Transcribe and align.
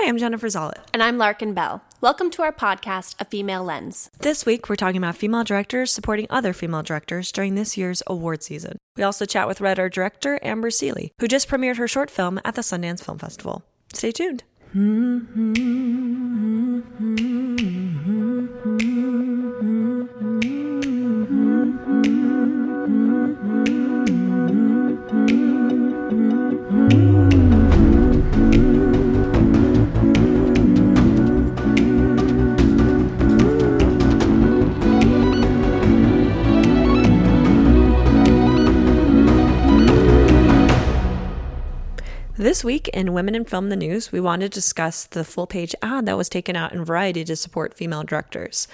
Hi, 0.00 0.08
I'm 0.08 0.16
Jennifer 0.16 0.46
Zollett. 0.46 0.78
And 0.94 1.02
I'm 1.02 1.18
Larkin 1.18 1.54
Bell. 1.54 1.82
Welcome 2.00 2.30
to 2.30 2.42
our 2.42 2.52
podcast, 2.52 3.16
A 3.18 3.24
Female 3.24 3.64
Lens. 3.64 4.10
This 4.20 4.46
week, 4.46 4.68
we're 4.68 4.76
talking 4.76 4.98
about 4.98 5.16
female 5.16 5.42
directors 5.42 5.90
supporting 5.90 6.28
other 6.30 6.52
female 6.52 6.84
directors 6.84 7.32
during 7.32 7.56
this 7.56 7.76
year's 7.76 8.00
award 8.06 8.44
season. 8.44 8.78
We 8.96 9.02
also 9.02 9.24
chat 9.24 9.48
with 9.48 9.60
writer 9.60 9.88
director 9.88 10.38
Amber 10.40 10.70
Sealey, 10.70 11.08
who 11.18 11.26
just 11.26 11.48
premiered 11.48 11.78
her 11.78 11.88
short 11.88 12.12
film 12.12 12.40
at 12.44 12.54
the 12.54 12.62
Sundance 12.62 13.02
Film 13.02 13.18
Festival. 13.18 13.64
Stay 13.92 14.12
tuned. 14.12 14.44
This 42.38 42.62
week 42.62 42.86
in 42.90 43.14
Women 43.14 43.34
in 43.34 43.44
Film 43.44 43.68
the 43.68 43.74
News, 43.74 44.12
we 44.12 44.20
wanted 44.20 44.52
to 44.52 44.60
discuss 44.60 45.06
the 45.06 45.24
full 45.24 45.48
page 45.48 45.74
ad 45.82 46.06
that 46.06 46.16
was 46.16 46.28
taken 46.28 46.54
out 46.54 46.72
in 46.72 46.84
Variety 46.84 47.24
to 47.24 47.34
support 47.34 47.74
female 47.74 48.04
directors. 48.04 48.68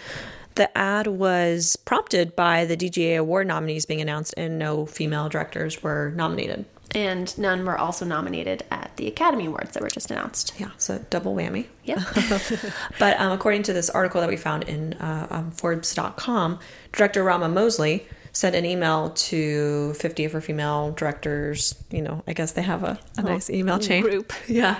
The 0.56 0.77
ad 0.77 1.06
was 1.06 1.74
prompted 1.77 2.36
by 2.36 2.66
the 2.66 2.77
DGA 2.77 3.19
award 3.19 3.46
nominees 3.46 3.86
being 3.86 4.02
announced, 4.02 4.34
and 4.36 4.58
no 4.58 4.84
female 4.84 5.30
directors 5.30 5.82
were 5.82 6.12
nominated. 6.14 6.66
And 6.95 7.36
none 7.38 7.64
were 7.64 7.78
also 7.78 8.05
nominated 8.05 8.64
at 8.70 8.95
the 8.98 9.08
Academy 9.08 9.46
Awards 9.46 9.72
that 9.72 9.83
were 9.83 9.88
just 9.88 10.10
announced. 10.10 10.52
Yeah, 10.58 10.72
so 10.77 11.02
double 11.08 11.34
whammy. 11.34 11.64
Yeah. 11.84 12.05
but 12.98 13.19
um, 13.19 13.33
according 13.33 13.62
to 13.62 13.72
this 13.72 13.88
article 13.88 14.20
that 14.20 14.28
we 14.28 14.36
found 14.36 14.64
in 14.64 14.92
uh, 14.94 15.27
um, 15.31 15.50
Forbes.com, 15.53 16.58
director 16.92 17.25
Rama 17.25 17.48
Mosley 17.48 18.06
sent 18.36 18.56
an 18.56 18.64
email 18.64 19.10
to 19.10 19.94
50 19.94 20.24
of 20.24 20.32
her 20.32 20.40
female 20.40 20.90
directors. 20.90 21.77
You 21.90 22.02
know, 22.02 22.22
I 22.27 22.32
guess 22.32 22.50
they 22.52 22.62
have 22.62 22.82
a, 22.82 22.98
a 23.16 23.22
nice 23.22 23.48
email 23.48 23.78
chain. 23.78 24.02
group. 24.02 24.32
Yeah. 24.48 24.78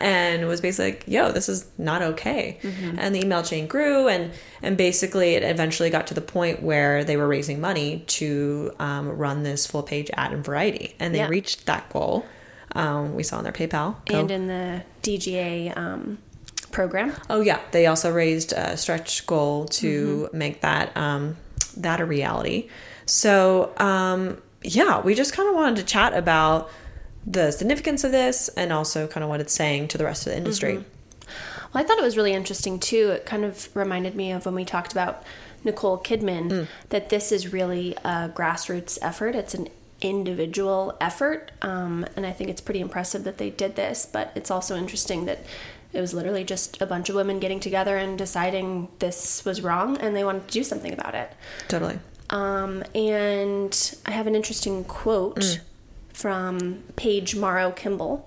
and 0.00 0.46
was 0.46 0.60
basically 0.60 0.92
like, 0.92 1.04
yo, 1.08 1.32
this 1.32 1.48
is 1.48 1.68
not 1.78 2.00
okay. 2.02 2.58
And 2.96 3.12
the 3.14 3.20
email 3.20 3.42
chain 3.42 3.66
grew 3.66 4.06
and 4.08 4.30
and 4.62 4.76
basically 4.76 5.34
it 5.34 5.42
eventually 5.42 5.90
got 5.90 6.06
to 6.06 6.14
the 6.14 6.20
point 6.20 6.62
where 6.62 7.02
they 7.04 7.16
were 7.16 7.26
raising 7.26 7.60
money 7.60 8.04
to 8.06 8.70
um, 8.78 9.08
run 9.08 9.42
this 9.42 9.66
full 9.66 9.82
page 9.82 10.08
ad 10.14 10.32
in 10.32 10.42
Variety. 10.44 10.94
And 11.00 11.12
they 11.12 11.18
Yeah. 11.18 11.28
reached 11.28 11.66
that 11.66 11.90
goal. 11.92 12.24
Um, 12.76 13.14
we 13.16 13.22
saw 13.24 13.38
on 13.38 13.44
their 13.44 13.52
PayPal. 13.52 13.96
Go. 14.06 14.20
And 14.20 14.30
in 14.30 14.46
the 14.46 14.82
DGA 15.02 15.76
um, 15.76 16.18
program. 16.70 17.12
Oh 17.28 17.40
yeah, 17.40 17.58
they 17.72 17.86
also 17.86 18.12
raised 18.12 18.52
a 18.52 18.76
stretch 18.76 19.26
goal 19.26 19.66
to 19.66 20.26
Mm-hmm. 20.28 20.38
make 20.38 20.60
that 20.60 20.96
um, 20.96 21.36
that 21.76 22.00
a 22.00 22.04
reality. 22.04 22.68
So 23.06 23.72
um, 23.78 24.40
yeah, 24.62 25.00
we 25.00 25.14
just 25.14 25.32
kind 25.32 25.48
of 25.48 25.54
wanted 25.54 25.76
to 25.76 25.84
chat 25.84 26.14
about 26.14 26.70
the 27.26 27.50
significance 27.50 28.04
of 28.04 28.12
this 28.12 28.48
and 28.56 28.72
also 28.72 29.06
kind 29.06 29.22
of 29.22 29.30
what 29.30 29.40
it's 29.40 29.52
saying 29.52 29.88
to 29.88 29.98
the 29.98 30.04
rest 30.04 30.26
of 30.26 30.32
the 30.32 30.36
industry. 30.36 30.74
Mm-hmm. 30.74 30.88
Well, 31.72 31.82
I 31.82 31.86
thought 31.86 31.98
it 31.98 32.04
was 32.04 32.16
really 32.16 32.32
interesting 32.32 32.78
too. 32.78 33.10
It 33.10 33.26
kind 33.26 33.44
of 33.44 33.74
reminded 33.74 34.14
me 34.14 34.32
of 34.32 34.44
when 34.44 34.54
we 34.54 34.64
talked 34.64 34.92
about 34.92 35.22
Nicole 35.64 35.98
Kidman, 35.98 36.66
that 36.88 37.08
this 37.08 37.32
is 37.32 37.52
really 37.52 37.94
a 38.04 38.28
grassroots 38.28 38.98
effort. 39.00 39.34
It's 39.34 39.54
an 39.54 39.68
individual 40.00 40.96
effort. 41.00 41.52
Um, 41.62 42.04
and 42.16 42.26
I 42.26 42.32
think 42.32 42.50
it's 42.50 42.60
pretty 42.60 42.80
impressive 42.80 43.24
that 43.24 43.38
they 43.38 43.50
did 43.50 43.76
this, 43.76 44.06
but 44.10 44.32
it's 44.34 44.50
also 44.50 44.76
interesting 44.76 45.24
that 45.26 45.44
it 45.92 46.00
was 46.00 46.14
literally 46.14 46.42
just 46.42 46.80
a 46.80 46.86
bunch 46.86 47.08
of 47.08 47.14
women 47.14 47.38
getting 47.38 47.60
together 47.60 47.96
and 47.96 48.18
deciding 48.18 48.88
this 48.98 49.44
was 49.44 49.60
wrong 49.60 49.96
and 49.98 50.16
they 50.16 50.24
wanted 50.24 50.48
to 50.48 50.52
do 50.52 50.64
something 50.64 50.92
about 50.92 51.14
it. 51.14 51.32
Totally. 51.68 51.98
Um, 52.32 52.82
and 52.94 53.96
I 54.06 54.10
have 54.10 54.26
an 54.26 54.34
interesting 54.34 54.84
quote 54.84 55.60
from 56.12 56.82
Paige 56.96 57.36
Morrow 57.36 57.70
Kimball. 57.70 58.26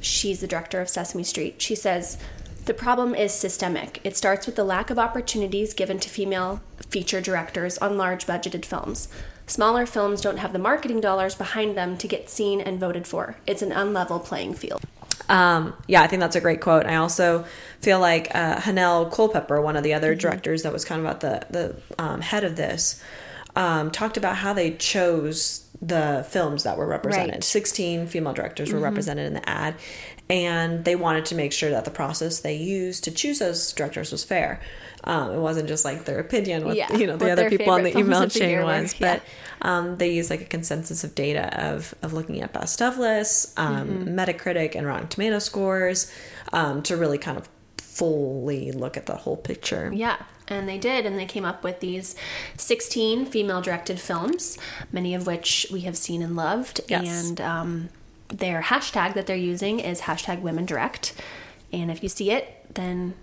She's 0.00 0.40
the 0.40 0.46
director 0.46 0.80
of 0.80 0.88
Sesame 0.88 1.24
Street. 1.24 1.60
She 1.60 1.74
says, 1.74 2.16
The 2.64 2.74
problem 2.74 3.14
is 3.14 3.32
systemic. 3.32 4.00
It 4.04 4.16
starts 4.16 4.46
with 4.46 4.56
the 4.56 4.64
lack 4.64 4.88
of 4.90 4.98
opportunities 4.98 5.74
given 5.74 5.98
to 5.98 6.08
female 6.08 6.62
feature 6.88 7.20
directors 7.20 7.76
on 7.78 7.96
large 7.96 8.26
budgeted 8.26 8.64
films. 8.64 9.08
Smaller 9.46 9.84
films 9.84 10.20
don't 10.20 10.38
have 10.38 10.52
the 10.52 10.58
marketing 10.58 11.00
dollars 11.00 11.34
behind 11.34 11.76
them 11.76 11.98
to 11.98 12.08
get 12.08 12.30
seen 12.30 12.60
and 12.60 12.80
voted 12.80 13.06
for. 13.06 13.36
It's 13.46 13.62
an 13.62 13.70
unlevel 13.70 14.24
playing 14.24 14.54
field. 14.54 14.82
Um, 15.28 15.74
yeah, 15.86 16.02
I 16.02 16.06
think 16.06 16.20
that's 16.20 16.36
a 16.36 16.40
great 16.40 16.60
quote. 16.60 16.86
I 16.86 16.96
also 16.96 17.44
feel 17.80 17.98
like 17.98 18.34
uh, 18.34 18.56
Hanelle 18.56 19.10
Culpepper, 19.10 19.60
one 19.60 19.76
of 19.76 19.82
the 19.82 19.94
other 19.94 20.14
directors 20.14 20.62
that 20.62 20.72
was 20.72 20.84
kind 20.84 21.00
of 21.00 21.06
at 21.06 21.20
the 21.20 21.46
the 21.50 22.02
um, 22.02 22.20
head 22.20 22.44
of 22.44 22.56
this, 22.56 23.02
um, 23.56 23.90
talked 23.90 24.16
about 24.16 24.36
how 24.36 24.52
they 24.52 24.72
chose 24.72 25.66
the 25.82 26.26
films 26.30 26.62
that 26.62 26.76
were 26.78 26.86
represented. 26.86 27.34
Right. 27.34 27.44
Sixteen 27.44 28.06
female 28.06 28.32
directors 28.32 28.72
were 28.72 28.78
represented 28.78 29.26
in 29.26 29.34
the 29.34 29.48
ad, 29.48 29.74
and 30.30 30.84
they 30.84 30.96
wanted 30.96 31.26
to 31.26 31.34
make 31.34 31.52
sure 31.52 31.70
that 31.70 31.84
the 31.84 31.90
process 31.90 32.40
they 32.40 32.56
used 32.56 33.04
to 33.04 33.10
choose 33.10 33.38
those 33.38 33.72
directors 33.72 34.10
was 34.10 34.24
fair. 34.24 34.60
Um, 35.06 35.32
it 35.32 35.38
wasn't 35.38 35.68
just 35.68 35.84
like 35.84 36.06
their 36.06 36.18
opinion, 36.18 36.64
what 36.64 36.76
Yeah, 36.76 36.96
you 36.96 37.06
know 37.06 37.16
the 37.16 37.30
other 37.30 37.50
people 37.50 37.70
on 37.70 37.82
the 37.82 37.96
email 37.96 38.20
the 38.20 38.28
chain 38.28 38.48
year 38.48 38.64
was, 38.64 38.98
yeah. 38.98 39.20
but 39.60 39.68
um, 39.68 39.98
they 39.98 40.12
use 40.12 40.30
like 40.30 40.40
a 40.40 40.46
consensus 40.46 41.04
of 41.04 41.14
data 41.14 41.62
of, 41.62 41.94
of 42.02 42.14
looking 42.14 42.40
at 42.40 42.52
best 42.54 42.80
of 42.80 42.96
lists, 42.96 43.52
um, 43.58 43.88
Mm-hmm. 43.88 44.18
Metacritic, 44.18 44.74
and 44.74 44.86
Rotten 44.86 45.08
Tomato 45.08 45.38
scores 45.38 46.10
um, 46.52 46.82
to 46.84 46.96
really 46.96 47.18
kind 47.18 47.36
of 47.36 47.48
fully 47.94 48.72
look 48.72 48.96
at 48.96 49.06
the 49.06 49.16
whole 49.16 49.36
picture. 49.36 49.90
Yeah, 49.94 50.16
and 50.48 50.68
they 50.68 50.78
did, 50.78 51.06
and 51.06 51.18
they 51.18 51.26
came 51.26 51.44
up 51.44 51.62
with 51.62 51.80
these 51.80 52.16
16 52.56 53.26
female 53.26 53.62
directed 53.62 54.00
films, 54.00 54.58
many 54.92 55.14
of 55.14 55.26
which 55.26 55.66
we 55.72 55.80
have 55.82 55.96
seen 55.96 56.20
and 56.22 56.36
loved. 56.36 56.80
Yes. 56.88 57.28
And 57.28 57.40
um, 57.40 57.88
their 58.28 58.62
hashtag 58.62 59.14
that 59.14 59.26
they're 59.26 59.36
using 59.36 59.80
is 59.80 60.02
hashtag 60.02 60.40
women 60.40 60.66
direct. 60.66 61.14
And 61.72 61.90
if 61.90 62.02
you 62.02 62.08
see 62.08 62.30
it, 62.30 62.74
then 62.74 63.14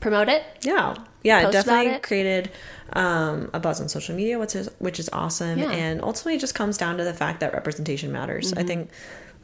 promote 0.00 0.28
it. 0.28 0.44
Yeah, 0.62 0.96
yeah, 1.22 1.48
it 1.48 1.52
definitely 1.52 1.92
it. 1.92 2.02
created 2.02 2.50
um, 2.92 3.50
a 3.52 3.58
buzz 3.58 3.80
on 3.80 3.88
social 3.88 4.14
media, 4.14 4.38
which 4.38 4.54
is 4.54 4.70
which 4.78 5.00
is 5.00 5.10
awesome, 5.12 5.58
Yeah. 5.58 5.70
and 5.70 6.00
ultimately 6.02 6.36
it 6.36 6.40
just 6.40 6.54
comes 6.54 6.78
down 6.78 6.96
to 6.98 7.04
the 7.04 7.14
fact 7.14 7.40
that 7.40 7.52
representation 7.52 8.12
matters. 8.12 8.50
Mm-hmm. 8.50 8.60
I 8.60 8.62
think 8.62 8.90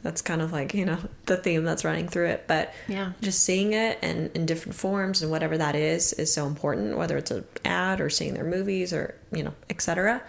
that's 0.03 0.21
kind 0.21 0.41
of 0.41 0.51
like 0.51 0.73
you 0.73 0.85
know 0.85 0.97
the 1.25 1.37
theme 1.37 1.63
that's 1.63 1.83
running 1.83 2.07
through 2.07 2.27
it, 2.27 2.43
but 2.47 2.73
Yeah. 2.87 3.13
just 3.21 3.41
seeing 3.43 3.73
it 3.73 3.97
and 4.01 4.29
in 4.35 4.45
different 4.45 4.75
forms 4.75 5.21
and 5.21 5.31
whatever 5.31 5.57
that 5.57 5.75
is 5.75 6.13
is 6.13 6.31
so 6.33 6.45
important. 6.45 6.97
Whether 6.97 7.17
it's 7.17 7.31
an 7.31 7.45
ad 7.65 7.99
or 8.01 8.09
seeing 8.09 8.33
their 8.35 8.43
movies 8.43 8.93
or 8.93 9.15
you 9.31 9.43
know 9.43 9.53
etc. 9.69 10.21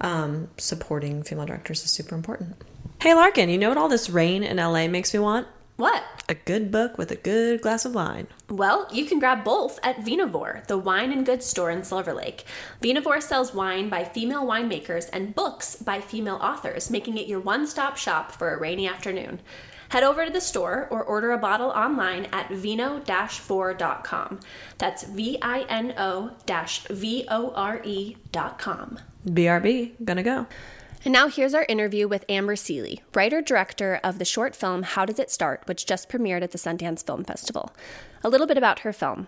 Um, 0.00 0.48
supporting 0.58 1.22
female 1.24 1.46
directors 1.46 1.84
is 1.84 1.90
super 1.90 2.14
important. 2.14 2.56
Hey 3.02 3.14
Larkin, 3.14 3.48
you 3.48 3.58
know 3.58 3.68
what 3.68 3.78
all 3.78 3.88
this 3.88 4.08
rain 4.10 4.42
in 4.42 4.56
LA 4.56 4.88
makes 4.88 5.12
me 5.14 5.20
want? 5.20 5.46
What? 5.78 6.02
A 6.28 6.34
good 6.34 6.72
book 6.72 6.98
with 6.98 7.12
a 7.12 7.16
good 7.16 7.60
glass 7.60 7.84
of 7.84 7.94
wine. 7.94 8.26
Well, 8.50 8.88
you 8.92 9.04
can 9.04 9.20
grab 9.20 9.44
both 9.44 9.78
at 9.84 9.98
Vinovore, 9.98 10.66
the 10.66 10.76
wine 10.76 11.12
and 11.12 11.24
goods 11.24 11.46
store 11.46 11.70
in 11.70 11.84
Silver 11.84 12.12
Lake. 12.12 12.44
Vinovore 12.82 13.22
sells 13.22 13.54
wine 13.54 13.88
by 13.88 14.02
female 14.02 14.44
winemakers 14.44 15.08
and 15.12 15.36
books 15.36 15.76
by 15.76 16.00
female 16.00 16.40
authors, 16.42 16.90
making 16.90 17.16
it 17.16 17.28
your 17.28 17.38
one 17.38 17.64
stop 17.64 17.96
shop 17.96 18.32
for 18.32 18.52
a 18.52 18.58
rainy 18.58 18.88
afternoon. 18.88 19.40
Head 19.90 20.02
over 20.02 20.26
to 20.26 20.32
the 20.32 20.40
store 20.40 20.88
or 20.90 21.04
order 21.04 21.30
a 21.30 21.38
bottle 21.38 21.70
online 21.70 22.26
at 22.32 22.48
vinovore.com. 22.48 24.40
That's 24.78 25.04
V 25.04 25.38
I 25.40 25.60
N 25.68 25.94
O 25.96 26.32
V 26.90 27.24
O 27.30 27.52
R 27.52 27.80
E 27.84 28.16
dot 28.32 28.58
com. 28.58 28.98
BRB, 29.24 29.92
gonna 30.04 30.24
go. 30.24 30.48
And 31.08 31.14
now 31.14 31.28
here's 31.28 31.54
our 31.54 31.64
interview 31.70 32.06
with 32.06 32.26
Amber 32.28 32.54
Sealey, 32.54 33.00
writer 33.14 33.40
director 33.40 33.98
of 34.04 34.18
the 34.18 34.26
short 34.26 34.54
film 34.54 34.82
How 34.82 35.06
Does 35.06 35.18
It 35.18 35.30
Start, 35.30 35.62
which 35.64 35.86
just 35.86 36.10
premiered 36.10 36.42
at 36.42 36.50
the 36.50 36.58
Sundance 36.58 37.02
Film 37.02 37.24
Festival. 37.24 37.74
A 38.22 38.28
little 38.28 38.46
bit 38.46 38.58
about 38.58 38.80
her 38.80 38.92
film. 38.92 39.26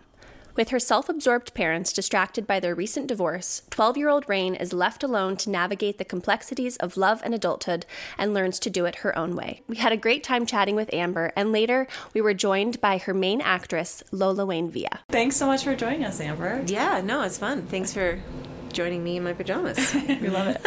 With 0.54 0.69
her 0.69 0.78
self 0.78 1.08
absorbed 1.08 1.54
parents 1.54 1.94
distracted 1.94 2.46
by 2.46 2.60
their 2.60 2.75
recent 2.75 3.06
divorce, 3.06 3.62
12 3.70 3.96
year 3.96 4.10
old 4.10 4.28
Rain 4.28 4.54
is 4.54 4.75
left 4.75 5.02
alone 5.02 5.38
to 5.38 5.49
navigate 5.49 5.96
the 5.96 6.04
complexities 6.04 6.76
of 6.76 6.99
love 6.99 7.22
and 7.25 7.34
adulthood 7.34 7.87
and 8.19 8.34
learns 8.34 8.58
to 8.58 8.69
do 8.69 8.84
it 8.84 8.96
her 8.96 9.19
own 9.19 9.34
way. 9.34 9.62
We 9.66 9.76
had 9.76 9.90
a 9.90 9.96
great 9.96 10.22
time 10.22 10.44
chatting 10.44 10.76
with 10.76 10.93
Amber, 10.93 11.32
and 11.34 11.50
later 11.50 11.88
we 12.12 12.20
were 12.20 12.34
joined 12.34 12.82
by 12.82 12.99
her 12.99 13.14
main 13.14 13.40
actress, 13.40 14.02
Lola 14.12 14.44
Wayne 14.44 14.70
Villa. 14.70 15.00
Thanks 15.08 15.37
so 15.37 15.46
much 15.46 15.64
for 15.64 15.75
joining 15.75 16.04
us, 16.04 16.20
Amber. 16.20 16.62
Yeah, 16.66 17.00
no, 17.02 17.22
it's 17.22 17.38
fun. 17.38 17.62
Thanks 17.62 17.94
for 17.94 18.20
joining 18.72 19.02
me 19.02 19.17
in 19.17 19.25
my 19.25 19.32
pajamas. 19.32 19.94
we 20.08 20.28
love 20.28 20.49
it. 20.49 20.67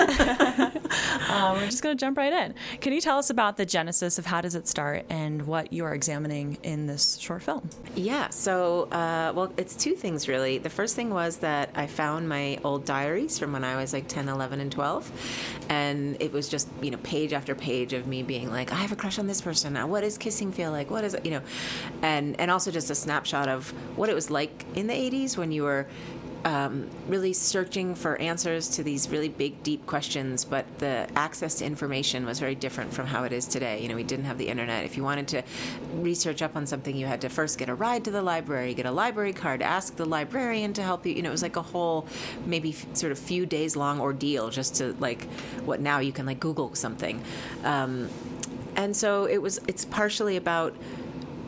um, 1.29 1.55
we're 1.57 1.65
just 1.65 1.83
going 1.83 1.95
to 1.95 1.99
jump 1.99 2.17
right 2.17 2.33
in. 2.33 2.53
Can 2.81 2.93
you 2.93 3.01
tell 3.01 3.17
us 3.17 3.29
about 3.29 3.57
the 3.57 3.65
genesis 3.65 4.17
of 4.17 4.25
How 4.25 4.41
Does 4.41 4.55
It 4.55 4.67
Start 4.67 5.05
and 5.09 5.43
what 5.47 5.73
you 5.73 5.85
are 5.85 5.93
examining 5.93 6.57
in 6.63 6.87
this 6.87 7.17
short 7.17 7.43
film? 7.43 7.69
Yeah, 7.95 8.29
so, 8.29 8.83
uh, 8.91 9.33
well, 9.35 9.53
it's 9.57 9.75
two 9.75 9.95
things 9.95 10.27
really. 10.27 10.57
The 10.57 10.69
first 10.69 10.95
thing 10.95 11.09
was 11.09 11.37
that 11.37 11.69
I 11.75 11.87
found 11.87 12.27
my 12.27 12.59
old 12.63 12.85
diaries 12.85 13.39
from 13.39 13.53
when 13.53 13.63
I 13.63 13.75
was 13.77 13.93
like 13.93 14.07
10, 14.07 14.27
11, 14.29 14.59
and 14.59 14.71
12. 14.71 15.65
And 15.69 16.17
it 16.19 16.31
was 16.31 16.49
just, 16.49 16.67
you 16.81 16.91
know, 16.91 16.97
page 17.03 17.33
after 17.33 17.55
page 17.55 17.93
of 17.93 18.07
me 18.07 18.23
being 18.23 18.49
like, 18.49 18.71
I 18.71 18.75
have 18.75 18.91
a 18.91 18.95
crush 18.95 19.19
on 19.19 19.27
this 19.27 19.41
person. 19.41 19.73
Now, 19.73 19.87
what 19.87 20.01
does 20.01 20.17
kissing 20.17 20.51
feel 20.51 20.71
like? 20.71 20.89
What 20.89 21.03
is 21.03 21.13
it, 21.13 21.25
you 21.25 21.31
know? 21.31 21.41
And, 22.01 22.39
and 22.39 22.51
also 22.51 22.71
just 22.71 22.89
a 22.89 22.95
snapshot 22.95 23.47
of 23.47 23.69
what 23.97 24.09
it 24.09 24.15
was 24.15 24.29
like 24.29 24.65
in 24.75 24.87
the 24.87 24.93
80s 24.93 25.37
when 25.37 25.51
you 25.51 25.63
were 25.63 25.87
um, 26.45 26.89
really 27.07 27.31
searching 27.33 27.95
for 27.95 28.17
answers 28.17 28.67
to 28.69 28.83
these 28.83 29.09
really 29.09 29.29
big, 29.29 29.63
deep 29.63 29.85
questions, 29.85 30.43
but 30.43 30.65
the 30.79 31.07
access 31.15 31.55
to 31.55 31.65
information 31.65 32.25
was 32.25 32.39
very 32.39 32.55
different 32.55 32.93
from 32.93 33.07
how 33.07 33.23
it 33.23 33.31
is 33.31 33.47
today. 33.47 33.81
You 33.81 33.87
know, 33.87 33.95
we 33.95 34.03
didn't 34.03 34.25
have 34.25 34.37
the 34.37 34.49
internet. 34.49 34.83
If 34.83 34.97
you 34.97 35.03
wanted 35.03 35.27
to 35.29 35.43
research 35.95 36.41
up 36.41 36.55
on 36.55 36.65
something, 36.65 36.95
you 36.95 37.05
had 37.05 37.21
to 37.21 37.29
first 37.29 37.57
get 37.57 37.69
a 37.69 37.75
ride 37.75 38.03
to 38.05 38.11
the 38.11 38.21
library, 38.21 38.73
get 38.73 38.85
a 38.85 38.91
library 38.91 39.33
card, 39.33 39.61
ask 39.61 39.95
the 39.95 40.05
librarian 40.05 40.73
to 40.73 40.83
help 40.83 41.05
you. 41.05 41.13
You 41.13 41.21
know, 41.21 41.29
it 41.29 41.31
was 41.31 41.43
like 41.43 41.55
a 41.55 41.61
whole, 41.61 42.07
maybe 42.45 42.71
f- 42.71 42.87
sort 42.93 43.11
of 43.11 43.19
few 43.19 43.45
days 43.45 43.75
long 43.75 44.01
ordeal 44.01 44.49
just 44.49 44.75
to 44.75 44.93
like 44.99 45.23
what 45.65 45.79
now 45.79 45.99
you 45.99 46.11
can 46.11 46.25
like 46.25 46.39
Google 46.39 46.75
something. 46.75 47.23
Um, 47.63 48.09
and 48.75 48.95
so 48.95 49.25
it 49.25 49.41
was, 49.41 49.59
it's 49.67 49.85
partially 49.85 50.35
about, 50.35 50.75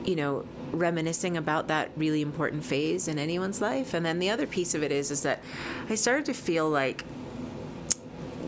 you 0.06 0.16
know, 0.16 0.46
reminiscing 0.72 1.38
about 1.38 1.68
that 1.68 1.92
really 1.96 2.22
important 2.22 2.64
phase 2.64 3.08
in 3.08 3.18
anyone's 3.18 3.62
life. 3.62 3.94
And 3.94 4.06
then 4.06 4.20
the 4.20 4.30
other 4.30 4.48
piece 4.48 4.76
of 4.76 4.84
it 4.84 4.92
is 4.92 5.12
is 5.12 5.24
that 5.24 5.42
I 5.90 5.96
started 5.96 6.26
to 6.26 6.34
feel 6.34 6.70
like 6.70 7.04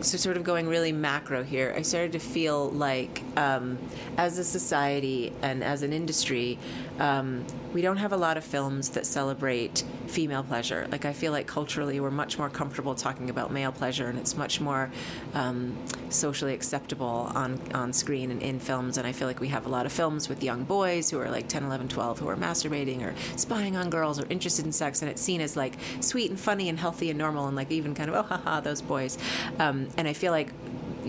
so 0.00 0.16
sort 0.16 0.36
of 0.36 0.44
going 0.44 0.68
really 0.68 0.92
macro 0.92 1.42
here, 1.42 1.74
I 1.76 1.82
started 1.82 2.12
to 2.12 2.18
feel 2.18 2.70
like 2.70 3.22
um, 3.36 3.78
as 4.16 4.38
a 4.38 4.44
society 4.44 5.32
and 5.42 5.64
as 5.64 5.82
an 5.82 5.92
industry, 5.92 6.58
um, 6.98 7.44
we 7.72 7.82
don't 7.82 7.98
have 7.98 8.12
a 8.12 8.16
lot 8.16 8.36
of 8.36 8.44
films 8.44 8.90
that 8.90 9.06
celebrate 9.06 9.84
female 10.06 10.42
pleasure. 10.42 10.86
Like 10.90 11.04
I 11.04 11.12
feel 11.12 11.32
like 11.32 11.46
culturally, 11.46 12.00
we're 12.00 12.10
much 12.10 12.38
more 12.38 12.50
comfortable 12.50 12.94
talking 12.94 13.30
about 13.30 13.52
male 13.52 13.72
pleasure, 13.72 14.08
and 14.08 14.18
it's 14.18 14.36
much 14.36 14.60
more 14.60 14.90
um, 15.34 15.76
socially 16.08 16.54
acceptable 16.54 17.30
on 17.34 17.60
on 17.74 17.92
screen 17.92 18.30
and 18.30 18.42
in 18.42 18.58
films. 18.58 18.98
And 18.98 19.06
I 19.06 19.12
feel 19.12 19.28
like 19.28 19.40
we 19.40 19.48
have 19.48 19.66
a 19.66 19.68
lot 19.68 19.86
of 19.86 19.92
films 19.92 20.28
with 20.28 20.42
young 20.42 20.64
boys 20.64 21.10
who 21.10 21.20
are 21.20 21.30
like 21.30 21.48
10, 21.48 21.64
11, 21.64 21.88
12 21.88 22.18
who 22.18 22.28
are 22.28 22.36
masturbating 22.36 23.02
or 23.02 23.14
spying 23.36 23.76
on 23.76 23.90
girls 23.90 24.18
or 24.18 24.26
interested 24.28 24.64
in 24.64 24.72
sex, 24.72 25.02
and 25.02 25.10
it's 25.10 25.22
seen 25.22 25.40
as 25.40 25.56
like 25.56 25.74
sweet 26.00 26.30
and 26.30 26.40
funny 26.40 26.68
and 26.68 26.78
healthy 26.78 27.10
and 27.10 27.18
normal, 27.18 27.46
and 27.46 27.56
like 27.56 27.70
even 27.70 27.94
kind 27.94 28.10
of 28.10 28.16
oh 28.16 28.22
haha 28.22 28.60
those 28.60 28.82
boys. 28.82 29.18
Um, 29.58 29.88
and 29.96 30.08
I 30.08 30.12
feel 30.12 30.32
like 30.32 30.52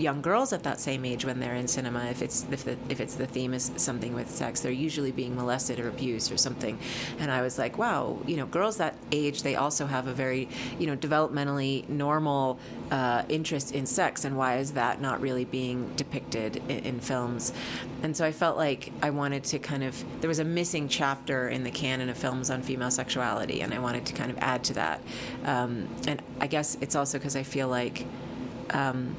young 0.00 0.22
girls 0.22 0.52
at 0.52 0.62
that 0.62 0.80
same 0.80 1.04
age 1.04 1.24
when 1.24 1.40
they're 1.40 1.54
in 1.54 1.68
cinema 1.68 2.06
if 2.06 2.22
it's 2.22 2.46
if, 2.50 2.64
the, 2.64 2.76
if 2.88 3.00
it's 3.00 3.14
the 3.14 3.26
theme 3.26 3.52
is 3.52 3.70
something 3.76 4.14
with 4.14 4.30
sex 4.30 4.60
they're 4.60 4.72
usually 4.72 5.12
being 5.12 5.36
molested 5.36 5.78
or 5.78 5.88
abused 5.88 6.32
or 6.32 6.36
something. 6.36 6.78
And 7.18 7.30
i 7.30 7.42
was 7.42 7.58
like 7.58 7.78
wow 7.78 8.18
you 8.26 8.36
know 8.36 8.46
girls 8.46 8.78
that 8.78 8.94
age 9.12 9.42
they 9.42 9.56
also 9.56 9.86
have 9.86 10.06
a 10.06 10.12
very 10.12 10.48
you 10.78 10.86
know 10.86 10.96
developmentally 10.96 11.88
normal 11.88 12.58
uh, 12.90 13.22
interest 13.28 13.72
in 13.72 13.86
sex 13.86 14.24
and 14.24 14.36
why 14.36 14.56
is 14.56 14.72
that 14.72 15.00
not 15.00 15.20
really 15.20 15.44
being 15.44 15.92
depicted 15.96 16.56
in, 16.68 16.78
in 16.80 17.00
films? 17.00 17.52
And 18.02 18.16
so 18.16 18.24
i 18.24 18.32
felt 18.32 18.56
like 18.56 18.92
i 19.02 19.10
wanted 19.10 19.44
to 19.44 19.58
kind 19.58 19.84
of 19.84 20.02
there 20.20 20.28
was 20.28 20.38
a 20.38 20.44
missing 20.44 20.88
chapter 20.88 21.48
in 21.48 21.64
the 21.64 21.70
canon 21.70 22.08
of 22.08 22.16
films 22.16 22.50
on 22.50 22.62
female 22.62 22.90
sexuality 22.90 23.60
and 23.60 23.74
i 23.74 23.78
wanted 23.78 24.06
to 24.06 24.12
kind 24.14 24.30
of 24.30 24.38
add 24.38 24.64
to 24.64 24.74
that. 24.74 25.00
Um, 25.44 25.88
and 26.06 26.22
i 26.40 26.46
guess 26.46 26.78
it's 26.80 26.96
also 26.96 27.18
because 27.18 27.36
i 27.36 27.42
feel 27.42 27.68
like 27.68 28.06
um, 28.70 29.16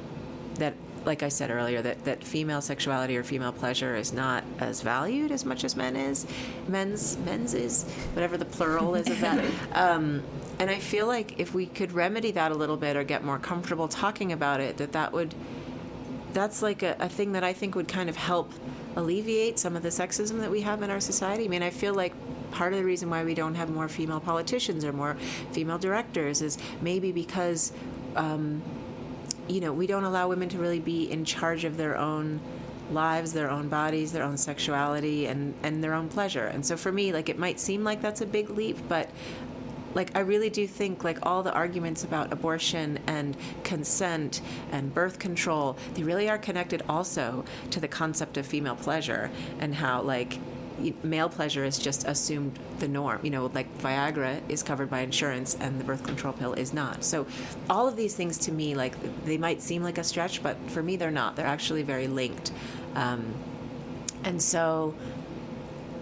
that 0.62 0.74
like 1.04 1.22
I 1.22 1.28
said 1.28 1.50
earlier, 1.50 1.82
that, 1.82 2.04
that 2.04 2.22
female 2.22 2.60
sexuality 2.60 3.16
or 3.16 3.24
female 3.24 3.52
pleasure 3.52 3.96
is 3.96 4.12
not 4.12 4.44
as 4.60 4.82
valued 4.82 5.32
as 5.32 5.44
much 5.44 5.64
as 5.64 5.74
men 5.76 5.96
is. 5.96 6.26
Men's 6.68 7.18
men's 7.18 7.54
is 7.54 7.84
whatever 8.12 8.36
the 8.36 8.44
plural 8.44 8.94
is 8.94 9.08
of 9.08 9.20
that. 9.20 9.44
Um, 9.72 10.22
and 10.58 10.70
I 10.70 10.78
feel 10.78 11.06
like 11.06 11.40
if 11.40 11.54
we 11.54 11.66
could 11.66 11.92
remedy 11.92 12.30
that 12.32 12.52
a 12.52 12.54
little 12.54 12.76
bit 12.76 12.94
or 12.96 13.04
get 13.04 13.24
more 13.24 13.38
comfortable 13.38 13.88
talking 13.88 14.30
about 14.32 14.60
it, 14.60 14.76
that 14.76 14.92
that 14.92 15.12
would 15.12 15.34
that's 16.32 16.62
like 16.62 16.82
a, 16.82 16.96
a 17.00 17.08
thing 17.08 17.32
that 17.32 17.42
I 17.42 17.52
think 17.52 17.74
would 17.74 17.88
kind 17.88 18.08
of 18.08 18.16
help 18.16 18.52
alleviate 18.96 19.58
some 19.58 19.76
of 19.76 19.82
the 19.82 19.88
sexism 19.88 20.40
that 20.40 20.50
we 20.50 20.60
have 20.60 20.82
in 20.82 20.90
our 20.90 21.00
society. 21.00 21.46
I 21.46 21.48
mean, 21.48 21.62
I 21.62 21.70
feel 21.70 21.94
like 21.94 22.12
part 22.52 22.72
of 22.72 22.78
the 22.78 22.84
reason 22.84 23.10
why 23.10 23.24
we 23.24 23.34
don't 23.34 23.54
have 23.54 23.70
more 23.70 23.88
female 23.88 24.20
politicians 24.20 24.84
or 24.84 24.92
more 24.92 25.16
female 25.52 25.78
directors 25.78 26.42
is 26.42 26.58
maybe 26.80 27.12
because. 27.12 27.72
Um, 28.14 28.62
you 29.48 29.60
know, 29.60 29.72
we 29.72 29.86
don't 29.86 30.04
allow 30.04 30.28
women 30.28 30.48
to 30.50 30.58
really 30.58 30.80
be 30.80 31.10
in 31.10 31.24
charge 31.24 31.64
of 31.64 31.76
their 31.76 31.96
own 31.96 32.40
lives, 32.90 33.32
their 33.32 33.50
own 33.50 33.68
bodies, 33.68 34.12
their 34.12 34.22
own 34.22 34.36
sexuality, 34.36 35.26
and, 35.26 35.54
and 35.62 35.82
their 35.82 35.94
own 35.94 36.08
pleasure. 36.08 36.46
And 36.46 36.64
so 36.64 36.76
for 36.76 36.92
me, 36.92 37.12
like, 37.12 37.28
it 37.28 37.38
might 37.38 37.58
seem 37.58 37.84
like 37.84 38.02
that's 38.02 38.20
a 38.20 38.26
big 38.26 38.50
leap, 38.50 38.78
but 38.88 39.10
like 39.94 40.16
I 40.16 40.20
really 40.20 40.50
do 40.50 40.66
think 40.66 41.04
like 41.04 41.18
all 41.22 41.42
the 41.42 41.52
arguments 41.52 42.04
about 42.04 42.32
abortion 42.32 42.98
and 43.06 43.36
consent 43.62 44.40
and 44.70 44.92
birth 44.94 45.18
control 45.18 45.76
they 45.94 46.02
really 46.02 46.30
are 46.30 46.38
connected 46.38 46.82
also 46.88 47.44
to 47.70 47.80
the 47.80 47.88
concept 47.88 48.36
of 48.36 48.46
female 48.46 48.76
pleasure 48.76 49.30
and 49.58 49.74
how 49.74 50.00
like 50.02 50.38
male 51.02 51.28
pleasure 51.28 51.64
is 51.64 51.78
just 51.78 52.06
assumed 52.06 52.58
the 52.78 52.88
norm. 52.88 53.20
You 53.22 53.30
know, 53.30 53.50
like 53.54 53.78
Viagra 53.78 54.40
is 54.48 54.62
covered 54.62 54.90
by 54.90 55.00
insurance 55.00 55.56
and 55.60 55.78
the 55.78 55.84
birth 55.84 56.04
control 56.04 56.32
pill 56.32 56.52
is 56.54 56.72
not. 56.72 57.04
So 57.04 57.26
all 57.70 57.86
of 57.88 57.96
these 57.96 58.14
things 58.14 58.38
to 58.38 58.52
me, 58.52 58.74
like 58.74 58.94
they 59.24 59.38
might 59.38 59.62
seem 59.62 59.82
like 59.82 59.98
a 59.98 60.04
stretch, 60.04 60.42
but 60.42 60.56
for 60.68 60.82
me 60.82 60.96
they're 60.96 61.10
not. 61.10 61.36
They're 61.36 61.46
actually 61.46 61.82
very 61.82 62.08
linked. 62.08 62.52
Um, 62.94 63.34
and 64.24 64.40
so 64.40 64.94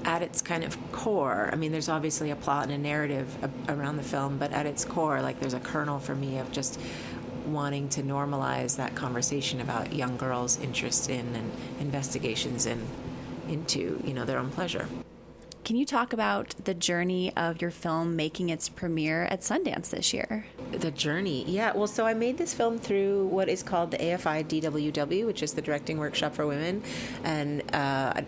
at 0.05 0.23
its 0.23 0.41
kind 0.43 0.65
of 0.65 0.77
core, 0.93 1.51
I 1.53 1.57
mean, 1.57 1.73
there's 1.73 1.89
obviously 1.89 2.31
a 2.31 2.37
plot 2.37 2.65
and 2.65 2.73
a 2.73 2.79
narrative 2.79 3.29
around 3.69 3.97
the 3.97 4.03
film, 4.03 4.39
but 4.39 4.53
at 4.53 4.67
its 4.67 4.85
core, 4.85 5.21
like 5.21 5.41
there's 5.41 5.55
a 5.55 5.61
kernel 5.61 5.99
for 5.99 6.15
me 6.15 6.39
of 6.39 6.51
just 6.53 6.81
wanting 7.47 7.89
to 7.89 8.03
normalize 8.03 8.77
that 8.77 8.95
conversation 8.95 9.61
about 9.61 9.93
young 9.93 10.17
girls' 10.17 10.59
interest 10.61 11.11
in 11.11 11.35
and 11.35 11.53
investigations 11.81 12.67
in 12.67 12.87
into 13.51 14.01
you 14.05 14.15
know 14.15 14.25
their 14.25 14.39
own 14.39 14.51
pleasure. 14.51 14.89
Can 15.71 15.77
you 15.77 15.87
talk 15.87 16.13
about 16.13 16.57
the 16.65 16.75
journey 16.75 17.33
of 17.37 17.63
your 17.63 17.71
film 17.71 18.17
making 18.17 18.49
its 18.49 18.69
premiere 18.69 19.27
at 19.27 19.43
Sundance 19.43 19.91
this 19.91 20.13
year? 20.13 20.45
The 20.73 20.91
journey, 20.91 21.45
yeah. 21.45 21.73
Well, 21.73 21.87
so 21.87 22.05
I 22.05 22.13
made 22.13 22.39
this 22.39 22.53
film 22.53 22.77
through 22.77 23.27
what 23.27 23.49
is 23.49 23.63
called 23.63 23.93
the 23.93 23.99
AFI 23.99 24.45
DWW, 24.47 25.27
which 25.27 25.45
is 25.45 25.53
the 25.53 25.63
Directing 25.63 25.99
Workshop 25.99 26.35
for 26.35 26.45
Women, 26.45 26.83
and 27.23 27.63
uh, 27.73 28.21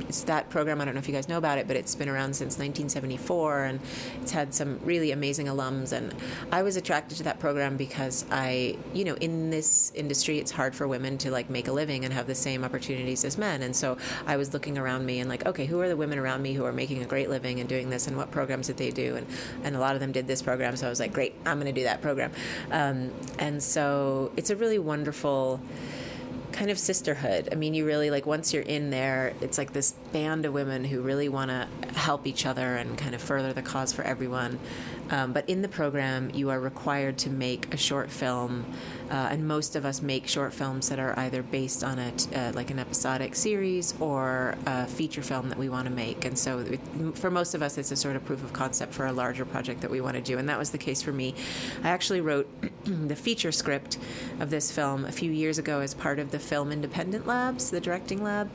it's 0.00 0.24
that 0.24 0.50
program. 0.50 0.78
I 0.82 0.84
don't 0.84 0.92
know 0.92 0.98
if 0.98 1.08
you 1.08 1.14
guys 1.14 1.26
know 1.26 1.38
about 1.38 1.56
it, 1.56 1.66
but 1.66 1.74
it's 1.74 1.94
been 1.94 2.10
around 2.10 2.34
since 2.34 2.58
1974, 2.58 3.64
and 3.64 3.80
it's 4.20 4.32
had 4.32 4.52
some 4.52 4.78
really 4.84 5.10
amazing 5.10 5.46
alums. 5.46 5.92
And 5.92 6.14
I 6.52 6.62
was 6.62 6.76
attracted 6.76 7.16
to 7.16 7.22
that 7.24 7.40
program 7.40 7.78
because 7.78 8.26
I, 8.30 8.76
you 8.92 9.06
know, 9.06 9.14
in 9.14 9.48
this 9.48 9.90
industry, 9.94 10.38
it's 10.38 10.50
hard 10.50 10.74
for 10.74 10.86
women 10.86 11.16
to 11.16 11.30
like 11.30 11.48
make 11.48 11.66
a 11.66 11.72
living 11.72 12.04
and 12.04 12.12
have 12.12 12.26
the 12.26 12.34
same 12.34 12.62
opportunities 12.62 13.24
as 13.24 13.38
men. 13.38 13.62
And 13.62 13.74
so 13.74 13.96
I 14.26 14.36
was 14.36 14.52
looking 14.52 14.76
around 14.76 15.06
me 15.06 15.20
and 15.20 15.30
like, 15.30 15.46
okay, 15.46 15.64
who 15.64 15.80
are 15.80 15.88
the 15.88 15.96
women 15.96 16.18
around 16.18 16.42
me 16.42 16.52
who 16.52 16.66
are 16.66 16.72
making 16.72 16.89
a 16.98 17.06
great 17.06 17.30
living 17.30 17.60
and 17.60 17.68
doing 17.68 17.90
this, 17.90 18.06
and 18.06 18.16
what 18.16 18.30
programs 18.30 18.66
did 18.66 18.76
they 18.76 18.90
do? 18.90 19.16
And 19.16 19.26
and 19.64 19.76
a 19.76 19.80
lot 19.80 19.94
of 19.94 20.00
them 20.00 20.12
did 20.12 20.26
this 20.26 20.42
program, 20.42 20.76
so 20.76 20.86
I 20.86 20.90
was 20.90 21.00
like, 21.00 21.12
great, 21.12 21.34
I'm 21.46 21.58
going 21.60 21.72
to 21.72 21.80
do 21.80 21.84
that 21.84 22.02
program. 22.02 22.32
Um, 22.70 23.12
and 23.38 23.62
so 23.62 24.32
it's 24.36 24.50
a 24.50 24.56
really 24.56 24.78
wonderful 24.78 25.60
kind 26.52 26.70
of 26.70 26.78
sisterhood. 26.78 27.48
I 27.52 27.54
mean, 27.54 27.74
you 27.74 27.86
really 27.86 28.10
like 28.10 28.26
once 28.26 28.52
you're 28.52 28.62
in 28.62 28.90
there, 28.90 29.34
it's 29.40 29.56
like 29.56 29.72
this 29.72 29.92
band 30.12 30.44
of 30.44 30.52
women 30.52 30.84
who 30.84 31.00
really 31.00 31.28
want 31.28 31.50
to 31.50 31.68
help 31.94 32.26
each 32.26 32.44
other 32.44 32.76
and 32.76 32.98
kind 32.98 33.14
of 33.14 33.22
further 33.22 33.52
the 33.52 33.62
cause 33.62 33.92
for 33.92 34.02
everyone. 34.02 34.58
Um, 35.10 35.32
but 35.32 35.48
in 35.48 35.62
the 35.62 35.68
program, 35.68 36.30
you 36.32 36.50
are 36.50 36.60
required 36.60 37.18
to 37.18 37.30
make 37.30 37.72
a 37.74 37.76
short 37.76 38.10
film, 38.10 38.64
uh, 39.10 39.28
and 39.30 39.46
most 39.46 39.76
of 39.76 39.84
us 39.84 40.00
make 40.00 40.26
short 40.26 40.54
films 40.54 40.88
that 40.88 40.98
are 40.98 41.18
either 41.18 41.42
based 41.42 41.82
on 41.82 41.98
a 41.98 42.12
uh, 42.34 42.52
like 42.54 42.70
an 42.70 42.78
episodic 42.78 43.34
series 43.34 43.94
or 44.00 44.54
a 44.66 44.86
feature 44.86 45.22
film 45.22 45.48
that 45.48 45.58
we 45.58 45.68
want 45.68 45.86
to 45.88 45.92
make. 45.92 46.24
And 46.24 46.38
so, 46.38 46.60
it, 46.60 46.80
for 47.14 47.30
most 47.30 47.54
of 47.54 47.62
us, 47.62 47.76
it's 47.76 47.90
a 47.90 47.96
sort 47.96 48.16
of 48.16 48.24
proof 48.24 48.42
of 48.44 48.52
concept 48.52 48.94
for 48.94 49.06
a 49.06 49.12
larger 49.12 49.44
project 49.44 49.80
that 49.80 49.90
we 49.90 50.00
want 50.00 50.16
to 50.16 50.22
do. 50.22 50.38
And 50.38 50.48
that 50.48 50.58
was 50.58 50.70
the 50.70 50.78
case 50.78 51.02
for 51.02 51.12
me. 51.12 51.34
I 51.82 51.88
actually 51.88 52.20
wrote 52.20 52.48
the 52.84 53.16
feature 53.16 53.52
script 53.52 53.98
of 54.38 54.50
this 54.50 54.70
film 54.70 55.04
a 55.04 55.12
few 55.12 55.32
years 55.32 55.58
ago 55.58 55.80
as 55.80 55.94
part 55.94 56.18
of 56.18 56.30
the 56.30 56.38
Film 56.38 56.70
Independent 56.70 57.26
Labs, 57.26 57.70
the 57.70 57.80
directing 57.80 58.22
lab, 58.22 58.50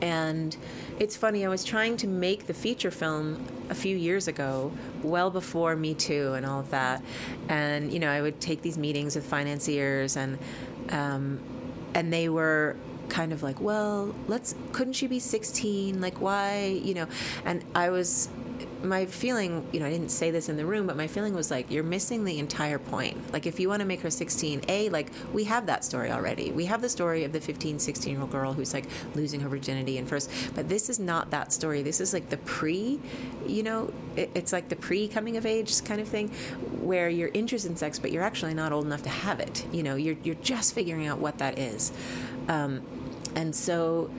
and 0.00 0.56
it's 0.98 1.16
funny, 1.16 1.44
I 1.44 1.48
was 1.48 1.64
trying 1.64 1.96
to 1.98 2.06
make 2.06 2.46
the 2.46 2.54
feature 2.54 2.90
film 2.90 3.44
a 3.68 3.74
few 3.74 3.96
years 3.96 4.28
ago, 4.28 4.72
well 5.02 5.30
before 5.30 5.76
Me 5.76 5.94
Too 5.94 6.34
and 6.34 6.46
all 6.46 6.60
of 6.60 6.70
that. 6.70 7.02
And, 7.48 7.92
you 7.92 7.98
know, 7.98 8.10
I 8.10 8.20
would 8.20 8.40
take 8.40 8.62
these 8.62 8.78
meetings 8.78 9.16
with 9.16 9.26
financiers 9.26 10.16
and, 10.16 10.38
um, 10.90 11.40
and 11.94 12.12
they 12.12 12.28
were 12.28 12.76
kind 13.08 13.32
of 13.32 13.42
like, 13.42 13.60
well, 13.60 14.14
let's, 14.26 14.54
couldn't 14.72 14.92
she 14.94 15.06
be 15.06 15.18
16? 15.18 16.00
Like, 16.00 16.20
why, 16.20 16.80
you 16.82 16.94
know? 16.94 17.06
And 17.44 17.64
I 17.74 17.90
was 17.90 18.28
my 18.82 19.06
feeling, 19.06 19.66
you 19.72 19.80
know, 19.80 19.86
I 19.86 19.90
didn't 19.90 20.10
say 20.10 20.30
this 20.30 20.48
in 20.48 20.56
the 20.56 20.64
room, 20.64 20.86
but 20.86 20.96
my 20.96 21.06
feeling 21.06 21.34
was 21.34 21.50
like, 21.50 21.70
you're 21.70 21.84
missing 21.84 22.24
the 22.24 22.38
entire 22.38 22.78
point. 22.78 23.32
Like, 23.32 23.46
if 23.46 23.58
you 23.58 23.68
want 23.68 23.80
to 23.80 23.86
make 23.86 24.00
her 24.00 24.10
16, 24.10 24.62
A, 24.68 24.88
like, 24.90 25.10
we 25.32 25.44
have 25.44 25.66
that 25.66 25.84
story 25.84 26.10
already. 26.10 26.52
We 26.52 26.66
have 26.66 26.80
the 26.80 26.88
story 26.88 27.24
of 27.24 27.32
the 27.32 27.40
15, 27.40 27.78
16 27.78 28.12
year 28.12 28.20
old 28.20 28.30
girl 28.30 28.52
who's 28.52 28.72
like 28.72 28.86
losing 29.14 29.40
her 29.40 29.48
virginity 29.48 29.98
and 29.98 30.08
first, 30.08 30.30
but 30.54 30.68
this 30.68 30.88
is 30.88 30.98
not 30.98 31.30
that 31.30 31.52
story. 31.52 31.82
This 31.82 32.00
is 32.00 32.12
like 32.12 32.28
the 32.28 32.36
pre, 32.38 33.00
you 33.46 33.62
know, 33.62 33.92
it, 34.16 34.30
it's 34.34 34.52
like 34.52 34.68
the 34.68 34.76
pre 34.76 35.08
coming 35.08 35.36
of 35.36 35.46
age 35.46 35.84
kind 35.84 36.00
of 36.00 36.08
thing 36.08 36.28
where 36.80 37.08
you're 37.08 37.30
interested 37.34 37.70
in 37.70 37.76
sex, 37.76 37.98
but 37.98 38.12
you're 38.12 38.22
actually 38.22 38.54
not 38.54 38.72
old 38.72 38.86
enough 38.86 39.02
to 39.02 39.10
have 39.10 39.40
it. 39.40 39.66
You 39.72 39.82
know, 39.82 39.96
you're, 39.96 40.16
you're 40.22 40.36
just 40.36 40.74
figuring 40.74 41.06
out 41.06 41.18
what 41.18 41.38
that 41.38 41.58
is. 41.58 41.92
Um, 42.48 42.82
and 43.34 43.54
so 43.54 44.10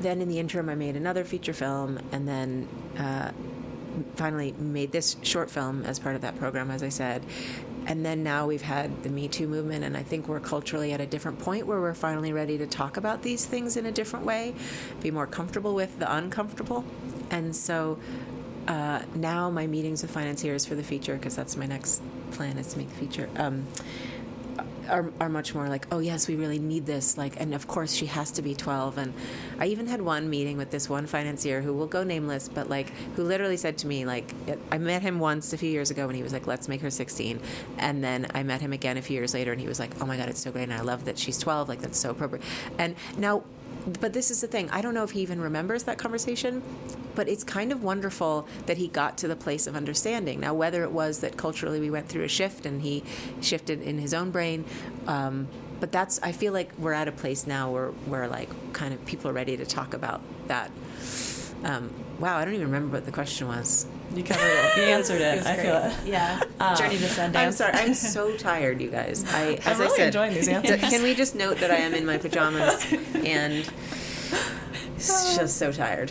then 0.00 0.20
in 0.20 0.28
the 0.28 0.38
interim, 0.38 0.68
I 0.68 0.74
made 0.74 0.96
another 0.96 1.24
feature 1.24 1.52
film 1.52 2.00
and 2.10 2.26
then, 2.26 2.68
uh, 2.98 3.30
finally 4.16 4.52
made 4.58 4.92
this 4.92 5.16
short 5.22 5.50
film 5.50 5.84
as 5.84 5.98
part 5.98 6.14
of 6.14 6.22
that 6.22 6.36
program, 6.38 6.70
as 6.70 6.82
I 6.82 6.88
said. 6.88 7.24
And 7.86 8.06
then 8.06 8.22
now 8.22 8.46
we've 8.46 8.62
had 8.62 9.02
the 9.02 9.08
Me 9.08 9.26
Too 9.26 9.48
movement, 9.48 9.84
and 9.84 9.96
I 9.96 10.04
think 10.04 10.28
we're 10.28 10.40
culturally 10.40 10.92
at 10.92 11.00
a 11.00 11.06
different 11.06 11.40
point 11.40 11.66
where 11.66 11.80
we're 11.80 11.94
finally 11.94 12.32
ready 12.32 12.56
to 12.58 12.66
talk 12.66 12.96
about 12.96 13.22
these 13.22 13.44
things 13.44 13.76
in 13.76 13.86
a 13.86 13.92
different 13.92 14.24
way, 14.24 14.54
be 15.00 15.10
more 15.10 15.26
comfortable 15.26 15.74
with 15.74 15.98
the 15.98 16.14
uncomfortable. 16.14 16.84
And 17.30 17.56
so 17.56 17.98
uh, 18.68 19.02
now 19.16 19.50
my 19.50 19.66
meetings 19.66 20.02
with 20.02 20.12
financiers 20.12 20.64
for 20.64 20.76
the 20.76 20.84
feature, 20.84 21.16
because 21.16 21.34
that's 21.34 21.56
my 21.56 21.66
next 21.66 22.02
plan 22.30 22.56
is 22.56 22.72
to 22.72 22.78
make 22.78 22.88
the 22.88 22.94
feature. 22.94 23.28
Um, 23.36 23.66
are, 24.88 25.10
are 25.20 25.28
much 25.28 25.54
more 25.54 25.68
like, 25.68 25.86
oh 25.92 25.98
yes, 25.98 26.28
we 26.28 26.36
really 26.36 26.58
need 26.58 26.86
this. 26.86 27.16
Like, 27.16 27.40
and 27.40 27.54
of 27.54 27.66
course 27.66 27.92
she 27.92 28.06
has 28.06 28.30
to 28.32 28.42
be 28.42 28.54
12. 28.54 28.98
And 28.98 29.14
I 29.58 29.66
even 29.66 29.86
had 29.86 30.00
one 30.00 30.28
meeting 30.30 30.56
with 30.56 30.70
this 30.70 30.88
one 30.88 31.06
financier 31.06 31.60
who 31.60 31.72
will 31.72 31.86
go 31.86 32.04
nameless, 32.04 32.48
but 32.48 32.68
like, 32.68 32.90
who 33.16 33.22
literally 33.22 33.56
said 33.56 33.78
to 33.78 33.86
me, 33.86 34.04
like, 34.04 34.32
I 34.70 34.78
met 34.78 35.02
him 35.02 35.18
once 35.18 35.52
a 35.52 35.58
few 35.58 35.70
years 35.70 35.90
ago, 35.90 36.06
and 36.06 36.16
he 36.16 36.22
was 36.22 36.32
like, 36.32 36.46
let's 36.46 36.68
make 36.68 36.80
her 36.80 36.90
16. 36.90 37.40
And 37.78 38.02
then 38.02 38.26
I 38.34 38.42
met 38.42 38.60
him 38.60 38.72
again 38.72 38.96
a 38.96 39.02
few 39.02 39.16
years 39.16 39.34
later, 39.34 39.52
and 39.52 39.60
he 39.60 39.66
was 39.66 39.78
like, 39.78 39.90
oh 40.00 40.06
my 40.06 40.16
god, 40.16 40.28
it's 40.28 40.40
so 40.40 40.50
great, 40.50 40.64
and 40.64 40.74
I 40.74 40.80
love 40.80 41.04
that 41.04 41.18
she's 41.18 41.38
12. 41.38 41.68
Like, 41.68 41.80
that's 41.80 41.98
so 41.98 42.10
appropriate. 42.10 42.44
And 42.78 42.96
now 43.16 43.44
but 44.00 44.12
this 44.12 44.30
is 44.30 44.40
the 44.40 44.46
thing. 44.46 44.70
I 44.70 44.80
don't 44.80 44.94
know 44.94 45.04
if 45.04 45.10
he 45.10 45.20
even 45.20 45.40
remembers 45.40 45.84
that 45.84 45.98
conversation, 45.98 46.62
but 47.14 47.28
it's 47.28 47.44
kind 47.44 47.72
of 47.72 47.82
wonderful 47.82 48.46
that 48.66 48.78
he 48.78 48.88
got 48.88 49.18
to 49.18 49.28
the 49.28 49.36
place 49.36 49.66
of 49.66 49.76
understanding. 49.76 50.40
Now, 50.40 50.54
whether 50.54 50.82
it 50.82 50.92
was 50.92 51.20
that 51.20 51.36
culturally 51.36 51.80
we 51.80 51.90
went 51.90 52.08
through 52.08 52.24
a 52.24 52.28
shift 52.28 52.66
and 52.66 52.82
he 52.82 53.02
shifted 53.40 53.82
in 53.82 53.98
his 53.98 54.14
own 54.14 54.30
brain, 54.30 54.64
um, 55.06 55.48
but 55.80 55.90
that's 55.90 56.20
I 56.22 56.30
feel 56.32 56.52
like 56.52 56.70
we're 56.78 56.92
at 56.92 57.08
a 57.08 57.12
place 57.12 57.46
now 57.46 57.70
where 57.70 57.88
where 58.06 58.28
like 58.28 58.48
kind 58.72 58.94
of 58.94 59.04
people 59.04 59.30
are 59.30 59.34
ready 59.34 59.56
to 59.56 59.66
talk 59.66 59.94
about 59.94 60.22
that. 60.46 60.70
Um, 61.64 61.90
wow, 62.22 62.38
I 62.38 62.44
don't 62.44 62.54
even 62.54 62.66
remember 62.66 62.96
what 62.96 63.04
the 63.04 63.10
question 63.12 63.48
was. 63.48 63.84
You 64.14 64.22
covered 64.22 64.46
it. 64.46 64.76
You 64.76 64.82
answered 64.94 65.20
it. 65.20 65.38
was 65.38 65.46
I 65.46 65.54
great. 65.56 65.66
feel 65.66 65.76
it. 65.76 65.94
Yeah. 66.06 66.40
Um, 66.60 66.76
Journey 66.76 66.96
to 66.98 67.06
Sundance. 67.06 67.36
I'm 67.36 67.52
sorry. 67.52 67.72
I'm 67.74 67.94
so 68.16 68.36
tired, 68.36 68.80
you 68.80 68.90
guys. 68.90 69.24
I, 69.34 69.54
as 69.54 69.66
I'm 69.66 69.78
really 69.80 69.92
I 69.92 69.96
said, 69.96 70.06
enjoying 70.06 70.34
these 70.34 70.48
answers. 70.56 70.80
Can 70.80 71.02
we 71.02 71.14
just 71.14 71.34
note 71.34 71.58
that 71.58 71.72
I 71.72 71.76
am 71.76 71.94
in 71.94 72.06
my 72.06 72.18
pajamas 72.18 72.86
and 73.26 73.68
just 74.96 75.56
so 75.58 75.72
tired. 75.72 76.10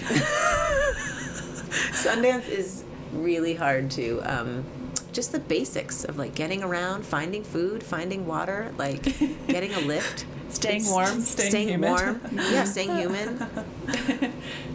Sundance 1.93 2.49
is 2.49 2.83
really 3.13 3.53
hard 3.55 3.89
to. 3.91 4.19
Um, 4.21 4.65
just 5.13 5.31
the 5.31 5.39
basics 5.39 6.03
of 6.05 6.17
like 6.17 6.35
getting 6.35 6.63
around, 6.63 7.05
finding 7.05 7.43
food, 7.43 7.83
finding 7.83 8.25
water, 8.25 8.73
like 8.77 9.03
getting 9.47 9.73
a 9.73 9.79
lift, 9.79 10.25
Staying 10.51 10.85
warm. 10.89 11.21
Staying 11.21 11.49
staying 11.49 11.67
human. 11.69 11.89
warm, 11.91 12.21
yeah, 12.33 12.63
staying 12.65 12.95
human. 12.97 13.45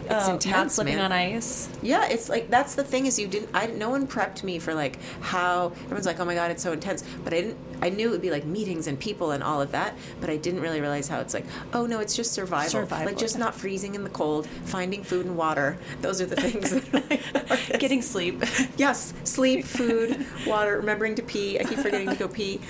It's 0.09 0.29
Uh, 0.29 0.31
intense, 0.35 0.55
not 0.55 0.71
slipping 0.71 0.95
man. 0.95 1.05
on 1.05 1.11
ice. 1.11 1.67
Yeah, 1.81 2.07
it's 2.07 2.29
like 2.29 2.49
that's 2.49 2.75
the 2.75 2.83
thing 2.85 3.07
is 3.07 3.19
you 3.19 3.27
didn't. 3.27 3.49
I 3.53 3.67
no 3.67 3.89
one 3.89 4.07
prepped 4.07 4.41
me 4.41 4.57
for 4.57 4.73
like 4.73 4.97
how 5.19 5.73
everyone's 5.83 6.05
like, 6.05 6.17
oh 6.21 6.23
my 6.23 6.33
god, 6.33 6.49
it's 6.49 6.63
so 6.63 6.71
intense. 6.71 7.03
But 7.25 7.33
I 7.33 7.41
didn't. 7.41 7.57
I 7.81 7.89
knew 7.89 8.07
it 8.07 8.11
would 8.11 8.21
be 8.21 8.31
like 8.31 8.45
meetings 8.45 8.87
and 8.87 8.97
people 8.97 9.31
and 9.31 9.43
all 9.43 9.61
of 9.61 9.71
that. 9.73 9.97
But 10.21 10.29
I 10.29 10.37
didn't 10.37 10.61
really 10.61 10.79
realize 10.79 11.09
how 11.09 11.19
it's 11.19 11.33
like. 11.33 11.43
Oh 11.73 11.85
no, 11.85 11.99
it's 11.99 12.15
just 12.15 12.31
survival. 12.31 12.69
Survival. 12.69 13.05
Like 13.05 13.17
just 13.17 13.37
not 13.37 13.53
freezing 13.53 13.95
in 13.95 14.05
the 14.05 14.09
cold, 14.09 14.47
finding 14.63 15.03
food 15.03 15.25
and 15.25 15.35
water. 15.35 15.77
Those 15.99 16.21
are 16.21 16.25
the 16.25 16.37
things. 16.37 16.71
Are. 16.71 17.77
Getting 17.77 18.01
sleep. 18.01 18.41
yes, 18.77 19.13
sleep, 19.25 19.65
food, 19.65 20.25
water, 20.45 20.77
remembering 20.77 21.15
to 21.15 21.21
pee. 21.21 21.59
I 21.59 21.63
keep 21.65 21.79
forgetting 21.79 22.07
to 22.07 22.15
go 22.15 22.29
pee. 22.29 22.61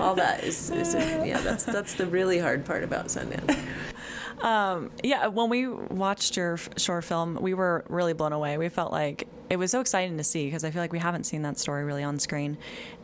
All 0.00 0.14
that 0.14 0.44
is, 0.44 0.70
is 0.70 0.94
yeah. 0.94 1.42
That's 1.42 1.64
that's 1.64 1.92
the 1.92 2.06
really 2.06 2.38
hard 2.38 2.55
part 2.64 2.84
about 2.84 3.06
Sundance. 3.06 3.58
Um, 4.40 4.90
yeah, 5.02 5.28
when 5.28 5.48
we 5.48 5.66
watched 5.66 6.36
your 6.36 6.58
short 6.76 7.04
film, 7.04 7.38
we 7.40 7.54
were 7.54 7.84
really 7.88 8.12
blown 8.12 8.32
away. 8.32 8.58
We 8.58 8.68
felt 8.68 8.92
like 8.92 9.26
it 9.48 9.56
was 9.56 9.70
so 9.70 9.80
exciting 9.80 10.18
to 10.18 10.24
see 10.24 10.44
because 10.46 10.64
I 10.64 10.70
feel 10.70 10.82
like 10.82 10.92
we 10.92 10.98
haven't 10.98 11.24
seen 11.24 11.42
that 11.42 11.58
story 11.58 11.84
really 11.84 12.02
on 12.02 12.18
screen. 12.18 12.58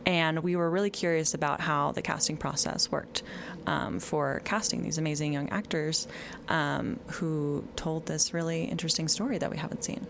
And 0.05 0.39
we 0.39 0.55
were 0.55 0.69
really 0.69 0.89
curious 0.89 1.33
about 1.33 1.61
how 1.61 1.91
the 1.93 2.01
casting 2.01 2.37
process 2.37 2.91
worked 2.91 3.23
um, 3.65 3.99
for 3.99 4.41
casting 4.43 4.83
these 4.83 4.97
amazing 4.97 5.33
young 5.33 5.49
actors 5.49 6.07
um, 6.49 6.99
who 7.07 7.67
told 7.75 8.05
this 8.05 8.33
really 8.33 8.65
interesting 8.65 9.07
story 9.07 9.37
that 9.37 9.49
we 9.49 9.57
haven't 9.57 9.83
seen. 9.83 10.05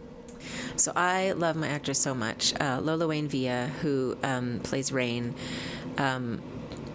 So 0.75 0.91
I 0.95 1.31
love 1.33 1.55
my 1.55 1.67
actress 1.67 1.99
so 1.99 2.13
much. 2.13 2.53
Uh, 2.59 2.79
Lola 2.81 3.07
Wayne 3.07 3.27
Villa, 3.29 3.67
who 3.81 4.17
um, 4.23 4.59
plays 4.61 4.91
Rain. 4.91 5.35
Um, 5.97 6.41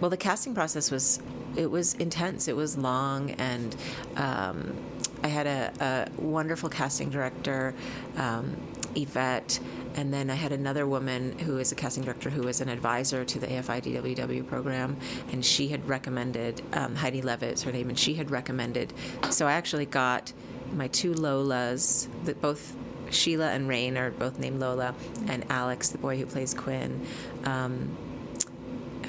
well, 0.01 0.09
the 0.09 0.17
casting 0.17 0.53
process 0.53 0.91
was 0.91 1.19
it 1.55 1.69
was 1.69 1.93
intense. 1.95 2.47
It 2.47 2.55
was 2.55 2.77
long, 2.77 3.31
and 3.31 3.75
um, 4.15 4.75
I 5.23 5.27
had 5.27 5.47
a, 5.47 6.07
a 6.17 6.21
wonderful 6.21 6.69
casting 6.69 7.09
director, 7.09 7.73
um, 8.17 8.55
Yvette. 8.95 9.59
And 9.95 10.13
then 10.13 10.29
I 10.29 10.35
had 10.35 10.51
another 10.51 10.87
woman 10.87 11.37
who 11.39 11.57
is 11.57 11.71
a 11.71 11.75
casting 11.75 12.03
director 12.03 12.29
who 12.29 12.43
was 12.43 12.61
an 12.61 12.69
advisor 12.69 13.25
to 13.25 13.39
the 13.39 13.47
AFI 13.47 13.81
DWW 13.81 14.47
program, 14.47 14.97
and 15.31 15.43
she 15.43 15.69
had 15.69 15.87
recommended 15.89 16.61
um, 16.73 16.95
Heidi 16.95 17.21
Levitt, 17.21 17.61
her 17.61 17.71
name, 17.71 17.89
and 17.89 17.97
she 17.97 18.13
had 18.13 18.31
recommended. 18.31 18.93
So 19.31 19.47
I 19.47 19.53
actually 19.53 19.87
got 19.87 20.31
my 20.73 20.87
two 20.87 21.13
Lolas, 21.13 22.07
that 22.25 22.39
both 22.39 22.75
Sheila 23.09 23.49
and 23.49 23.67
Rain 23.67 23.97
are 23.97 24.11
both 24.11 24.39
named 24.39 24.59
Lola, 24.59 24.93
and 25.27 25.43
Alex, 25.49 25.89
the 25.89 25.97
boy 25.97 26.17
who 26.17 26.25
plays 26.25 26.53
Quinn. 26.53 27.05
Um, 27.43 27.97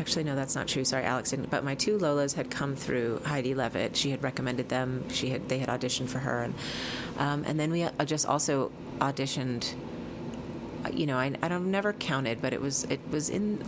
actually, 0.00 0.24
no, 0.24 0.34
that's 0.34 0.56
not 0.56 0.66
true. 0.66 0.84
Sorry, 0.84 1.04
Alex 1.04 1.30
didn't. 1.30 1.50
But 1.50 1.62
my 1.62 1.74
two 1.76 1.98
Lolas 1.98 2.34
had 2.34 2.50
come 2.50 2.74
through 2.74 3.20
Heidi 3.24 3.54
Levitt. 3.54 3.96
She 3.96 4.10
had 4.10 4.22
recommended 4.22 4.68
them. 4.68 5.08
She 5.10 5.30
had 5.30 5.48
they 5.48 5.58
had 5.58 5.68
auditioned 5.68 6.08
for 6.08 6.18
her, 6.18 6.42
and 6.42 6.54
um, 7.18 7.44
and 7.46 7.60
then 7.60 7.70
we 7.70 7.84
uh, 7.84 8.04
just 8.04 8.26
also 8.26 8.72
auditioned. 8.98 9.74
uh, 10.84 10.90
You 10.92 11.06
know, 11.06 11.18
I, 11.18 11.32
I 11.42 11.48
don't 11.48 11.70
never 11.70 11.92
counted, 11.92 12.40
but 12.42 12.52
it 12.52 12.60
was 12.60 12.84
it 12.84 13.00
was 13.10 13.28
in 13.30 13.62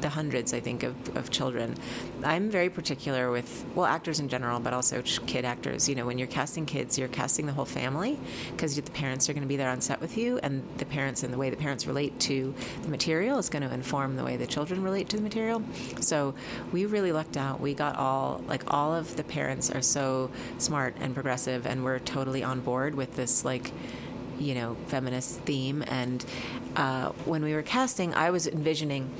the 0.00 0.08
hundreds, 0.08 0.52
I 0.52 0.60
think, 0.60 0.82
of, 0.82 1.16
of 1.16 1.30
children. 1.30 1.74
I'm 2.22 2.50
very 2.50 2.70
particular 2.70 3.30
with 3.30 3.64
well, 3.74 3.86
actors 3.86 4.20
in 4.20 4.28
general, 4.28 4.60
but 4.60 4.72
also 4.72 5.02
kid 5.02 5.44
actors. 5.44 5.88
You 5.88 5.94
know, 5.94 6.06
when 6.06 6.18
you're 6.18 6.28
casting 6.28 6.66
kids, 6.66 6.98
you're 6.98 7.08
casting 7.08 7.46
the 7.46 7.52
whole 7.52 7.64
family 7.64 8.18
because 8.52 8.76
the 8.76 8.82
parents 8.90 9.28
are 9.28 9.32
going 9.32 9.42
to 9.42 9.48
be 9.48 9.56
there 9.56 9.70
on 9.70 9.80
set 9.80 10.00
with 10.00 10.16
you, 10.16 10.38
and 10.42 10.62
the 10.78 10.84
parents 10.84 11.22
and 11.22 11.32
the 11.32 11.38
way 11.38 11.50
the 11.50 11.56
parents 11.56 11.86
relate 11.86 12.18
to 12.20 12.54
the 12.82 12.88
material 12.88 13.38
is 13.38 13.48
going 13.48 13.62
to 13.62 13.72
inform 13.72 14.16
the 14.16 14.24
way 14.24 14.36
the 14.36 14.46
children 14.46 14.82
relate 14.82 15.08
to 15.10 15.16
the 15.16 15.22
material. 15.22 15.62
So 16.00 16.34
we 16.72 16.86
really 16.86 17.12
lucked 17.12 17.36
out. 17.36 17.60
We 17.60 17.74
got 17.74 17.96
all 17.96 18.42
like 18.46 18.72
all 18.72 18.94
of 18.94 19.16
the 19.16 19.24
parents 19.24 19.70
are 19.70 19.82
so 19.82 20.30
smart 20.58 20.96
and 21.00 21.14
progressive, 21.14 21.66
and 21.66 21.84
we're 21.84 21.98
totally 21.98 22.42
on 22.42 22.60
board 22.60 22.94
with 22.94 23.16
this 23.16 23.44
like 23.44 23.72
you 24.38 24.54
know 24.54 24.76
feminist 24.86 25.40
theme. 25.40 25.84
And 25.86 26.24
uh, 26.76 27.10
when 27.24 27.42
we 27.42 27.54
were 27.54 27.62
casting, 27.62 28.14
I 28.14 28.30
was 28.30 28.46
envisioning 28.46 29.10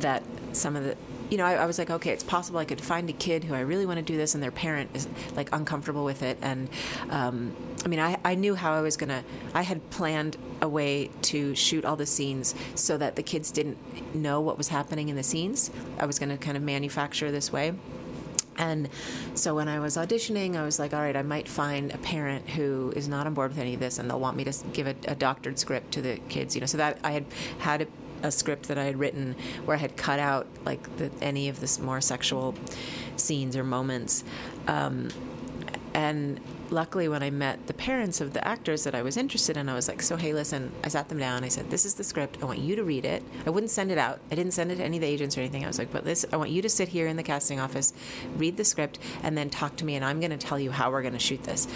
that 0.00 0.22
some 0.52 0.76
of 0.76 0.84
the 0.84 0.96
you 1.30 1.38
know, 1.38 1.44
I, 1.44 1.54
I 1.54 1.66
was 1.66 1.78
like, 1.78 1.90
okay, 1.90 2.10
it's 2.10 2.22
possible 2.22 2.58
I 2.58 2.64
could 2.64 2.80
find 2.80 3.08
a 3.10 3.12
kid 3.12 3.44
who 3.44 3.54
I 3.54 3.60
really 3.60 3.86
want 3.86 3.98
to 3.98 4.02
do 4.04 4.16
this, 4.16 4.34
and 4.34 4.42
their 4.42 4.50
parent 4.50 4.90
is 4.94 5.08
like 5.34 5.48
uncomfortable 5.52 6.04
with 6.04 6.22
it. 6.22 6.38
And 6.40 6.68
um, 7.10 7.56
I 7.84 7.88
mean, 7.88 8.00
I, 8.00 8.18
I 8.24 8.34
knew 8.34 8.54
how 8.54 8.72
I 8.72 8.80
was 8.80 8.96
gonna. 8.96 9.24
I 9.54 9.62
had 9.62 9.88
planned 9.90 10.36
a 10.60 10.68
way 10.68 11.10
to 11.22 11.54
shoot 11.54 11.84
all 11.84 11.96
the 11.96 12.06
scenes 12.06 12.54
so 12.74 12.96
that 12.98 13.16
the 13.16 13.22
kids 13.22 13.50
didn't 13.50 13.78
know 14.14 14.40
what 14.40 14.56
was 14.56 14.68
happening 14.68 15.08
in 15.08 15.16
the 15.16 15.22
scenes. 15.22 15.70
I 15.98 16.06
was 16.06 16.18
gonna 16.18 16.38
kind 16.38 16.56
of 16.56 16.62
manufacture 16.62 17.30
this 17.30 17.52
way. 17.52 17.74
And 18.58 18.88
so 19.34 19.54
when 19.54 19.68
I 19.68 19.78
was 19.78 19.96
auditioning, 19.96 20.56
I 20.56 20.62
was 20.62 20.78
like, 20.78 20.94
all 20.94 21.00
right, 21.00 21.16
I 21.16 21.22
might 21.22 21.48
find 21.48 21.92
a 21.92 21.98
parent 21.98 22.48
who 22.50 22.92
is 22.96 23.08
not 23.08 23.26
on 23.26 23.34
board 23.34 23.50
with 23.50 23.58
any 23.58 23.74
of 23.74 23.80
this, 23.80 23.98
and 23.98 24.10
they'll 24.10 24.20
want 24.20 24.36
me 24.36 24.44
to 24.44 24.54
give 24.72 24.86
a, 24.86 24.94
a 25.08 25.14
doctored 25.14 25.58
script 25.58 25.92
to 25.92 26.02
the 26.02 26.16
kids. 26.28 26.54
You 26.54 26.60
know, 26.60 26.66
so 26.66 26.78
that 26.78 26.98
I 27.04 27.12
had 27.12 27.26
had 27.58 27.82
a, 27.82 27.86
a 28.22 28.30
script 28.30 28.68
that 28.68 28.78
I 28.78 28.84
had 28.84 28.98
written 28.98 29.36
where 29.64 29.76
I 29.76 29.80
had 29.80 29.96
cut 29.96 30.18
out 30.18 30.46
like 30.64 30.96
the, 30.96 31.10
any 31.20 31.48
of 31.48 31.60
this 31.60 31.78
more 31.78 32.00
sexual 32.00 32.54
scenes 33.16 33.56
or 33.56 33.64
moments. 33.64 34.24
Um, 34.66 35.08
and 35.94 36.40
luckily 36.70 37.08
when 37.08 37.22
i 37.22 37.30
met 37.30 37.66
the 37.66 37.74
parents 37.74 38.20
of 38.20 38.32
the 38.32 38.46
actors 38.46 38.84
that 38.84 38.94
i 38.94 39.02
was 39.02 39.16
interested 39.16 39.56
in 39.56 39.68
i 39.68 39.74
was 39.74 39.88
like 39.88 40.02
so 40.02 40.16
hey 40.16 40.32
listen 40.32 40.72
i 40.84 40.88
sat 40.88 41.08
them 41.08 41.18
down 41.18 41.44
i 41.44 41.48
said 41.48 41.70
this 41.70 41.84
is 41.84 41.94
the 41.94 42.04
script. 42.04 42.38
I 42.42 42.44
want 42.44 42.58
you 42.58 42.76
to 42.76 42.84
read 42.84 43.04
it. 43.04 43.22
I 43.46 43.50
wouldn't 43.50 43.70
send 43.70 43.90
it 43.90 43.98
out. 43.98 44.20
I 44.30 44.34
didn't 44.34 44.52
send 44.52 44.72
it 44.72 44.76
to 44.76 44.84
any 44.84 44.96
of 44.96 45.00
the 45.00 45.06
agents 45.06 45.36
or 45.36 45.40
anything. 45.40 45.64
I 45.64 45.66
was 45.66 45.78
like 45.78 45.92
but 45.92 46.04
this 46.04 46.24
i 46.32 46.36
want 46.36 46.50
you 46.50 46.62
to 46.62 46.68
sit 46.68 46.88
here 46.88 47.06
in 47.06 47.16
the 47.16 47.22
casting 47.22 47.60
office 47.60 47.92
read 48.36 48.56
the 48.56 48.64
script 48.64 48.98
and 49.22 49.36
then 49.36 49.50
talk 49.50 49.76
to 49.76 49.84
me 49.84 49.94
and 49.94 50.04
i'm 50.04 50.20
going 50.20 50.30
to 50.30 50.36
tell 50.36 50.58
you 50.58 50.70
how 50.70 50.90
we're 50.90 51.02
going 51.02 51.12
to 51.12 51.18
shoot 51.18 51.42
this. 51.44 51.68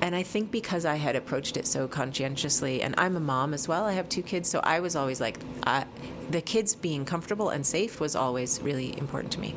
And 0.00 0.14
i 0.14 0.22
think 0.22 0.50
because 0.50 0.84
i 0.84 0.96
had 0.96 1.16
approached 1.16 1.56
it 1.56 1.66
so 1.66 1.86
conscientiously 1.88 2.82
and 2.82 2.94
i'm 2.98 3.16
a 3.16 3.20
mom 3.20 3.54
as 3.54 3.68
well 3.68 3.84
i 3.84 3.92
have 3.92 4.08
two 4.08 4.22
kids 4.22 4.48
so 4.48 4.60
i 4.60 4.80
was 4.80 4.96
always 4.96 5.20
like 5.20 5.38
the 6.30 6.40
kids 6.40 6.74
being 6.74 7.04
comfortable 7.04 7.50
and 7.50 7.66
safe 7.66 8.00
was 8.00 8.16
always 8.16 8.60
really 8.62 8.96
important 8.98 9.32
to 9.32 9.40
me. 9.40 9.54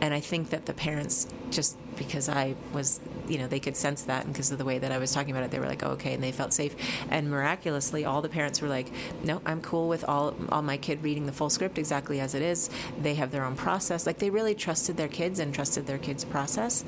And 0.00 0.14
i 0.14 0.20
think 0.20 0.50
that 0.50 0.66
the 0.66 0.72
parents 0.72 1.26
just 1.50 1.76
because 1.96 2.28
i 2.28 2.54
was 2.72 3.00
you 3.28 3.36
know 3.38 3.46
they 3.46 3.60
could 3.60 3.76
sense 3.76 4.02
that 4.02 4.24
and 4.24 4.32
because 4.32 4.50
of 4.50 4.58
the 4.58 4.64
way 4.64 4.78
that 4.78 4.90
i 4.92 4.98
was 4.98 5.12
talking 5.12 5.30
about 5.32 5.42
it 5.42 5.50
they 5.50 5.58
were 5.58 5.66
like 5.66 5.82
oh, 5.82 5.90
okay 5.90 6.14
and 6.14 6.22
they 6.22 6.32
felt 6.32 6.52
safe. 6.52 6.74
And 7.10 7.30
miraculously 7.30 8.04
all 8.04 8.22
the 8.22 8.28
parents 8.28 8.60
were 8.60 8.68
like 8.68 8.90
no 9.24 9.40
i'm 9.46 9.60
cool 9.60 9.88
with 9.88 10.04
all 10.04 10.34
all 10.50 10.62
my 10.62 10.76
kid 10.76 11.02
reading 11.02 11.26
the 11.26 11.32
full 11.32 11.50
script 11.50 11.78
exactly 11.78 12.20
as 12.20 12.34
it 12.34 12.42
is. 12.42 12.70
They 13.00 13.14
have 13.14 13.30
their 13.30 13.44
own 13.44 13.56
process. 13.56 14.06
Like 14.06 14.18
they 14.18 14.30
really 14.30 14.54
trusted 14.54 14.96
their 14.96 15.08
kids 15.08 15.38
and 15.38 15.54
trusted 15.54 15.86
their 15.86 15.98
kids 15.98 16.24
process. 16.24 16.84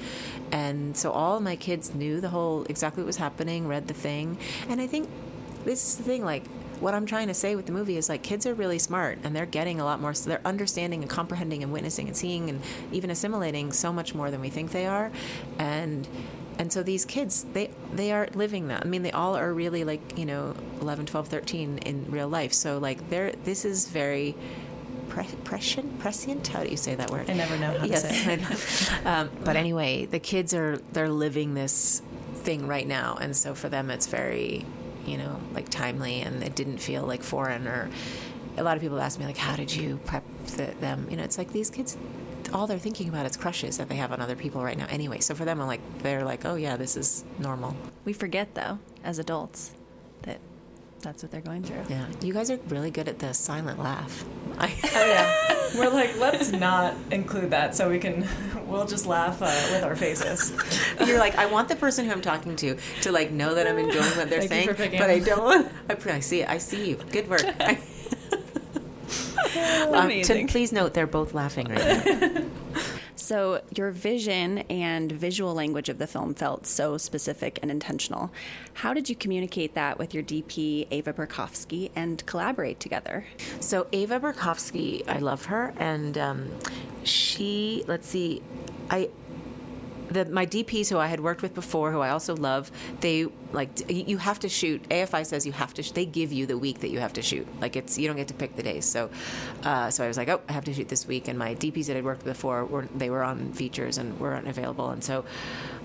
And 0.50 0.96
so 0.96 1.10
all 1.10 1.40
my 1.40 1.56
kids 1.56 1.94
knew 1.94 2.20
the 2.20 2.28
whole 2.28 2.64
exactly 2.64 3.02
what 3.02 3.06
was 3.06 3.16
happening 3.16 3.66
read 3.66 3.88
the 3.88 3.94
thing. 3.94 4.38
And 4.68 4.80
i 4.80 4.86
think 4.86 5.08
this 5.64 5.84
is 5.84 5.96
the 5.96 6.02
thing 6.02 6.24
like 6.24 6.44
what 6.82 6.94
I'm 6.94 7.06
trying 7.06 7.28
to 7.28 7.34
say 7.34 7.54
with 7.54 7.66
the 7.66 7.72
movie 7.72 7.96
is 7.96 8.08
like 8.08 8.22
kids 8.22 8.44
are 8.44 8.54
really 8.54 8.78
smart 8.78 9.18
and 9.22 9.34
they're 9.34 9.46
getting 9.46 9.80
a 9.80 9.84
lot 9.84 10.00
more, 10.00 10.12
so 10.12 10.28
they're 10.28 10.40
understanding 10.44 11.00
and 11.00 11.08
comprehending 11.08 11.62
and 11.62 11.72
witnessing 11.72 12.08
and 12.08 12.16
seeing 12.16 12.50
and 12.50 12.60
even 12.90 13.08
assimilating 13.08 13.72
so 13.72 13.92
much 13.92 14.14
more 14.14 14.30
than 14.30 14.40
we 14.40 14.50
think 14.50 14.72
they 14.72 14.86
are. 14.86 15.12
And 15.58 16.08
and 16.58 16.72
so 16.72 16.82
these 16.82 17.04
kids 17.04 17.46
they 17.52 17.70
they 17.92 18.10
are 18.12 18.28
living 18.34 18.68
that. 18.68 18.84
I 18.84 18.88
mean 18.88 19.02
they 19.02 19.12
all 19.12 19.36
are 19.36 19.54
really 19.54 19.84
like 19.84 20.18
you 20.18 20.26
know 20.26 20.54
11 20.80 21.06
12 21.06 21.28
13 21.28 21.78
in 21.78 22.10
real 22.10 22.28
life. 22.28 22.52
So 22.52 22.78
like 22.78 23.08
they're 23.08 23.32
this 23.44 23.64
is 23.64 23.88
very 23.88 24.34
pre- 25.08 25.24
prescient 25.44 26.00
prescient? 26.00 26.48
How 26.48 26.64
do 26.64 26.68
you 26.68 26.76
say 26.76 26.96
that 26.96 27.10
word? 27.10 27.30
I 27.30 27.34
never 27.34 27.56
know 27.58 27.78
how 27.78 27.84
yes, 27.84 28.02
to 28.02 28.12
say 28.12 28.34
it. 28.34 29.06
Um, 29.06 29.30
but 29.44 29.54
anyway 29.54 30.06
the 30.06 30.18
kids 30.18 30.52
are 30.52 30.78
they're 30.92 31.08
living 31.08 31.54
this 31.54 32.02
thing 32.34 32.66
right 32.66 32.88
now. 32.88 33.16
And 33.20 33.36
so 33.36 33.54
for 33.54 33.68
them 33.68 33.88
it's 33.88 34.08
very 34.08 34.66
you 35.06 35.18
know 35.18 35.40
like 35.52 35.68
timely 35.68 36.20
and 36.20 36.42
it 36.42 36.54
didn't 36.54 36.78
feel 36.78 37.04
like 37.04 37.22
foreign 37.22 37.66
or 37.66 37.90
a 38.56 38.62
lot 38.62 38.76
of 38.76 38.82
people 38.82 39.00
ask 39.00 39.18
me 39.18 39.24
like 39.26 39.36
how 39.36 39.56
did 39.56 39.72
you 39.74 39.98
prep 40.04 40.24
the, 40.56 40.74
them? 40.80 41.06
You 41.10 41.16
know 41.16 41.22
it's 41.24 41.38
like 41.38 41.52
these 41.52 41.70
kids 41.70 41.96
all 42.52 42.66
they're 42.66 42.78
thinking 42.78 43.08
about 43.08 43.24
is 43.24 43.36
crushes 43.36 43.78
that 43.78 43.88
they 43.88 43.96
have 43.96 44.12
on 44.12 44.20
other 44.20 44.36
people 44.36 44.62
right 44.62 44.76
now 44.76 44.86
anyway. 44.90 45.20
So 45.20 45.34
for 45.34 45.44
them 45.44 45.60
i'm 45.60 45.66
like 45.66 45.80
they're 46.02 46.24
like 46.24 46.44
oh 46.44 46.56
yeah 46.56 46.76
this 46.76 46.96
is 46.96 47.24
normal. 47.38 47.76
We 48.04 48.12
forget, 48.12 48.54
though, 48.54 48.78
as 49.04 49.18
adults, 49.18 49.72
that 50.22 50.40
that's 51.00 51.22
what 51.22 51.32
they're 51.32 51.40
going 51.40 51.62
through. 51.62 51.84
yeah. 51.88 52.06
You 52.20 52.32
guys 52.32 52.50
are 52.50 52.58
really 52.68 52.90
good 52.90 53.08
at 53.08 53.18
the 53.18 53.32
silent 53.34 53.78
laugh. 53.78 54.24
I, 54.58 54.72
Oh 54.94 55.06
yeah, 55.06 55.78
we're 55.78 55.88
like 55.90 56.18
let's 56.18 56.52
not 56.52 56.94
include 57.10 57.50
that 57.50 57.74
so 57.74 57.88
we 57.88 57.98
can 57.98 58.22
we'll 58.72 58.86
just 58.86 59.06
laugh 59.06 59.40
uh, 59.42 59.68
with 59.72 59.84
our 59.84 59.94
faces. 59.96 60.52
You're 61.06 61.18
like, 61.18 61.36
I 61.36 61.46
want 61.46 61.68
the 61.68 61.76
person 61.76 62.06
who 62.06 62.12
I'm 62.12 62.22
talking 62.22 62.56
to 62.56 62.76
to 63.02 63.12
like 63.12 63.30
know 63.30 63.54
that 63.54 63.66
I'm 63.66 63.78
enjoying 63.78 64.10
what 64.16 64.30
they're 64.30 64.46
saying, 64.48 64.68
but 64.68 65.10
I 65.10 65.18
don't. 65.20 65.70
I, 65.88 65.96
I 66.10 66.20
see. 66.20 66.44
I 66.44 66.58
see 66.58 66.90
you. 66.90 66.96
Good 67.10 67.28
work. 67.28 67.42
I- 67.60 67.78
Um, 69.92 70.22
to- 70.22 70.46
please 70.46 70.72
note 70.72 70.94
they're 70.94 71.06
both 71.06 71.34
laughing 71.34 71.68
right 71.68 72.04
now. 72.06 72.44
So, 73.14 73.60
your 73.76 73.92
vision 73.92 74.58
and 74.68 75.10
visual 75.12 75.54
language 75.54 75.88
of 75.88 75.98
the 75.98 76.08
film 76.08 76.34
felt 76.34 76.66
so 76.66 76.98
specific 76.98 77.58
and 77.62 77.70
intentional. 77.70 78.32
How 78.74 78.92
did 78.92 79.08
you 79.08 79.14
communicate 79.14 79.74
that 79.74 79.96
with 79.96 80.12
your 80.12 80.24
DP, 80.24 80.88
Ava 80.90 81.12
Berkofsky, 81.12 81.90
and 81.94 82.24
collaborate 82.26 82.80
together? 82.80 83.24
So 83.60 83.86
Ava 83.92 84.18
Berkofsky, 84.18 85.08
I 85.08 85.18
love 85.18 85.44
her, 85.46 85.72
and 85.78 86.18
um, 86.18 86.50
she. 87.04 87.84
Let's 87.86 88.08
see, 88.08 88.42
I. 88.92 89.10
The, 90.10 90.26
my 90.26 90.44
DPs 90.44 90.90
who 90.90 90.98
I 90.98 91.06
had 91.06 91.20
worked 91.20 91.40
with 91.40 91.54
before, 91.54 91.90
who 91.90 92.00
I 92.00 92.10
also 92.10 92.36
love, 92.36 92.70
they 93.00 93.28
like 93.52 93.90
you 93.90 94.18
have 94.18 94.38
to 94.40 94.48
shoot. 94.48 94.86
AFI 94.90 95.24
says 95.24 95.46
you 95.46 95.52
have 95.52 95.72
to. 95.74 95.82
Sh- 95.82 95.92
they 95.92 96.04
give 96.04 96.34
you 96.34 96.44
the 96.44 96.58
week 96.58 96.80
that 96.80 96.90
you 96.90 96.98
have 96.98 97.14
to 97.14 97.22
shoot. 97.22 97.48
Like 97.62 97.76
it's 97.76 97.96
you 97.96 98.08
don't 98.08 98.18
get 98.18 98.28
to 98.28 98.34
pick 98.34 98.54
the 98.54 98.62
days. 98.62 98.84
So, 98.84 99.08
uh, 99.62 99.90
so 99.90 100.04
I 100.04 100.08
was 100.08 100.18
like, 100.18 100.28
oh, 100.28 100.42
I 100.50 100.52
have 100.52 100.66
to 100.66 100.74
shoot 100.74 100.88
this 100.88 101.06
week. 101.06 101.28
And 101.28 101.38
my 101.38 101.54
DPs 101.54 101.86
that 101.86 101.96
I'd 101.96 102.04
worked 102.04 102.26
with 102.26 102.34
before 102.34 102.66
were 102.66 102.86
they 102.94 103.08
were 103.08 103.22
on 103.22 103.54
features 103.54 103.96
and 103.96 104.20
weren't 104.20 104.48
available. 104.48 104.90
And 104.90 105.02
so, 105.02 105.24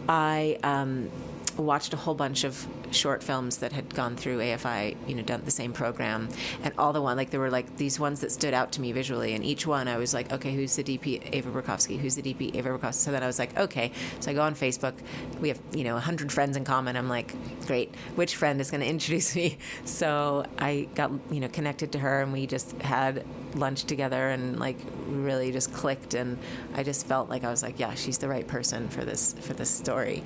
I 0.09 0.59
um, 0.61 1.09
watched 1.57 1.93
a 1.93 1.97
whole 1.97 2.15
bunch 2.15 2.43
of 2.43 2.67
short 2.91 3.23
films 3.23 3.57
that 3.57 3.71
had 3.73 3.93
gone 3.93 4.15
through 4.15 4.39
AFI, 4.39 4.95
you 5.07 5.15
know, 5.15 5.23
done 5.23 5.41
the 5.45 5.51
same 5.51 5.73
program, 5.73 6.29
and 6.63 6.73
all 6.77 6.93
the 6.93 7.01
one 7.01 7.17
like 7.17 7.31
there 7.31 7.39
were 7.39 7.49
like 7.49 7.77
these 7.77 7.99
ones 7.99 8.21
that 8.21 8.31
stood 8.31 8.53
out 8.53 8.71
to 8.73 8.81
me 8.81 8.91
visually, 8.91 9.33
and 9.33 9.43
each 9.43 9.67
one 9.67 9.87
I 9.87 9.97
was 9.97 10.13
like, 10.13 10.31
okay, 10.31 10.53
who's 10.53 10.75
the 10.75 10.83
DP 10.83 11.29
Ava 11.33 11.49
Berkofsky? 11.49 11.99
Who's 11.99 12.15
the 12.15 12.21
DP 12.21 12.55
Ava 12.55 12.69
Berkofsky? 12.69 12.93
So 12.93 13.11
then 13.11 13.23
I 13.23 13.27
was 13.27 13.39
like, 13.39 13.57
okay, 13.57 13.91
so 14.19 14.31
I 14.31 14.33
go 14.33 14.41
on 14.41 14.55
Facebook, 14.55 14.93
we 15.39 15.49
have 15.49 15.59
you 15.73 15.83
know 15.83 15.97
hundred 15.97 16.31
friends 16.31 16.57
in 16.57 16.63
common. 16.63 16.95
I'm 16.95 17.09
like, 17.09 17.33
great, 17.65 17.93
which 18.15 18.35
friend 18.35 18.61
is 18.61 18.71
going 18.71 18.81
to 18.81 18.87
introduce 18.87 19.35
me? 19.35 19.57
So 19.85 20.45
I 20.57 20.87
got 20.95 21.11
you 21.31 21.39
know 21.39 21.47
connected 21.47 21.91
to 21.93 21.99
her, 21.99 22.21
and 22.21 22.31
we 22.33 22.45
just 22.45 22.71
had 22.81 23.25
lunch 23.55 23.83
together, 23.85 24.29
and 24.29 24.59
like 24.59 24.77
really 25.07 25.51
just 25.51 25.73
clicked, 25.73 26.13
and 26.13 26.37
I 26.75 26.83
just 26.83 27.05
felt 27.05 27.29
like 27.29 27.43
I 27.43 27.49
was 27.49 27.63
like, 27.63 27.79
yeah, 27.79 27.93
she's 27.95 28.17
the 28.17 28.27
right 28.27 28.47
person 28.47 28.89
for 28.89 29.05
this 29.05 29.33
for 29.41 29.53
this 29.53 29.69
story, 29.69 30.23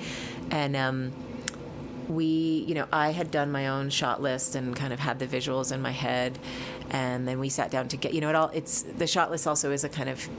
and 0.50 0.76
um, 0.76 1.14
we, 2.08 2.66
you 2.68 2.76
know, 2.76 2.88
I 2.92 3.12
had 3.12 3.32
done 3.32 3.52
my 3.52 3.68
own 3.68 3.90
shot 3.90 4.22
list 4.22 4.56
and 4.56 4.76
kind 4.76 4.94
of 4.94 5.00
had 5.00 5.20
the 5.20 5.28
visuals 5.28 5.72
in 5.72 5.82
my 5.82 5.92
head, 5.92 6.38
and 6.90 7.28
then 7.28 7.40
we 7.40 7.50
sat 7.50 7.72
down 7.72 7.88
to 7.90 7.98
get, 7.98 8.14
you 8.14 8.22
know, 8.22 8.30
it 8.30 8.36
all. 8.36 8.50
It's 8.54 8.82
the 8.82 9.08
shot 9.08 9.32
list 9.32 9.48
also 9.48 9.72
is 9.72 9.84
a 9.84 9.90
kind 9.90 10.10
of 10.10 10.30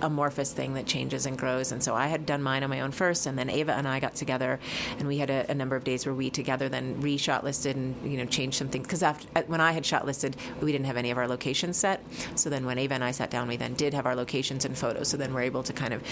amorphous 0.00 0.52
thing 0.52 0.74
that 0.74 0.86
changes 0.86 1.26
and 1.26 1.38
grows. 1.38 1.72
And 1.72 1.82
so 1.82 1.94
I 1.94 2.06
had 2.06 2.26
done 2.26 2.42
mine 2.42 2.62
on 2.62 2.70
my 2.70 2.80
own 2.80 2.92
first, 2.92 3.26
and 3.26 3.38
then 3.38 3.50
Ava 3.50 3.72
and 3.72 3.86
I 3.86 4.00
got 4.00 4.14
together, 4.14 4.58
and 4.98 5.08
we 5.08 5.18
had 5.18 5.30
a, 5.30 5.50
a 5.50 5.54
number 5.54 5.76
of 5.76 5.84
days 5.84 6.06
where 6.06 6.14
we 6.14 6.30
together 6.30 6.68
then 6.68 7.00
re-shot 7.00 7.44
listed 7.44 7.76
and 7.76 7.94
you 8.10 8.18
know 8.18 8.24
changed 8.24 8.56
some 8.58 8.68
things 8.68 8.86
because 8.86 9.02
after 9.02 9.28
uh, 9.36 9.42
when 9.46 9.60
I 9.60 9.72
had 9.72 9.84
shot 9.84 10.06
listed, 10.06 10.36
we 10.60 10.72
didn't 10.72 10.86
have 10.86 10.96
any 10.96 11.10
of 11.10 11.18
our 11.18 11.28
locations 11.28 11.76
set. 11.76 12.02
So 12.34 12.50
then 12.50 12.64
when 12.66 12.78
Ava 12.78 12.94
and 12.94 13.04
I 13.04 13.10
sat 13.10 13.30
down, 13.30 13.48
we 13.48 13.56
then 13.56 13.74
did 13.74 13.94
have 13.94 14.06
our 14.06 14.14
locations 14.14 14.64
and 14.64 14.76
photos. 14.76 15.08
So 15.08 15.16
then 15.16 15.32
we're 15.34 15.42
able 15.42 15.62
to 15.62 15.72
kind 15.72 15.94
of 15.94 16.02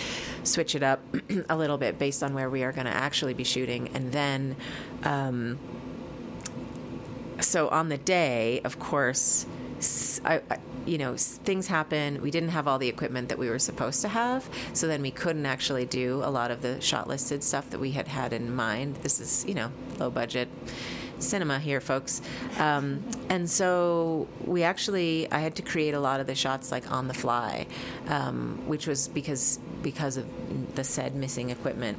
switch 0.42 0.74
it 0.74 0.82
up 0.82 1.00
a 1.48 1.56
little 1.56 1.78
bit 1.78 1.98
based 1.98 2.22
on 2.22 2.34
where 2.34 2.50
we 2.50 2.62
are 2.62 2.72
going 2.72 2.86
to 2.86 2.94
actually 2.94 3.34
be 3.34 3.44
shooting, 3.44 3.90
and 3.94 4.12
then. 4.12 4.56
Um, 5.02 5.58
so 7.40 7.68
on 7.68 7.88
the 7.88 7.98
day, 7.98 8.60
of 8.64 8.78
course, 8.78 9.46
I- 10.24 10.40
you 10.86 10.98
know, 10.98 11.16
things 11.16 11.66
happen. 11.68 12.20
We 12.22 12.30
didn't 12.30 12.50
have 12.50 12.68
all 12.68 12.78
the 12.78 12.88
equipment 12.88 13.28
that 13.28 13.38
we 13.38 13.48
were 13.48 13.58
supposed 13.58 14.00
to 14.02 14.08
have, 14.08 14.48
so 14.72 14.86
then 14.86 15.02
we 15.02 15.10
couldn't 15.10 15.46
actually 15.46 15.86
do 15.86 16.22
a 16.24 16.30
lot 16.30 16.50
of 16.50 16.62
the 16.62 16.80
shot 16.80 17.08
listed 17.08 17.42
stuff 17.42 17.70
that 17.70 17.80
we 17.80 17.92
had 17.92 18.08
had 18.08 18.32
in 18.32 18.54
mind. 18.54 18.96
This 18.96 19.20
is, 19.20 19.44
you 19.46 19.54
know, 19.54 19.70
low 19.98 20.10
budget 20.10 20.48
cinema 21.18 21.58
here, 21.58 21.80
folks. 21.80 22.20
Um, 22.58 23.02
and 23.28 23.48
so 23.48 24.28
we 24.44 24.62
actually, 24.62 25.30
I 25.30 25.38
had 25.38 25.56
to 25.56 25.62
create 25.62 25.94
a 25.94 26.00
lot 26.00 26.20
of 26.20 26.26
the 26.26 26.34
shots 26.34 26.70
like 26.70 26.90
on 26.90 27.08
the 27.08 27.14
fly, 27.14 27.66
um, 28.08 28.62
which 28.66 28.86
was 28.86 29.08
because 29.08 29.58
because 29.82 30.16
of 30.16 30.26
the 30.74 30.84
said 30.84 31.14
missing 31.14 31.50
equipment. 31.50 31.98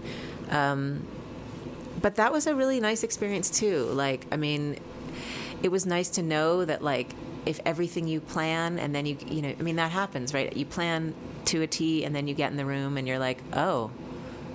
Um, 0.49 1.07
but 2.01 2.15
that 2.15 2.31
was 2.31 2.47
a 2.47 2.55
really 2.55 2.79
nice 2.79 3.03
experience 3.03 3.49
too. 3.49 3.85
Like, 3.85 4.27
I 4.31 4.37
mean, 4.37 4.77
it 5.63 5.69
was 5.69 5.85
nice 5.85 6.09
to 6.09 6.23
know 6.23 6.65
that 6.65 6.83
like 6.83 7.13
if 7.45 7.59
everything 7.65 8.07
you 8.07 8.19
plan 8.19 8.79
and 8.79 8.93
then 8.93 9.05
you 9.05 9.17
you 9.27 9.41
know, 9.41 9.53
I 9.57 9.61
mean 9.61 9.75
that 9.77 9.91
happens, 9.91 10.33
right? 10.33 10.55
You 10.55 10.65
plan 10.65 11.13
to 11.45 11.61
a 11.61 11.67
T 11.67 12.03
and 12.03 12.15
then 12.15 12.27
you 12.27 12.33
get 12.33 12.51
in 12.51 12.57
the 12.57 12.65
room 12.65 12.97
and 12.97 13.07
you're 13.07 13.19
like, 13.19 13.39
"Oh, 13.53 13.91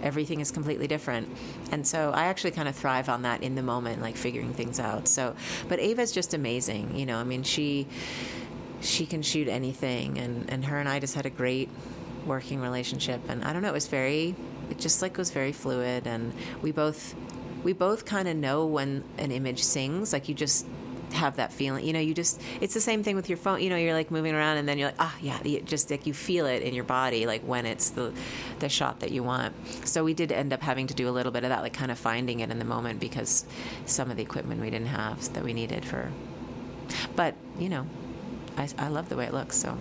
everything 0.02 0.40
is 0.40 0.50
completely 0.50 0.86
different." 0.86 1.28
And 1.70 1.86
so 1.86 2.10
I 2.10 2.24
actually 2.24 2.50
kind 2.52 2.68
of 2.68 2.74
thrive 2.74 3.08
on 3.08 3.22
that 3.22 3.42
in 3.42 3.54
the 3.54 3.62
moment, 3.62 4.02
like 4.02 4.16
figuring 4.16 4.52
things 4.52 4.80
out. 4.80 5.08
So, 5.08 5.34
but 5.68 5.78
Ava's 5.78 6.12
just 6.12 6.34
amazing, 6.34 6.96
you 6.96 7.06
know. 7.06 7.16
I 7.16 7.24
mean, 7.24 7.42
she 7.42 7.86
she 8.80 9.06
can 9.06 9.22
shoot 9.22 9.48
anything 9.48 10.18
and 10.18 10.50
and 10.50 10.64
her 10.64 10.78
and 10.78 10.88
I 10.88 11.00
just 11.00 11.14
had 11.14 11.26
a 11.26 11.30
great 11.30 11.68
working 12.26 12.60
relationship 12.60 13.20
and 13.28 13.44
I 13.44 13.52
don't 13.52 13.62
know, 13.62 13.68
it 13.68 13.74
was 13.74 13.88
very 13.88 14.34
it 14.70 14.78
just 14.78 15.02
like 15.02 15.16
was 15.16 15.30
very 15.30 15.52
fluid 15.52 16.06
and 16.06 16.32
we 16.62 16.72
both 16.72 17.14
we 17.62 17.72
both 17.72 18.04
kind 18.04 18.28
of 18.28 18.36
know 18.36 18.64
when 18.64 19.04
an 19.18 19.30
image 19.30 19.62
sings 19.62 20.12
like 20.12 20.28
you 20.28 20.34
just 20.34 20.66
have 21.12 21.36
that 21.36 21.52
feeling 21.52 21.84
you 21.84 21.92
know 21.92 21.98
you 22.00 22.14
just 22.14 22.40
it's 22.60 22.74
the 22.74 22.80
same 22.80 23.02
thing 23.02 23.16
with 23.16 23.28
your 23.28 23.38
phone 23.38 23.60
you 23.60 23.68
know 23.70 23.76
you're 23.76 23.94
like 23.94 24.10
moving 24.10 24.34
around 24.34 24.56
and 24.56 24.68
then 24.68 24.78
you're 24.78 24.88
like 24.88 24.96
ah 24.98 25.14
yeah 25.20 25.38
you 25.44 25.60
just 25.60 25.90
like 25.90 26.06
you 26.06 26.14
feel 26.14 26.46
it 26.46 26.62
in 26.62 26.74
your 26.74 26.84
body 26.84 27.26
like 27.26 27.42
when 27.42 27.66
it's 27.66 27.90
the 27.90 28.12
the 28.60 28.68
shot 28.68 29.00
that 29.00 29.10
you 29.10 29.22
want 29.22 29.54
so 29.86 30.04
we 30.04 30.14
did 30.14 30.30
end 30.32 30.52
up 30.52 30.60
having 30.62 30.86
to 30.86 30.94
do 30.94 31.08
a 31.08 31.10
little 31.10 31.32
bit 31.32 31.42
of 31.44 31.50
that 31.50 31.62
like 31.62 31.72
kind 31.72 31.90
of 31.90 31.98
finding 31.98 32.40
it 32.40 32.50
in 32.50 32.58
the 32.58 32.64
moment 32.64 33.00
because 33.00 33.44
some 33.86 34.10
of 34.10 34.16
the 34.16 34.22
equipment 34.22 34.60
we 34.60 34.70
didn't 34.70 34.86
have 34.88 35.32
that 35.34 35.42
we 35.44 35.52
needed 35.52 35.84
for 35.84 36.10
but 37.16 37.34
you 37.58 37.68
know 37.68 37.86
I, 38.56 38.68
I 38.78 38.88
love 38.88 39.08
the 39.08 39.16
way 39.16 39.24
it 39.26 39.32
looks 39.34 39.56
so 39.56 39.76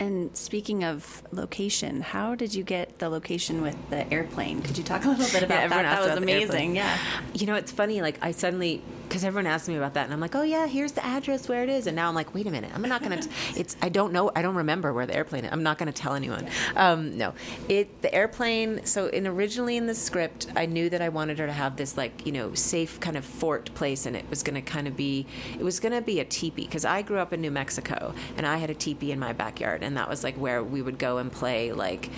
And 0.00 0.34
speaking 0.36 0.82
of 0.82 1.22
location, 1.30 2.00
how 2.00 2.34
did 2.34 2.54
you 2.54 2.64
get 2.64 2.98
the 3.00 3.08
location 3.10 3.60
with 3.60 3.76
the 3.90 4.10
airplane? 4.10 4.62
Could 4.62 4.78
you 4.78 4.84
talk 4.84 5.04
a 5.04 5.08
little 5.10 5.28
bit 5.30 5.42
about 5.48 5.60
Yeah, 5.62 5.68
that? 5.68 5.82
That 5.82 6.00
was 6.00 6.12
about 6.12 6.24
the 6.26 6.32
airplane. 6.32 6.48
amazing. 6.48 6.76
Yeah. 6.76 6.96
You 7.34 7.46
know, 7.46 7.54
it's 7.54 7.70
funny. 7.70 8.00
Like 8.00 8.16
I 8.22 8.32
suddenly, 8.32 8.80
because 9.10 9.24
everyone 9.24 9.48
asked 9.48 9.66
me 9.66 9.74
about 9.74 9.94
that, 9.94 10.04
and 10.04 10.12
I'm 10.12 10.20
like, 10.20 10.36
oh 10.36 10.42
yeah, 10.42 10.68
here's 10.68 10.92
the 10.92 11.04
address 11.04 11.48
where 11.48 11.64
it 11.64 11.68
is, 11.68 11.88
and 11.88 11.96
now 11.96 12.08
I'm 12.08 12.14
like, 12.14 12.32
wait 12.32 12.46
a 12.46 12.50
minute, 12.50 12.70
I'm 12.72 12.82
not 12.82 13.02
gonna. 13.02 13.20
T- 13.20 13.28
it's 13.56 13.76
I 13.82 13.88
don't 13.88 14.12
know. 14.12 14.30
I 14.36 14.40
don't 14.40 14.54
remember 14.54 14.92
where 14.92 15.04
the 15.04 15.16
airplane. 15.16 15.44
is. 15.44 15.52
I'm 15.52 15.64
not 15.64 15.78
gonna 15.78 15.90
tell 15.90 16.14
anyone. 16.14 16.46
Um, 16.76 17.18
no, 17.18 17.34
it 17.68 18.02
the 18.02 18.14
airplane. 18.14 18.84
So 18.84 19.08
in 19.08 19.26
originally 19.26 19.76
in 19.76 19.86
the 19.86 19.96
script, 19.96 20.46
I 20.54 20.66
knew 20.66 20.88
that 20.90 21.02
I 21.02 21.08
wanted 21.08 21.40
her 21.40 21.46
to 21.46 21.52
have 21.52 21.76
this 21.76 21.96
like 21.96 22.24
you 22.24 22.30
know 22.30 22.54
safe 22.54 23.00
kind 23.00 23.16
of 23.16 23.24
fort 23.24 23.74
place, 23.74 24.06
and 24.06 24.14
it 24.14 24.30
was 24.30 24.44
gonna 24.44 24.62
kind 24.62 24.86
of 24.86 24.96
be 24.96 25.26
it 25.58 25.64
was 25.64 25.80
gonna 25.80 26.00
be 26.00 26.20
a 26.20 26.24
teepee 26.24 26.66
because 26.66 26.84
I 26.84 27.02
grew 27.02 27.18
up 27.18 27.32
in 27.32 27.40
New 27.40 27.50
Mexico, 27.50 28.14
and 28.36 28.46
I 28.46 28.58
had 28.58 28.70
a 28.70 28.74
teepee 28.74 29.10
in 29.10 29.18
my 29.18 29.32
backyard, 29.32 29.82
and 29.82 29.96
that 29.96 30.08
was 30.08 30.22
like 30.22 30.36
where 30.36 30.62
we 30.62 30.82
would 30.82 31.00
go 31.00 31.18
and 31.18 31.32
play 31.32 31.72
like 31.72 32.10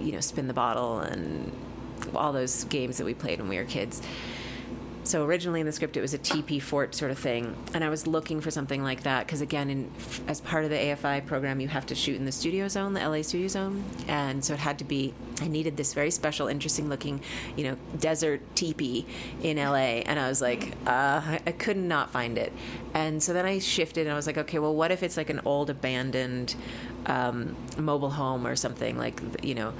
you 0.00 0.12
know 0.12 0.20
spin 0.20 0.48
the 0.48 0.54
bottle 0.54 1.00
and 1.00 1.52
all 2.14 2.32
those 2.32 2.64
games 2.64 2.96
that 2.96 3.04
we 3.04 3.12
played 3.12 3.40
when 3.40 3.48
we 3.50 3.58
were 3.58 3.64
kids. 3.64 4.00
So 5.10 5.24
originally 5.24 5.58
in 5.58 5.66
the 5.66 5.72
script, 5.72 5.96
it 5.96 6.00
was 6.00 6.14
a 6.14 6.20
TP 6.20 6.62
fort 6.62 6.94
sort 6.94 7.10
of 7.10 7.18
thing, 7.18 7.56
and 7.74 7.82
I 7.82 7.88
was 7.88 8.06
looking 8.06 8.40
for 8.40 8.52
something 8.52 8.80
like 8.84 9.02
that 9.02 9.26
because 9.26 9.40
again, 9.40 9.68
in, 9.68 9.90
as 10.28 10.40
part 10.40 10.62
of 10.62 10.70
the 10.70 10.76
AFI 10.76 11.26
program, 11.26 11.58
you 11.58 11.66
have 11.66 11.84
to 11.86 11.96
shoot 11.96 12.14
in 12.14 12.26
the 12.26 12.30
studio 12.30 12.68
zone, 12.68 12.92
the 12.92 13.00
LA 13.00 13.22
studio 13.22 13.48
zone, 13.48 13.82
and 14.06 14.44
so 14.44 14.54
it 14.54 14.60
had 14.60 14.78
to 14.78 14.84
be. 14.84 15.12
I 15.40 15.48
needed 15.48 15.76
this 15.76 15.94
very 15.94 16.12
special, 16.12 16.46
interesting 16.46 16.88
looking, 16.88 17.22
you 17.56 17.64
know, 17.64 17.76
desert 17.98 18.40
teepee 18.54 19.04
in 19.42 19.56
LA, 19.56 20.04
and 20.06 20.16
I 20.16 20.28
was 20.28 20.40
like, 20.40 20.76
uh, 20.86 21.20
I, 21.24 21.40
I 21.44 21.50
could 21.50 21.76
not 21.76 22.12
find 22.12 22.38
it, 22.38 22.52
and 22.94 23.20
so 23.20 23.32
then 23.32 23.46
I 23.46 23.58
shifted, 23.58 24.02
and 24.02 24.12
I 24.12 24.14
was 24.14 24.28
like, 24.28 24.38
okay, 24.38 24.60
well, 24.60 24.76
what 24.76 24.92
if 24.92 25.02
it's 25.02 25.16
like 25.16 25.28
an 25.28 25.40
old 25.44 25.70
abandoned 25.70 26.54
um, 27.06 27.56
mobile 27.76 28.10
home 28.10 28.46
or 28.46 28.54
something 28.54 28.96
like, 28.96 29.20
you 29.42 29.56
know 29.56 29.72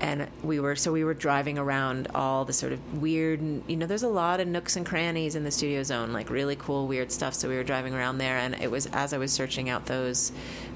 and 0.00 0.28
we 0.42 0.60
were 0.60 0.76
so 0.76 0.92
we 0.92 1.04
were 1.04 1.14
driving 1.14 1.58
around 1.58 2.08
all 2.14 2.44
the 2.44 2.52
sort 2.52 2.72
of 2.72 3.02
weird 3.02 3.40
you 3.66 3.76
know 3.76 3.86
there's 3.86 4.02
a 4.02 4.08
lot 4.08 4.40
of 4.40 4.46
nooks 4.46 4.76
and 4.76 4.86
crannies 4.86 5.34
in 5.34 5.44
the 5.44 5.50
studio 5.50 5.82
zone 5.82 6.12
like 6.12 6.30
really 6.30 6.56
cool 6.56 6.86
weird 6.86 7.10
stuff. 7.10 7.34
So 7.34 7.48
we 7.48 7.56
were 7.56 7.64
driving 7.64 7.94
around 7.94 8.18
there 8.18 8.36
and 8.36 8.54
it 8.60 8.70
was 8.70 8.86
as 8.86 9.12
i 9.12 9.18
was 9.18 9.32
searching 9.32 9.68
out 9.68 9.86
those 9.86 10.32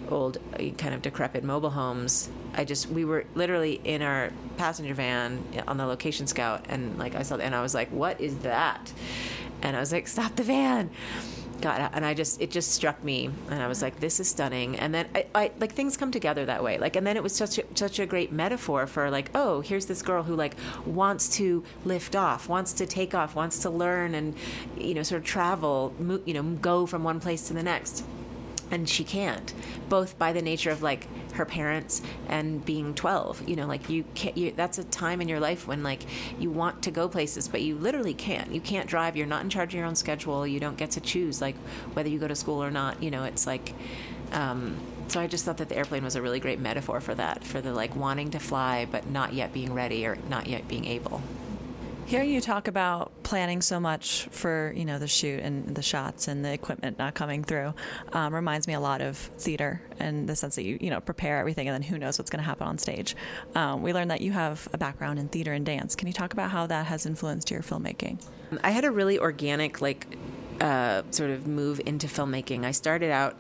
old 0.09 0.39
uh, 0.55 0.71
kind 0.77 0.95
of 0.95 1.03
decrepit 1.03 1.45
mobile 1.45 1.71
homes 1.71 2.29
i 2.55 2.65
just 2.65 2.89
we 2.89 3.05
were 3.05 3.25
literally 3.35 3.81
in 3.85 4.03
our 4.03 4.31
passenger 4.57 4.95
van 4.95 5.43
on 5.67 5.77
the 5.77 5.87
location 5.87 6.27
scout 6.27 6.67
and 6.69 6.99
like 6.99 7.15
i 7.15 7.23
saw 7.23 7.37
and 7.37 7.55
i 7.55 7.63
was 7.63 7.75
like 7.75 7.89
what 7.91 8.21
is 8.21 8.37
that? 8.39 8.93
And 9.63 9.77
i 9.77 9.81
was 9.81 9.93
like 9.93 10.09
stop 10.09 10.35
the 10.37 10.43
van 10.43 10.91
God, 11.63 11.91
and 11.93 12.05
I 12.05 12.15
just 12.15 12.41
it 12.41 12.51
just 12.51 12.73
struck 12.73 13.03
me, 13.03 13.31
and 13.49 13.63
I 13.63 13.69
was 13.69 13.81
like, 13.81 14.01
"This 14.01 14.21
is 14.21 14.29
stunning." 14.29 14.79
And 14.79 14.95
then 14.95 15.09
I, 15.15 15.27
I 15.35 15.51
like 15.59 15.73
things 15.73 15.97
come 15.97 16.11
together 16.11 16.45
that 16.47 16.63
way. 16.63 16.79
Like, 16.79 16.97
and 16.97 17.07
then 17.07 17.17
it 17.17 17.23
was 17.23 17.35
such 17.35 17.59
a, 17.59 17.65
such 17.75 17.99
a 17.99 18.07
great 18.07 18.33
metaphor 18.33 18.87
for 18.87 19.11
like, 19.11 19.31
oh, 19.35 19.61
here's 19.61 19.87
this 19.87 20.03
girl 20.03 20.25
who 20.25 20.35
like 20.35 20.55
wants 20.85 21.29
to 21.37 21.65
lift 21.85 22.17
off, 22.17 22.49
wants 22.49 22.73
to 22.75 22.87
take 22.87 23.15
off, 23.15 23.35
wants 23.35 23.59
to 23.61 23.71
learn, 23.71 24.15
and 24.15 24.35
you 24.77 24.95
know, 24.95 25.03
sort 25.03 25.21
of 25.21 25.27
travel, 25.27 25.95
mo- 25.99 26.21
you 26.25 26.35
know, 26.35 26.43
go 26.43 26.85
from 26.87 27.05
one 27.05 27.21
place 27.21 27.47
to 27.49 27.55
the 27.55 27.63
next 27.63 28.05
and 28.73 28.89
she 28.89 29.05
can't 29.05 29.55
both 29.89 30.19
by 30.19 30.33
the 30.33 30.43
nature 30.43 30.71
of 30.71 30.83
like 30.83 31.07
her 31.35 31.45
parents 31.45 32.03
and 32.29 32.65
being 32.65 32.95
12 32.95 33.49
you 33.49 33.55
know 33.55 33.67
like 33.67 33.89
you 33.89 34.05
can't 34.15 34.37
you, 34.37 34.51
that's 34.53 34.79
a 34.79 34.85
time 34.85 35.21
in 35.21 35.29
your 35.29 35.39
life 35.39 35.69
when 35.69 35.83
like 35.83 36.01
you 36.41 36.51
want 36.51 36.83
to 36.83 36.91
go 36.91 37.09
places 37.09 37.47
but 37.47 37.63
you 37.63 37.77
literally 37.77 38.15
can't 38.15 38.51
you 38.51 38.61
can't 38.61 38.89
drive 38.89 39.17
you're 39.17 39.27
not 39.27 39.43
in 39.43 39.51
charge 39.51 39.73
of 39.73 39.79
your 39.79 39.87
own 39.87 39.95
schedule 39.95 40.47
you 40.47 40.59
don't 40.59 40.77
get 40.77 40.91
to 40.91 41.01
choose 41.01 41.41
like 41.41 41.57
whether 41.93 42.09
you 42.09 42.19
go 42.19 42.27
to 42.27 42.35
school 42.35 42.63
or 42.63 42.71
not 42.71 43.01
you 43.01 43.11
know 43.11 43.23
it's 43.23 43.47
like 43.47 43.73
um, 44.33 44.77
so 45.09 45.21
I 45.21 45.27
just 45.27 45.45
thought 45.45 45.59
that 45.59 45.69
the 45.69 45.77
airplane 45.77 46.05
was 46.05 46.17
a 46.17 46.23
really 46.23 46.41
great 46.41 46.59
metaphor 46.59 46.99
for 47.03 47.15
that, 47.15 47.45
for 47.45 47.61
the 47.61 47.75
like 47.75 47.95
wanting 47.95 48.31
to 48.31 48.39
fly 48.39 48.87
but 48.91 49.11
not 49.11 49.35
yet 49.35 49.53
being 49.53 49.75
ready 49.75 50.07
or 50.07 50.17
not 50.31 50.47
yet 50.47 50.67
being 50.69 50.87
able. 50.87 51.21
Hearing 52.07 52.31
you 52.31 52.41
talk 52.41 52.69
about 52.69 53.11
planning 53.23 53.63
so 53.63 53.81
much 53.81 54.29
for 54.31 54.73
you 54.77 54.85
know 54.85 54.99
the 54.99 55.09
shoot 55.09 55.41
and 55.41 55.75
the 55.75 55.83
shots 55.83 56.29
and 56.29 56.45
the 56.45 56.53
equipment 56.53 56.99
not 56.99 57.15
coming 57.15 57.43
through 57.43 57.75
um, 58.13 58.35
reminds 58.35 58.67
me 58.67 58.75
a 58.75 58.81
lot 58.81 59.01
of 59.01 59.17
theater 59.17 59.81
and 59.99 60.29
the 60.29 60.37
sense 60.37 60.57
that 60.57 60.65
you 60.65 60.77
you 60.81 60.91
know 60.91 61.01
prepare 61.01 61.39
everything 61.39 61.69
and 61.69 61.75
then 61.75 61.83
who 61.83 61.99
knows 61.99 62.19
what's 62.19 62.31
going 62.31 62.43
to 62.43 62.45
happen 62.45 62.67
on 62.67 62.77
stage. 62.77 63.17
Um, 63.55 63.83
we 63.83 63.95
learned 63.95 64.11
that 64.11 64.21
you 64.21 64.33
have 64.33 64.69
a 64.73 64.79
background 64.79 65.19
in 65.19 65.29
theater 65.29 65.53
and 65.53 65.65
dance. 65.65 65.97
Can 65.97 66.07
you 66.07 66.13
talk 66.13 66.33
about 66.33 66.51
how 66.51 66.67
that 66.67 66.87
has 66.87 67.07
influenced 67.07 67.51
your 67.51 67.63
filmmaking? 67.63 68.23
I 68.63 68.71
had 68.71 68.85
a 68.85 68.91
really 68.91 69.19
organic 69.19 69.81
like 69.81 70.07
uh, 70.61 71.03
sort 71.11 71.31
of 71.31 71.47
move 71.47 71.81
into 71.87 72.07
filmmaking. 72.07 72.65
I 72.65 72.73
started 72.73 73.11
out 73.11 73.37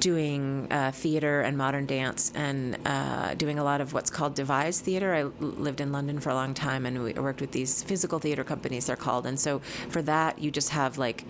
doing 0.00 0.66
uh, 0.70 0.90
theater 0.92 1.40
and 1.40 1.56
modern 1.56 1.86
dance 1.86 2.32
and 2.34 2.76
uh, 2.86 3.34
doing 3.34 3.58
a 3.58 3.64
lot 3.64 3.80
of 3.80 3.92
what's 3.92 4.10
called 4.10 4.34
devised 4.34 4.84
theater. 4.84 5.14
I 5.14 5.24
lived 5.42 5.80
in 5.80 5.92
London 5.92 6.20
for 6.20 6.30
a 6.30 6.34
long 6.34 6.54
time 6.54 6.86
and 6.86 7.02
we 7.02 7.12
worked 7.14 7.40
with 7.40 7.52
these 7.52 7.82
physical 7.82 8.18
theater 8.18 8.44
companies, 8.44 8.86
they're 8.86 8.96
called. 8.96 9.26
And 9.26 9.38
so 9.38 9.60
for 9.88 10.02
that, 10.02 10.38
you 10.38 10.50
just 10.50 10.70
have 10.70 10.98
like 10.98 11.24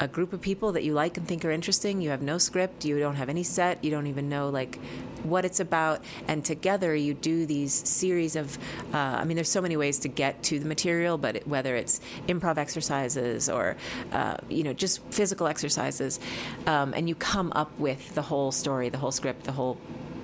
a 0.00 0.08
group 0.08 0.32
of 0.32 0.40
people 0.40 0.72
that 0.72 0.82
you 0.82 0.92
like 0.92 1.16
and 1.16 1.26
think 1.26 1.44
are 1.44 1.50
interesting. 1.50 2.00
You 2.00 2.10
have 2.10 2.22
no 2.22 2.38
script, 2.38 2.84
you 2.84 2.98
don't 2.98 3.16
have 3.16 3.28
any 3.28 3.42
set, 3.42 3.82
you 3.84 3.90
don't 3.90 4.06
even 4.06 4.28
know 4.28 4.48
like 4.48 4.78
what 5.24 5.44
it's 5.44 5.60
about, 5.60 6.02
and 6.28 6.44
together 6.44 6.94
you 6.94 7.14
do 7.14 7.46
these 7.46 7.72
series 7.72 8.36
of. 8.36 8.58
Uh, 8.92 8.98
I 8.98 9.24
mean, 9.24 9.36
there's 9.36 9.50
so 9.50 9.60
many 9.60 9.76
ways 9.76 9.98
to 10.00 10.08
get 10.08 10.42
to 10.44 10.58
the 10.58 10.66
material, 10.66 11.18
but 11.18 11.36
it, 11.36 11.48
whether 11.48 11.76
it's 11.76 12.00
improv 12.28 12.58
exercises 12.58 13.48
or 13.48 13.76
uh, 14.12 14.36
you 14.48 14.62
know 14.62 14.72
just 14.72 15.02
physical 15.10 15.46
exercises, 15.46 16.20
um, 16.66 16.94
and 16.94 17.08
you 17.08 17.14
come 17.14 17.52
up 17.54 17.76
with 17.78 18.14
the 18.14 18.22
whole 18.22 18.52
story, 18.52 18.88
the 18.88 18.98
whole 18.98 19.12
script, 19.12 19.44
the 19.44 19.52
whole 19.52 19.78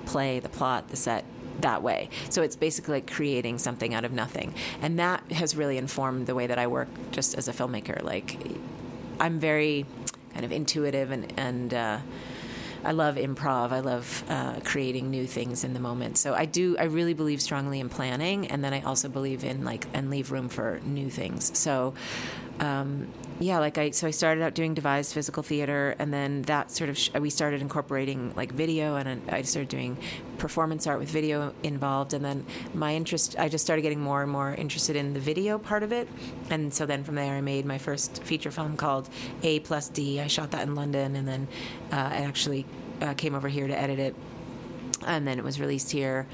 play, 0.05 0.39
the 0.39 0.49
plot, 0.49 0.89
the 0.89 0.97
set 0.97 1.25
that 1.61 1.83
way. 1.83 2.09
So 2.29 2.41
it's 2.41 2.55
basically 2.55 2.95
like 2.95 3.11
creating 3.11 3.59
something 3.59 3.93
out 3.93 4.05
of 4.05 4.11
nothing. 4.11 4.53
And 4.81 4.99
that 4.99 5.31
has 5.31 5.55
really 5.55 5.77
informed 5.77 6.27
the 6.27 6.35
way 6.35 6.47
that 6.47 6.57
I 6.57 6.67
work 6.67 6.89
just 7.11 7.37
as 7.37 7.47
a 7.47 7.53
filmmaker. 7.53 8.01
Like 8.03 8.37
I'm 9.19 9.39
very 9.39 9.85
kind 10.33 10.45
of 10.45 10.51
intuitive 10.51 11.11
and 11.11 11.33
and 11.37 11.73
uh, 11.73 11.99
I 12.83 12.91
love 12.91 13.15
improv. 13.15 13.71
I 13.71 13.79
love 13.79 14.23
uh, 14.29 14.59
creating 14.63 15.09
new 15.09 15.27
things 15.27 15.63
in 15.63 15.73
the 15.73 15.79
moment. 15.79 16.17
So 16.17 16.33
I 16.33 16.45
do. 16.45 16.77
I 16.77 16.85
really 16.85 17.13
believe 17.13 17.41
strongly 17.41 17.79
in 17.79 17.89
planning, 17.89 18.47
and 18.47 18.63
then 18.63 18.73
I 18.73 18.81
also 18.81 19.09
believe 19.09 19.43
in 19.43 19.63
like 19.63 19.85
and 19.93 20.09
leave 20.09 20.31
room 20.31 20.49
for 20.49 20.79
new 20.83 21.09
things. 21.09 21.57
So. 21.57 21.93
Um, 22.59 23.07
yeah, 23.39 23.57
like 23.57 23.79
I 23.79 23.89
so 23.89 24.05
I 24.05 24.11
started 24.11 24.43
out 24.43 24.53
doing 24.53 24.75
devised 24.75 25.15
physical 25.15 25.41
theater, 25.41 25.95
and 25.97 26.13
then 26.13 26.43
that 26.43 26.69
sort 26.69 26.91
of 26.91 26.97
sh- 26.97 27.09
we 27.19 27.31
started 27.31 27.59
incorporating 27.59 28.33
like 28.35 28.51
video, 28.51 28.95
and 28.97 29.19
I 29.31 29.41
started 29.41 29.69
doing 29.69 29.97
performance 30.37 30.85
art 30.85 30.99
with 30.99 31.09
video 31.09 31.55
involved, 31.63 32.13
and 32.13 32.23
then 32.23 32.45
my 32.75 32.93
interest 32.93 33.35
I 33.39 33.49
just 33.49 33.65
started 33.65 33.81
getting 33.81 33.99
more 33.99 34.21
and 34.21 34.31
more 34.31 34.53
interested 34.53 34.95
in 34.95 35.13
the 35.13 35.19
video 35.19 35.57
part 35.57 35.81
of 35.81 35.91
it, 35.91 36.07
and 36.51 36.71
so 36.71 36.85
then 36.85 37.03
from 37.03 37.15
there 37.15 37.33
I 37.33 37.41
made 37.41 37.65
my 37.65 37.79
first 37.79 38.21
feature 38.23 38.51
film 38.51 38.77
called 38.77 39.09
A 39.41 39.59
plus 39.61 39.89
D. 39.89 40.19
I 40.19 40.27
shot 40.27 40.51
that 40.51 40.61
in 40.61 40.75
London, 40.75 41.15
and 41.15 41.27
then 41.27 41.47
uh, 41.91 41.95
I 41.95 42.17
actually 42.17 42.67
uh, 43.01 43.15
came 43.15 43.33
over 43.33 43.47
here 43.47 43.65
to 43.65 43.75
edit 43.75 43.97
it, 43.97 44.15
and 45.07 45.27
then 45.27 45.39
it 45.39 45.43
was 45.43 45.59
released 45.59 45.89
here. 45.89 46.27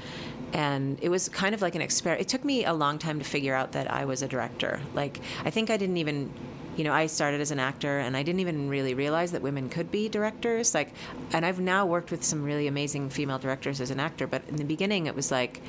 And 0.52 0.98
it 1.02 1.08
was 1.08 1.28
kind 1.28 1.54
of 1.54 1.62
like 1.62 1.74
an 1.74 1.82
experiment. 1.82 2.26
It 2.26 2.28
took 2.28 2.44
me 2.44 2.64
a 2.64 2.72
long 2.72 2.98
time 2.98 3.18
to 3.18 3.24
figure 3.24 3.54
out 3.54 3.72
that 3.72 3.90
I 3.90 4.04
was 4.04 4.22
a 4.22 4.28
director. 4.28 4.80
Like, 4.94 5.20
I 5.44 5.50
think 5.50 5.70
I 5.70 5.76
didn't 5.76 5.98
even 5.98 6.32
you 6.78 6.84
know, 6.84 6.92
I 6.92 7.06
started 7.06 7.40
as 7.40 7.50
an 7.50 7.58
actor 7.58 7.98
and 7.98 8.16
I 8.16 8.22
didn't 8.22 8.38
even 8.38 8.68
really 8.68 8.94
realize 8.94 9.32
that 9.32 9.42
women 9.42 9.68
could 9.68 9.90
be 9.90 10.08
directors. 10.08 10.74
Like, 10.74 10.92
and 11.32 11.44
I've 11.44 11.58
now 11.58 11.84
worked 11.84 12.12
with 12.12 12.22
some 12.22 12.44
really 12.44 12.68
amazing 12.68 13.10
female 13.10 13.40
directors 13.40 13.80
as 13.80 13.90
an 13.90 13.98
actor, 13.98 14.28
but 14.28 14.42
in 14.48 14.54
the 14.54 14.64
beginning 14.64 15.06
it 15.06 15.16
was 15.16 15.32
like, 15.32 15.60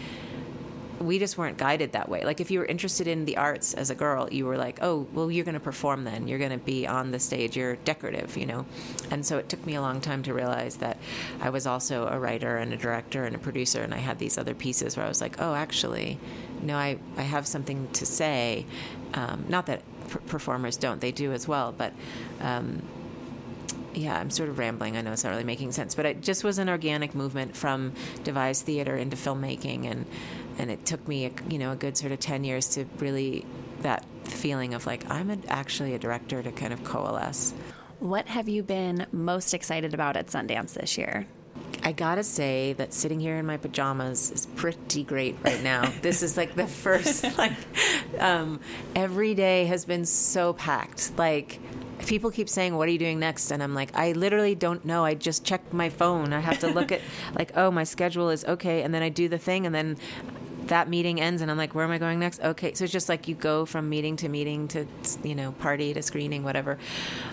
we 0.99 1.19
just 1.19 1.37
weren't 1.37 1.57
guided 1.57 1.93
that 1.93 2.09
way. 2.09 2.23
Like, 2.23 2.41
if 2.41 2.51
you 2.51 2.59
were 2.59 2.65
interested 2.65 3.07
in 3.07 3.25
the 3.25 3.37
arts 3.37 3.73
as 3.73 3.89
a 3.89 3.95
girl, 3.95 4.27
you 4.31 4.45
were 4.45 4.57
like, 4.57 4.79
oh, 4.81 5.07
well, 5.13 5.31
you're 5.31 5.45
going 5.45 5.53
to 5.53 5.59
perform 5.59 6.03
then. 6.03 6.27
You're 6.27 6.39
going 6.39 6.51
to 6.51 6.57
be 6.57 6.87
on 6.87 7.11
the 7.11 7.19
stage. 7.19 7.55
You're 7.55 7.77
decorative, 7.77 8.35
you 8.37 8.45
know? 8.45 8.65
And 9.09 9.25
so 9.25 9.37
it 9.37 9.49
took 9.49 9.65
me 9.65 9.75
a 9.75 9.81
long 9.81 10.01
time 10.01 10.23
to 10.23 10.33
realize 10.33 10.77
that 10.77 10.97
I 11.41 11.49
was 11.49 11.65
also 11.65 12.07
a 12.07 12.19
writer 12.19 12.57
and 12.57 12.73
a 12.73 12.77
director 12.77 13.25
and 13.25 13.35
a 13.35 13.39
producer, 13.39 13.81
and 13.81 13.93
I 13.93 13.97
had 13.97 14.19
these 14.19 14.37
other 14.37 14.53
pieces 14.53 14.97
where 14.97 15.05
I 15.05 15.09
was 15.09 15.21
like, 15.21 15.39
oh, 15.39 15.53
actually, 15.53 16.19
no, 16.61 16.75
I, 16.75 16.97
I 17.17 17.23
have 17.23 17.47
something 17.47 17.87
to 17.93 18.05
say. 18.05 18.65
Um, 19.13 19.45
not 19.47 19.65
that 19.67 19.81
p- 20.09 20.19
performers 20.27 20.77
don't, 20.77 21.01
they 21.01 21.11
do 21.11 21.31
as 21.31 21.47
well, 21.47 21.73
but. 21.75 21.93
Um, 22.41 22.81
yeah, 23.93 24.19
I'm 24.19 24.29
sort 24.29 24.49
of 24.49 24.59
rambling. 24.59 24.95
I 24.97 25.01
know 25.01 25.11
it's 25.11 25.23
not 25.23 25.31
really 25.31 25.43
making 25.43 25.71
sense, 25.71 25.95
but 25.95 26.05
it 26.05 26.21
just 26.21 26.43
was 26.43 26.59
an 26.59 26.69
organic 26.69 27.15
movement 27.15 27.55
from 27.55 27.93
devised 28.23 28.65
theater 28.65 28.95
into 28.95 29.17
filmmaking, 29.17 29.89
and 29.89 30.05
and 30.59 30.69
it 30.69 30.85
took 30.85 31.07
me, 31.07 31.25
a, 31.25 31.31
you 31.49 31.57
know, 31.57 31.71
a 31.71 31.75
good 31.75 31.97
sort 31.97 32.11
of 32.11 32.19
ten 32.19 32.43
years 32.43 32.67
to 32.69 32.85
really 32.99 33.45
that 33.81 34.05
feeling 34.25 34.73
of 34.73 34.85
like 34.85 35.09
I'm 35.09 35.29
a, 35.29 35.37
actually 35.47 35.93
a 35.93 35.99
director 35.99 36.43
to 36.43 36.51
kind 36.51 36.73
of 36.73 36.83
coalesce. 36.83 37.53
What 37.99 38.27
have 38.27 38.47
you 38.47 38.63
been 38.63 39.07
most 39.11 39.53
excited 39.53 39.93
about 39.93 40.15
at 40.15 40.27
Sundance 40.27 40.73
this 40.73 40.97
year? 40.97 41.27
I 41.83 41.91
gotta 41.91 42.23
say 42.23 42.73
that 42.73 42.93
sitting 42.93 43.19
here 43.19 43.37
in 43.37 43.45
my 43.45 43.57
pajamas 43.57 44.31
is 44.31 44.45
pretty 44.45 45.03
great 45.03 45.37
right 45.43 45.61
now. 45.63 45.91
this 46.01 46.21
is 46.23 46.37
like 46.37 46.55
the 46.55 46.67
first 46.67 47.23
like 47.37 47.53
um, 48.19 48.59
every 48.95 49.33
day 49.33 49.65
has 49.65 49.85
been 49.85 50.05
so 50.05 50.53
packed. 50.53 51.17
Like 51.17 51.59
people 52.05 52.31
keep 52.31 52.49
saying, 52.49 52.75
"What 52.75 52.87
are 52.87 52.91
you 52.91 52.99
doing 52.99 53.19
next?" 53.19 53.51
And 53.51 53.63
I'm 53.63 53.73
like, 53.73 53.95
I 53.95 54.11
literally 54.11 54.55
don't 54.55 54.83
know. 54.85 55.05
I 55.05 55.13
just 55.13 55.45
check 55.45 55.73
my 55.73 55.89
phone. 55.89 56.33
I 56.33 56.39
have 56.39 56.59
to 56.59 56.67
look 56.67 56.91
at 56.91 57.01
like, 57.35 57.55
oh, 57.55 57.71
my 57.71 57.83
schedule 57.83 58.29
is 58.29 58.43
okay, 58.45 58.83
and 58.83 58.93
then 58.93 59.03
I 59.03 59.09
do 59.09 59.29
the 59.29 59.37
thing, 59.37 59.65
and 59.65 59.73
then 59.73 59.97
that 60.69 60.89
meeting 60.89 61.21
ends, 61.21 61.41
and 61.41 61.51
I'm 61.51 61.57
like, 61.57 61.75
where 61.75 61.85
am 61.85 61.91
I 61.91 61.97
going 61.97 62.19
next? 62.19 62.41
Okay, 62.41 62.73
so 62.73 62.85
it's 62.85 62.93
just 62.93 63.09
like 63.09 63.27
you 63.27 63.35
go 63.35 63.65
from 63.65 63.89
meeting 63.89 64.15
to 64.17 64.29
meeting 64.29 64.67
to 64.69 64.85
you 65.23 65.35
know 65.35 65.51
party 65.53 65.93
to 65.93 66.01
screening, 66.01 66.43
whatever. 66.43 66.77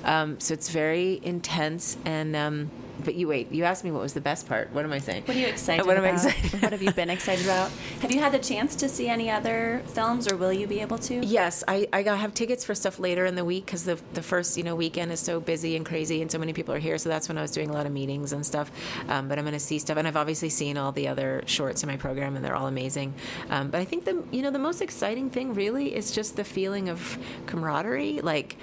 Um, 0.04 0.38
so 0.40 0.54
it's 0.54 0.70
very 0.70 1.20
intense 1.22 1.96
and. 2.04 2.36
Um, 2.36 2.70
but 3.04 3.14
you 3.14 3.28
wait. 3.28 3.52
You 3.52 3.64
asked 3.64 3.84
me 3.84 3.90
what 3.90 4.02
was 4.02 4.14
the 4.14 4.20
best 4.20 4.48
part. 4.48 4.72
What 4.72 4.84
am 4.84 4.92
I 4.92 4.98
saying? 4.98 5.24
What 5.24 5.36
are 5.36 5.40
you 5.40 5.46
excited 5.46 5.86
What 5.86 5.96
am 5.96 6.04
I 6.04 6.10
excited 6.10 6.62
what 6.62 6.72
have 6.72 6.82
you 6.82 6.92
been 7.02 7.10
excited 7.10 7.44
about? 7.44 7.70
Have 8.00 8.12
you 8.12 8.20
had 8.20 8.32
the 8.32 8.38
chance 8.38 8.74
to 8.76 8.88
see 8.88 9.08
any 9.08 9.30
other 9.30 9.82
films, 9.88 10.30
or 10.30 10.36
will 10.36 10.52
you 10.52 10.66
be 10.66 10.80
able 10.80 10.98
to? 10.98 11.24
Yes, 11.24 11.62
I, 11.68 11.88
I 11.92 12.02
have 12.02 12.34
tickets 12.34 12.64
for 12.64 12.74
stuff 12.74 12.98
later 12.98 13.26
in 13.26 13.34
the 13.34 13.44
week 13.44 13.66
because 13.66 13.84
the, 13.84 13.98
the 14.14 14.22
first 14.22 14.56
you 14.56 14.62
know 14.62 14.74
weekend 14.74 15.12
is 15.12 15.20
so 15.20 15.40
busy 15.40 15.76
and 15.76 15.84
crazy 15.84 16.22
and 16.22 16.30
so 16.30 16.38
many 16.38 16.52
people 16.52 16.74
are 16.74 16.78
here. 16.78 16.98
So 16.98 17.08
that's 17.08 17.28
when 17.28 17.38
I 17.38 17.42
was 17.42 17.50
doing 17.50 17.70
a 17.70 17.72
lot 17.72 17.86
of 17.86 17.92
meetings 17.92 18.32
and 18.32 18.44
stuff. 18.44 18.70
Um, 19.08 19.28
but 19.28 19.38
I'm 19.38 19.44
going 19.44 19.54
to 19.54 19.60
see 19.60 19.78
stuff, 19.78 19.96
and 19.96 20.06
I've 20.06 20.16
obviously 20.16 20.48
seen 20.48 20.76
all 20.76 20.92
the 20.92 21.08
other 21.08 21.42
shorts 21.46 21.82
in 21.82 21.88
my 21.88 21.96
program, 21.96 22.36
and 22.36 22.44
they're 22.44 22.56
all 22.56 22.66
amazing. 22.66 23.14
Um, 23.50 23.70
but 23.70 23.80
I 23.80 23.84
think 23.84 24.04
the 24.04 24.22
you 24.30 24.42
know 24.42 24.50
the 24.50 24.58
most 24.58 24.80
exciting 24.80 25.30
thing 25.30 25.54
really 25.54 25.94
is 25.94 26.10
just 26.12 26.36
the 26.36 26.44
feeling 26.44 26.88
of 26.88 27.18
camaraderie, 27.46 28.20
like. 28.20 28.56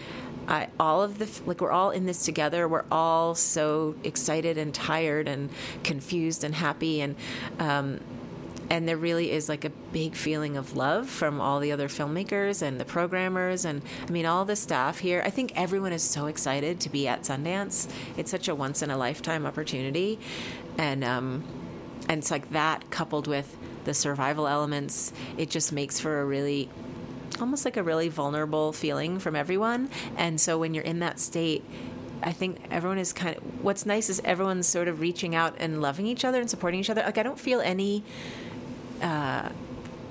I, 0.47 0.67
all 0.79 1.01
of 1.01 1.19
the 1.19 1.29
like 1.45 1.61
we're 1.61 1.71
all 1.71 1.91
in 1.91 2.05
this 2.05 2.25
together. 2.25 2.67
We're 2.67 2.85
all 2.91 3.35
so 3.35 3.95
excited 4.03 4.57
and 4.57 4.73
tired 4.73 5.27
and 5.27 5.49
confused 5.83 6.43
and 6.43 6.55
happy 6.55 7.01
and 7.01 7.15
um, 7.59 7.99
and 8.69 8.87
there 8.87 8.97
really 8.97 9.31
is 9.31 9.49
like 9.49 9.65
a 9.65 9.69
big 9.69 10.15
feeling 10.15 10.57
of 10.57 10.75
love 10.75 11.09
from 11.09 11.39
all 11.39 11.59
the 11.59 11.71
other 11.71 11.87
filmmakers 11.87 12.61
and 12.61 12.79
the 12.79 12.85
programmers 12.85 13.65
and 13.65 13.81
i 14.07 14.11
mean 14.11 14.25
all 14.25 14.45
the 14.45 14.55
staff 14.55 14.99
here. 14.99 15.21
I 15.25 15.29
think 15.29 15.51
everyone 15.55 15.93
is 15.93 16.03
so 16.03 16.27
excited 16.27 16.79
to 16.81 16.89
be 16.89 17.07
at 17.07 17.21
sundance. 17.21 17.89
It's 18.17 18.31
such 18.31 18.47
a 18.47 18.55
once 18.55 18.81
in 18.81 18.89
a 18.89 18.97
lifetime 18.97 19.45
opportunity. 19.45 20.19
And 20.77 21.03
um, 21.03 21.43
and 22.09 22.19
it's 22.19 22.31
like 22.31 22.51
that 22.51 22.89
coupled 22.89 23.27
with 23.27 23.55
the 23.85 23.93
survival 23.93 24.47
elements 24.47 25.11
it 25.37 25.49
just 25.49 25.71
makes 25.71 25.99
for 25.99 26.21
a 26.21 26.25
really 26.25 26.69
almost 27.41 27.65
like 27.65 27.77
a 27.77 27.83
really 27.83 28.09
vulnerable 28.09 28.71
feeling 28.73 29.19
from 29.19 29.35
everyone 29.35 29.89
and 30.17 30.39
so 30.39 30.57
when 30.57 30.73
you're 30.73 30.83
in 30.83 30.99
that 30.99 31.19
state 31.19 31.63
I 32.25 32.31
think 32.31 32.57
everyone 32.71 32.99
is 32.99 33.11
kind 33.11 33.35
of 33.35 33.43
what's 33.63 33.85
nice 33.85 34.09
is 34.09 34.21
everyone's 34.23 34.65
sort 34.65 34.87
of 34.87 35.01
reaching 35.01 35.35
out 35.35 35.55
and 35.57 35.81
loving 35.81 36.07
each 36.07 36.23
other 36.23 36.39
and 36.39 36.49
supporting 36.49 36.79
each 36.79 36.89
other. 36.89 37.01
Like 37.01 37.17
I 37.17 37.23
don't 37.23 37.37
feel 37.37 37.59
any 37.59 38.01
uh, 39.01 39.49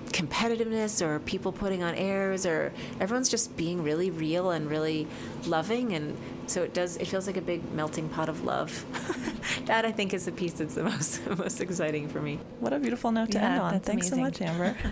competitiveness 0.09 1.01
or 1.01 1.21
people 1.21 1.53
putting 1.53 1.83
on 1.83 1.95
airs 1.95 2.45
or 2.45 2.71
everyone's 3.01 3.31
just 3.31 3.57
being 3.57 3.83
really 3.83 4.11
real 4.11 4.51
and 4.51 4.69
really 4.69 5.07
loving 5.47 5.95
and 5.95 6.19
so 6.47 6.63
it 6.63 6.75
does 6.75 6.99
it 6.99 7.07
feels 7.07 7.27
like 7.27 7.39
a 7.39 7.41
big 7.41 7.73
melting 7.73 8.11
pot 8.11 8.29
of 8.29 8.45
love. 8.45 8.85
that 9.65 9.87
I 9.87 9.91
think 9.93 10.13
is 10.13 10.27
the 10.27 10.33
piece 10.33 10.53
that's 10.53 10.75
the 10.75 10.85
most 10.85 11.27
most 11.39 11.63
exciting 11.63 12.09
for 12.09 12.21
me. 12.21 12.39
What 12.61 12.75
a 12.75 12.79
beautiful 12.79 13.11
note 13.11 13.31
to 13.31 13.39
Yeah, 13.39 13.53
end 13.53 13.61
on. 13.63 13.73
that's 13.73 13.87
Thanks 13.89 14.09
so 14.11 14.17
much, 14.17 14.41
Amber. 14.43 14.77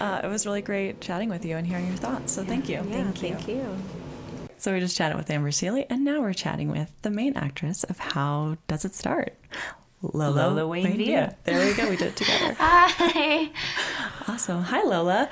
uh, 0.00 0.20
it 0.24 0.28
was 0.28 0.46
really 0.46 0.62
great 0.62 1.00
chatting 1.00 1.28
with 1.28 1.44
you 1.44 1.56
and 1.56 1.66
hearing 1.66 1.86
your 1.86 1.96
thoughts. 1.96 2.32
So 2.32 2.44
thank 2.44 2.68
you. 2.68 2.76
Yeah, 2.88 3.10
thank 3.12 3.48
you. 3.48 3.66
So 4.58 4.72
we 4.72 4.80
just 4.80 4.96
chatted 4.96 5.16
with 5.16 5.30
Amber 5.30 5.50
Sealey, 5.50 5.86
and 5.90 6.04
now 6.04 6.20
we're 6.22 6.32
chatting 6.32 6.70
with 6.70 6.90
the 7.02 7.10
main 7.10 7.36
actress 7.36 7.84
of 7.84 7.98
How 7.98 8.56
Does 8.68 8.84
It 8.84 8.94
Start? 8.94 9.34
Lola, 10.02 10.48
Lola 10.48 10.66
Wayne 10.66 10.96
Villa. 10.96 11.34
There 11.44 11.66
we 11.66 11.74
go. 11.74 11.88
We 11.90 11.96
did 11.96 12.08
it 12.08 12.16
together. 12.16 12.54
Hi. 12.58 13.50
Awesome. 14.28 14.62
Hi, 14.62 14.82
Lola. 14.82 15.28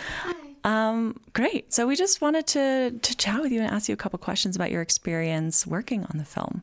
Um, 0.65 1.21
great. 1.33 1.73
So 1.73 1.87
we 1.87 1.97
just 1.97 2.21
wanted 2.21 2.47
to 2.49 2.99
to 3.03 3.17
chat 3.17 3.41
with 3.43 3.53
you 3.53 3.61
and 3.61 3.71
ask 3.71 3.89
you 3.89 3.93
a 3.93 3.97
couple 3.97 4.19
questions 4.19 4.57
about 4.57 4.71
your 4.71 4.83
experience 4.83 5.67
working 5.67 6.05
on 6.05 6.17
the 6.17 6.25
film. 6.25 6.63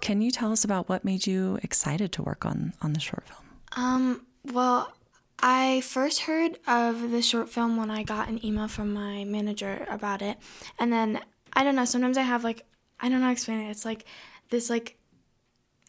Can 0.00 0.20
you 0.20 0.30
tell 0.30 0.52
us 0.52 0.64
about 0.64 0.88
what 0.88 1.04
made 1.04 1.26
you 1.26 1.58
excited 1.62 2.12
to 2.12 2.22
work 2.22 2.44
on 2.46 2.72
on 2.82 2.94
the 2.94 3.00
short 3.00 3.24
film? 3.28 3.40
Um, 3.76 4.26
well, 4.52 4.92
I 5.40 5.80
first 5.82 6.20
heard 6.20 6.58
of 6.66 7.10
the 7.10 7.22
short 7.22 7.48
film 7.48 7.76
when 7.76 7.90
I 7.90 8.02
got 8.02 8.28
an 8.28 8.44
email 8.44 8.68
from 8.68 8.92
my 8.92 9.24
manager 9.24 9.86
about 9.90 10.22
it. 10.22 10.38
And 10.78 10.92
then 10.92 11.20
I 11.52 11.64
don't 11.64 11.76
know, 11.76 11.84
sometimes 11.84 12.18
I 12.18 12.22
have 12.22 12.44
like 12.44 12.64
I 13.00 13.08
don't 13.08 13.20
know 13.20 13.26
how 13.26 13.30
to 13.30 13.32
explain 13.32 13.60
it. 13.60 13.70
It's 13.70 13.84
like 13.84 14.04
this 14.50 14.70
like 14.70 14.96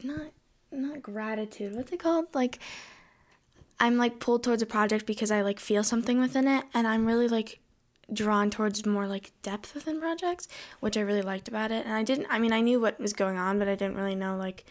not 0.04 0.32
not 0.72 1.02
gratitude. 1.02 1.76
What's 1.76 1.92
it 1.92 2.00
called? 2.00 2.34
Like 2.34 2.60
I'm 3.80 3.98
like 3.98 4.20
pulled 4.20 4.44
towards 4.44 4.62
a 4.62 4.66
project 4.66 5.06
because 5.06 5.32
I 5.32 5.42
like 5.42 5.60
feel 5.60 5.84
something 5.84 6.20
within 6.20 6.48
it 6.48 6.66
and 6.74 6.88
I'm 6.88 7.06
really 7.06 7.28
like 7.28 7.60
drawn 8.14 8.50
towards 8.50 8.86
more 8.86 9.08
like 9.08 9.32
depth 9.42 9.74
within 9.74 10.00
projects, 10.00 10.48
which 10.80 10.98
I 10.98 11.02
really 11.02 11.22
liked 11.22 11.48
about 11.48 11.72
it. 11.72 11.86
And 11.86 11.94
I 11.94 12.04
didn't 12.04 12.28
I 12.30 12.40
mean 12.40 12.54
I 12.54 12.62
knew 12.62 12.80
what 12.80 13.00
was 13.00 13.14
going 13.14 13.38
on, 13.38 13.60
but 13.60 13.68
I 13.68 13.76
didn't 13.76 13.98
really 13.98 14.16
know 14.16 14.38
like 14.38 14.66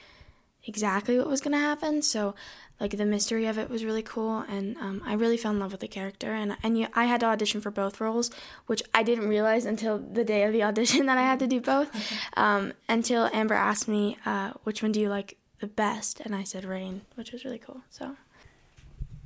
exactly 0.67 1.19
what 1.19 1.29
was 1.29 1.41
going 1.41 1.53
to 1.53 1.59
happen. 1.59 2.03
So, 2.03 2.35
like 2.81 2.97
the 2.97 3.07
mystery 3.07 3.47
of 3.47 3.59
it 3.59 3.71
was 3.71 3.85
really 3.85 4.03
cool, 4.03 4.39
and 4.49 4.77
um, 4.79 5.03
I 5.05 5.15
really 5.15 5.37
fell 5.37 5.53
in 5.53 5.61
love 5.61 5.73
with 5.73 5.81
the 5.81 5.89
character. 5.89 6.33
And 6.33 6.57
and 6.63 6.79
you, 6.79 6.89
I 6.95 7.05
had 7.05 7.21
to 7.21 7.27
audition 7.27 7.61
for 7.61 7.71
both 7.71 8.01
roles, 8.01 8.31
which 8.67 8.83
I 8.93 9.03
didn't 9.03 9.29
realize 9.29 9.65
until 9.65 9.99
the 9.99 10.25
day 10.25 10.43
of 10.45 10.53
the 10.53 10.63
audition 10.63 11.07
that 11.07 11.19
I 11.19 11.23
had 11.23 11.39
to 11.41 11.47
do 11.47 11.61
both. 11.61 11.91
Um, 12.37 12.73
until 12.89 13.31
Amber 13.33 13.55
asked 13.55 13.87
me, 13.87 14.19
uh, 14.27 14.53
"Which 14.65 14.83
one 14.83 14.93
do 14.93 15.01
you 15.01 15.09
like 15.09 15.37
the 15.61 15.67
best?" 15.67 16.21
And 16.21 16.35
I 16.35 16.43
said 16.43 16.65
Rain, 16.65 17.03
which 17.15 17.33
was 17.33 17.45
really 17.45 17.59
cool. 17.59 17.83
So. 17.91 18.17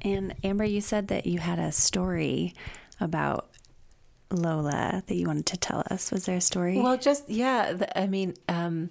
And 0.02 0.34
Amber, 0.44 0.64
you 0.64 0.80
said 0.80 1.08
that 1.08 1.26
you 1.26 1.38
had 1.38 1.58
a 1.58 1.72
story 1.72 2.54
about 3.00 3.48
Lola 4.30 5.02
that 5.06 5.14
you 5.14 5.26
wanted 5.26 5.46
to 5.46 5.56
tell 5.56 5.82
us. 5.90 6.12
Was 6.12 6.26
there 6.26 6.36
a 6.36 6.40
story? 6.40 6.78
Well, 6.78 6.98
just 6.98 7.28
yeah. 7.28 7.72
The, 7.72 7.98
I 7.98 8.06
mean, 8.06 8.34
um, 8.48 8.90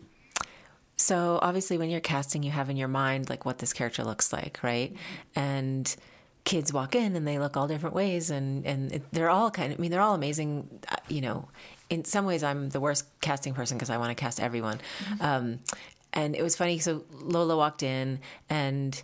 so 0.98 1.40
obviously, 1.42 1.78
when 1.78 1.90
you're 1.90 2.00
casting, 2.00 2.44
you 2.44 2.52
have 2.52 2.70
in 2.70 2.78
your 2.78 2.88
mind 2.88 3.30
like 3.30 3.46
what 3.46 3.60
this 3.60 3.74
character 3.74 4.04
looks 4.04 4.34
like, 4.34 4.60
right? 4.64 4.96
And 5.36 5.96
kids 6.44 6.72
walk 6.74 6.96
in 6.96 7.16
and 7.16 7.28
they 7.28 7.40
look 7.40 7.56
all 7.56 7.68
different 7.68 7.96
ways, 7.96 8.30
and 8.30 8.66
and 8.66 8.92
it, 8.92 9.04
they're 9.12 9.30
all 9.30 9.52
kind 9.52 9.72
of. 9.74 9.80
I 9.80 9.82
mean, 9.82 9.92
they're 9.92 10.02
all 10.02 10.16
amazing. 10.16 10.82
uh, 10.90 10.96
You 11.08 11.22
know, 11.22 11.50
in 11.90 12.04
some 12.04 12.26
ways, 12.26 12.44
I'm 12.44 12.70
the 12.70 12.80
worst 12.80 13.06
casting 13.22 13.54
person 13.54 13.78
because 13.78 13.90
I 13.90 13.98
want 13.98 14.10
to 14.10 14.16
cast 14.16 14.40
everyone. 14.40 14.80
Um, 15.22 15.60
and 16.14 16.36
it 16.36 16.42
was 16.42 16.56
funny. 16.56 16.80
So 16.80 17.04
Lola 17.12 17.56
walked 17.56 17.84
in 17.84 18.20
and 18.50 19.02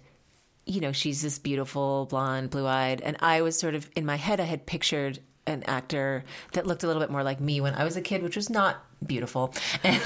you 0.65 0.79
know, 0.79 0.93
she's 0.93 1.21
this 1.21 1.39
beautiful 1.39 2.05
blonde, 2.05 2.49
blue 2.49 2.65
eyed. 2.65 3.01
And 3.01 3.17
I 3.19 3.41
was 3.41 3.59
sort 3.59 3.75
of 3.75 3.89
in 3.95 4.05
my 4.05 4.15
head, 4.15 4.39
I 4.39 4.45
had 4.45 4.65
pictured 4.65 5.19
an 5.45 5.61
actor 5.63 6.23
that 6.53 6.65
looked 6.65 6.83
a 6.83 6.87
little 6.87 7.01
bit 7.01 7.11
more 7.11 7.21
like 7.23 7.41
me 7.41 7.59
when 7.59 7.73
I 7.73 7.83
was 7.83 7.97
a 7.97 8.01
kid, 8.01 8.23
which 8.23 8.37
was 8.37 8.49
not 8.49 8.81
beautiful. 9.03 9.53
And, 9.83 10.01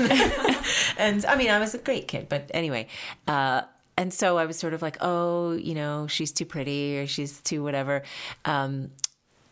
and 0.98 1.26
I 1.26 1.36
mean, 1.36 1.50
I 1.50 1.60
was 1.60 1.76
a 1.76 1.78
great 1.78 2.08
kid, 2.08 2.28
but 2.30 2.50
anyway. 2.54 2.88
Uh, 3.28 3.62
and 3.98 4.14
so 4.14 4.38
I 4.38 4.46
was 4.46 4.58
sort 4.58 4.74
of 4.74 4.82
like, 4.82 4.98
oh, 5.02 5.54
you 5.54 5.76
know, 5.76 6.08
she's 6.08 6.32
too 6.32 6.46
pretty 6.46 7.00
or 7.00 7.08
she's 7.08 7.42
too 7.42 7.64
whatever. 7.64 8.04
Um, 8.46 8.92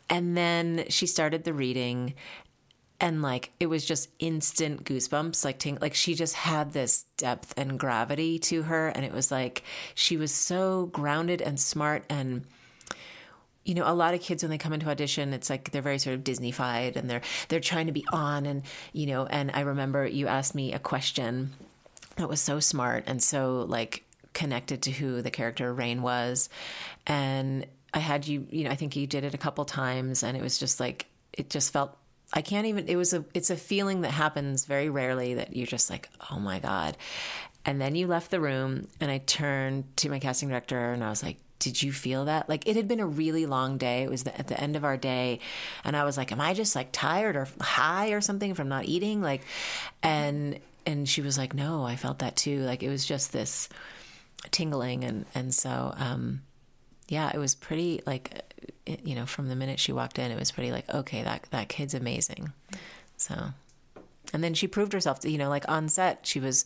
and 0.09 0.37
then 0.37 0.85
she 0.89 1.07
started 1.07 1.43
the 1.43 1.53
reading 1.53 2.13
and 2.99 3.21
like 3.21 3.51
it 3.59 3.67
was 3.67 3.85
just 3.85 4.09
instant 4.19 4.85
goosebumps 4.85 5.43
like 5.43 5.59
ting- 5.59 5.77
like 5.81 5.93
she 5.93 6.15
just 6.15 6.35
had 6.35 6.71
this 6.71 7.03
depth 7.17 7.53
and 7.57 7.77
gravity 7.77 8.39
to 8.39 8.63
her 8.63 8.87
and 8.89 9.03
it 9.03 9.11
was 9.11 9.31
like 9.31 9.63
she 9.93 10.15
was 10.15 10.31
so 10.33 10.85
grounded 10.87 11.41
and 11.41 11.59
smart 11.59 12.05
and 12.09 12.45
you 13.65 13.73
know 13.73 13.83
a 13.85 13.93
lot 13.93 14.13
of 14.13 14.21
kids 14.21 14.43
when 14.43 14.49
they 14.49 14.57
come 14.57 14.73
into 14.73 14.89
audition 14.89 15.33
it's 15.33 15.49
like 15.49 15.71
they're 15.71 15.81
very 15.81 15.99
sort 15.99 16.15
of 16.15 16.23
disneyfied 16.23 16.95
and 16.95 17.09
they're 17.09 17.21
they're 17.49 17.59
trying 17.59 17.87
to 17.87 17.91
be 17.91 18.05
on 18.13 18.45
and 18.45 18.63
you 18.93 19.05
know 19.05 19.25
and 19.25 19.51
i 19.53 19.61
remember 19.61 20.05
you 20.05 20.27
asked 20.27 20.55
me 20.55 20.71
a 20.71 20.79
question 20.79 21.51
that 22.15 22.29
was 22.29 22.39
so 22.39 22.59
smart 22.59 23.03
and 23.07 23.21
so 23.21 23.65
like 23.67 24.05
connected 24.33 24.83
to 24.83 24.91
who 24.91 25.21
the 25.21 25.31
character 25.31 25.73
Rain 25.73 26.01
was 26.01 26.49
and 27.07 27.65
I 27.93 27.99
had 27.99 28.27
you 28.27 28.45
you 28.51 28.65
know 28.65 28.69
I 28.69 28.75
think 28.75 28.95
you 28.95 29.07
did 29.07 29.23
it 29.23 29.33
a 29.33 29.37
couple 29.37 29.65
times 29.65 30.21
and 30.21 30.37
it 30.37 30.43
was 30.43 30.59
just 30.59 30.79
like 30.79 31.07
it 31.33 31.49
just 31.49 31.71
felt 31.71 31.97
I 32.33 32.41
can't 32.41 32.67
even 32.67 32.87
it 32.87 32.97
was 32.97 33.13
a 33.13 33.23
it's 33.33 33.49
a 33.49 33.55
feeling 33.55 34.01
that 34.01 34.11
happens 34.11 34.65
very 34.65 34.89
rarely 34.89 35.35
that 35.35 35.55
you're 35.55 35.65
just 35.65 35.89
like 35.89 36.09
oh 36.29 36.39
my 36.39 36.59
god. 36.59 36.97
And 37.67 37.81
then 37.81 37.95
you 37.95 38.05
left 38.05 38.29
the 38.29 38.39
room 38.39 38.89
and 38.99 39.09
I 39.09 39.19
turned 39.19 39.85
to 39.97 40.09
my 40.09 40.19
casting 40.19 40.49
director 40.49 40.91
and 40.91 41.03
I 41.03 41.09
was 41.09 41.23
like 41.23 41.37
did 41.59 41.81
you 41.81 41.91
feel 41.91 42.25
that? 42.25 42.49
Like 42.49 42.67
it 42.67 42.75
had 42.75 42.87
been 42.87 42.99
a 42.99 43.05
really 43.05 43.45
long 43.45 43.77
day. 43.77 44.03
It 44.03 44.09
was 44.09 44.23
the, 44.23 44.37
at 44.37 44.47
the 44.47 44.59
end 44.59 44.75
of 44.75 44.83
our 44.83 44.97
day. 44.97 45.39
And 45.83 45.95
I 45.95 46.03
was 46.03 46.17
like 46.17 46.31
am 46.31 46.41
I 46.41 46.53
just 46.53 46.75
like 46.75 46.89
tired 46.91 47.35
or 47.35 47.47
high 47.61 48.09
or 48.09 48.21
something 48.21 48.53
from 48.53 48.69
not 48.69 48.85
eating? 48.85 49.21
Like 49.21 49.41
and 50.03 50.59
and 50.85 51.07
she 51.07 51.21
was 51.21 51.37
like 51.37 51.53
no 51.53 51.83
I 51.83 51.95
felt 51.95 52.19
that 52.19 52.35
too. 52.35 52.59
Like 52.59 52.83
it 52.83 52.89
was 52.89 53.05
just 53.05 53.31
this 53.31 53.69
tingling. 54.51 55.03
And 55.03 55.25
and 55.33 55.53
so 55.53 55.93
um 55.97 56.41
yeah 57.07 57.31
it 57.33 57.37
was 57.37 57.55
pretty 57.55 58.01
like 58.05 58.41
it, 58.85 59.05
you 59.05 59.15
know 59.15 59.25
from 59.25 59.47
the 59.47 59.55
minute 59.55 59.79
she 59.79 59.91
walked 59.91 60.19
in 60.19 60.31
it 60.31 60.39
was 60.39 60.51
pretty 60.51 60.71
like 60.71 60.89
okay 60.93 61.23
that 61.23 61.47
that 61.51 61.69
kid's 61.69 61.93
amazing. 61.93 62.51
So 63.17 63.51
and 64.33 64.43
then 64.43 64.53
she 64.53 64.67
proved 64.67 64.91
herself 64.91 65.21
to, 65.21 65.29
you 65.29 65.37
know 65.37 65.49
like 65.49 65.69
on 65.69 65.87
set 65.87 66.27
she 66.27 66.39
was 66.39 66.65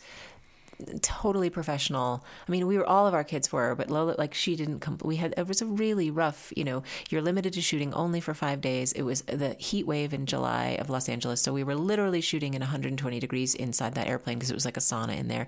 totally 1.01 1.49
professional. 1.49 2.23
I 2.47 2.51
mean, 2.51 2.67
we 2.67 2.77
were 2.77 2.85
all 2.85 3.07
of 3.07 3.13
our 3.13 3.23
kids 3.23 3.51
were, 3.51 3.75
but 3.75 3.89
Lola, 3.89 4.15
like 4.17 4.33
she 4.33 4.55
didn't 4.55 4.79
come. 4.79 4.97
We 5.03 5.17
had 5.17 5.33
it 5.37 5.47
was 5.47 5.61
a 5.61 5.65
really 5.65 6.09
rough. 6.09 6.51
You 6.55 6.63
know, 6.63 6.83
you're 7.09 7.21
limited 7.21 7.53
to 7.53 7.61
shooting 7.61 7.93
only 7.93 8.19
for 8.19 8.33
five 8.33 8.61
days. 8.61 8.91
It 8.93 9.03
was 9.03 9.21
the 9.23 9.55
heat 9.55 9.85
wave 9.85 10.13
in 10.13 10.25
July 10.25 10.77
of 10.79 10.89
Los 10.89 11.09
Angeles, 11.09 11.41
so 11.41 11.53
we 11.53 11.63
were 11.63 11.75
literally 11.75 12.21
shooting 12.21 12.53
in 12.53 12.61
120 12.61 13.19
degrees 13.19 13.55
inside 13.55 13.95
that 13.95 14.07
airplane 14.07 14.37
because 14.37 14.51
it 14.51 14.55
was 14.55 14.65
like 14.65 14.77
a 14.77 14.81
sauna 14.81 15.17
in 15.17 15.27
there. 15.27 15.47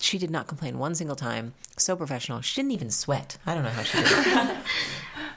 She 0.00 0.16
did 0.16 0.30
not 0.30 0.46
complain 0.46 0.78
one 0.78 0.94
single 0.94 1.16
time. 1.16 1.52
So 1.76 1.94
professional. 1.94 2.40
She 2.40 2.60
didn't 2.60 2.72
even 2.72 2.90
sweat. 2.90 3.36
I 3.44 3.54
don't 3.54 3.64
know 3.64 3.70
how 3.70 3.82
she 3.82 3.98
did. 4.02 4.56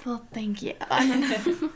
Well, 0.05 0.25
thank 0.33 0.62
you. 0.62 0.73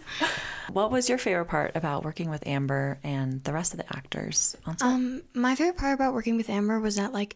What 0.71 0.91
was 0.91 1.09
your 1.09 1.17
favorite 1.17 1.45
part 1.45 1.75
about 1.75 2.03
working 2.03 2.29
with 2.29 2.45
Amber 2.45 2.99
and 3.03 3.43
the 3.43 3.53
rest 3.53 3.73
of 3.73 3.79
the 3.79 3.95
actors? 3.95 4.55
Um, 4.81 5.23
my 5.33 5.55
favorite 5.55 5.77
part 5.77 5.93
about 5.93 6.13
working 6.13 6.37
with 6.37 6.49
Amber 6.49 6.79
was 6.79 6.95
that 6.97 7.13
like 7.13 7.35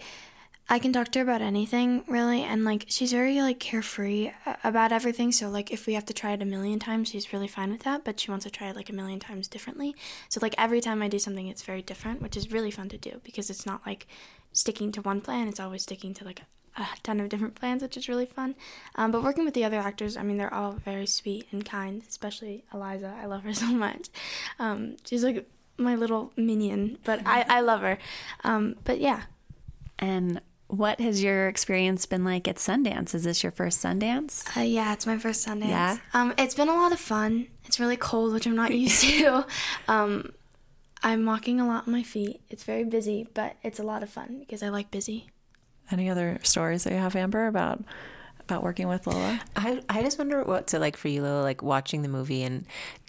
I 0.70 0.80
can 0.80 0.94
talk 0.94 1.12
to 1.12 1.20
her 1.20 1.24
about 1.24 1.42
anything 1.42 2.04
really, 2.08 2.44
and 2.44 2.64
like 2.64 2.86
she's 2.88 3.12
very 3.12 3.42
like 3.42 3.60
carefree 3.60 4.32
about 4.64 4.92
everything. 4.92 5.32
So 5.32 5.50
like 5.50 5.72
if 5.72 5.86
we 5.86 5.96
have 5.96 6.06
to 6.06 6.14
try 6.14 6.32
it 6.32 6.42
a 6.42 6.46
million 6.46 6.80
times, 6.80 7.10
she's 7.10 7.34
really 7.34 7.48
fine 7.48 7.72
with 7.72 7.84
that. 7.84 8.06
But 8.06 8.20
she 8.20 8.32
wants 8.32 8.46
to 8.46 8.52
try 8.52 8.70
it 8.70 8.76
like 8.76 8.90
a 8.90 8.94
million 8.94 9.20
times 9.20 9.48
differently. 9.48 9.96
So 10.30 10.40
like 10.42 10.56
every 10.58 10.80
time 10.80 11.02
I 11.02 11.08
do 11.08 11.20
something, 11.20 11.48
it's 11.48 11.64
very 11.64 11.82
different, 11.82 12.22
which 12.22 12.38
is 12.38 12.52
really 12.52 12.72
fun 12.72 12.90
to 12.90 12.98
do 12.98 13.20
because 13.24 13.50
it's 13.50 13.66
not 13.66 13.86
like 13.86 14.08
sticking 14.54 14.92
to 14.94 15.02
one 15.02 15.20
plan. 15.22 15.48
It's 15.48 15.60
always 15.60 15.84
sticking 15.84 16.14
to 16.16 16.26
like 16.26 16.42
a 16.82 16.88
ton 17.04 17.20
of 17.20 17.30
different 17.30 17.56
plans, 17.56 17.82
which 17.82 17.98
is 17.98 18.10
really 18.10 18.26
fun. 18.26 18.56
Um, 18.96 19.12
but 19.12 19.24
working 19.24 19.46
with 19.46 19.54
the 19.54 19.64
other 19.64 19.80
actors, 19.80 20.18
I 20.18 20.24
mean, 20.24 20.38
they're 20.38 20.54
all 20.54 20.74
very 20.74 21.06
sweet 21.06 21.48
and 21.52 21.64
kind, 21.66 22.04
especially 22.08 22.64
Eliza. 22.74 23.16
I 23.22 23.26
love 23.26 23.44
her 23.44 23.54
so 23.66 23.68
much. 23.68 24.10
Um, 24.60 24.98
she's 25.06 25.24
like 25.24 25.48
my 25.78 25.96
little 25.96 26.32
minion, 26.36 26.98
but 27.04 27.22
I, 27.26 27.46
I 27.48 27.62
love 27.62 27.82
her. 27.82 27.98
Um, 28.44 28.76
but 28.84 29.00
yeah, 29.00 29.22
And 30.00 30.42
what 30.68 31.00
has 31.02 31.22
your 31.24 31.48
experience 31.48 32.06
been 32.06 32.24
like 32.24 32.48
at 32.48 32.56
Sundance? 32.58 33.14
Is 33.14 33.24
this 33.24 33.44
your 33.44 33.52
first 33.52 33.84
Sundance? 33.84 34.46
Uh, 34.56 34.62
yeah, 34.62 34.94
it's 34.94 35.06
my 35.06 35.18
first 35.18 35.46
Sundance. 35.46 35.70
Yeah? 35.70 35.98
Um, 36.14 36.34
it's 36.38 36.56
been 36.56 36.70
a 36.70 36.76
lot 36.76 36.92
of 36.94 37.00
fun. 37.00 37.48
It's 37.66 37.80
really 37.80 37.98
cold, 37.98 38.32
which 38.34 38.46
I'm 38.46 38.56
not 38.56 38.74
used 38.74 39.04
to. 39.10 39.46
Um, 39.88 40.32
I'm 41.04 41.26
walking 41.26 41.60
a 41.60 41.68
lot 41.68 41.88
on 41.88 41.94
my 41.94 42.04
feet. 42.04 42.42
It's 42.50 42.64
very 42.64 42.84
busy, 42.84 43.28
but 43.34 43.56
it's 43.64 43.80
a 43.80 43.84
lot 43.84 44.04
of 44.04 44.10
fun 44.10 44.38
because 44.40 44.62
I 44.64 44.70
like 44.70 44.92
busy. 44.92 45.30
Any 45.92 46.10
other 46.10 46.40
stories 46.44 46.84
that 46.84 46.94
you 46.94 47.00
have, 47.00 47.16
Amber, 47.16 47.48
about 47.48 47.84
about 48.40 48.64
working 48.64 48.88
with 48.88 49.08
Lola? 49.08 49.42
I 49.56 49.82
I 49.90 50.02
just 50.02 50.18
wonder 50.18 50.44
what's 50.44 50.74
it 50.74 50.80
like 50.80 50.98
for 50.98 51.08
you, 51.08 51.22
Lola, 51.22 51.42
like 51.42 51.62
watching 51.62 52.02
the 52.02 52.10
movie 52.10 52.44
and 52.44 52.66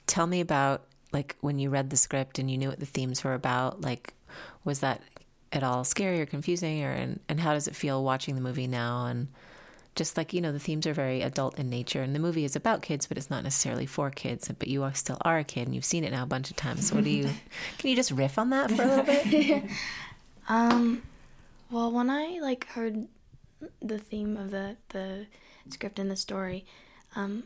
tell 0.06 0.26
me 0.26 0.40
about 0.40 0.82
like 1.12 1.36
when 1.40 1.58
you 1.58 1.70
read 1.70 1.90
the 1.90 1.96
script 1.96 2.38
and 2.38 2.50
you 2.50 2.58
knew 2.58 2.68
what 2.68 2.80
the 2.80 2.86
themes 2.86 3.22
were 3.22 3.34
about. 3.34 3.80
Like, 3.80 4.14
was 4.64 4.80
that 4.80 5.02
at 5.52 5.62
all 5.62 5.84
scary 5.84 6.20
or 6.20 6.26
confusing, 6.26 6.82
or 6.82 6.92
and, 6.92 7.20
and 7.28 7.40
how 7.40 7.52
does 7.52 7.68
it 7.68 7.76
feel 7.76 8.02
watching 8.02 8.34
the 8.34 8.40
movie 8.40 8.66
now? 8.66 9.06
And 9.06 9.28
just 9.94 10.16
like 10.16 10.32
you 10.32 10.40
know, 10.40 10.52
the 10.52 10.58
themes 10.58 10.86
are 10.86 10.94
very 10.94 11.22
adult 11.22 11.58
in 11.58 11.68
nature, 11.68 12.02
and 12.02 12.14
the 12.14 12.20
movie 12.20 12.44
is 12.44 12.56
about 12.56 12.82
kids, 12.82 13.06
but 13.06 13.18
it's 13.18 13.30
not 13.30 13.44
necessarily 13.44 13.86
for 13.86 14.10
kids. 14.10 14.50
But 14.58 14.68
you 14.68 14.82
are 14.82 14.94
still 14.94 15.18
are 15.22 15.38
a 15.38 15.44
kid, 15.44 15.66
and 15.66 15.74
you've 15.74 15.84
seen 15.84 16.04
it 16.04 16.10
now 16.10 16.22
a 16.22 16.26
bunch 16.26 16.50
of 16.50 16.56
times. 16.56 16.88
So, 16.88 16.94
what 16.94 17.04
do 17.04 17.10
you? 17.10 17.24
Can 17.78 17.90
you 17.90 17.96
just 17.96 18.10
riff 18.10 18.38
on 18.38 18.50
that 18.50 18.70
for 18.70 18.82
a 18.82 18.86
little 18.86 19.04
bit? 19.04 19.64
Um, 20.48 21.02
well, 21.72 21.90
when 21.90 22.10
I 22.10 22.38
like 22.40 22.66
heard 22.66 23.08
the 23.80 23.98
theme 23.98 24.36
of 24.36 24.50
the 24.50 24.76
the 24.90 25.26
script 25.70 25.98
and 25.98 26.10
the 26.10 26.16
story, 26.16 26.66
um, 27.16 27.44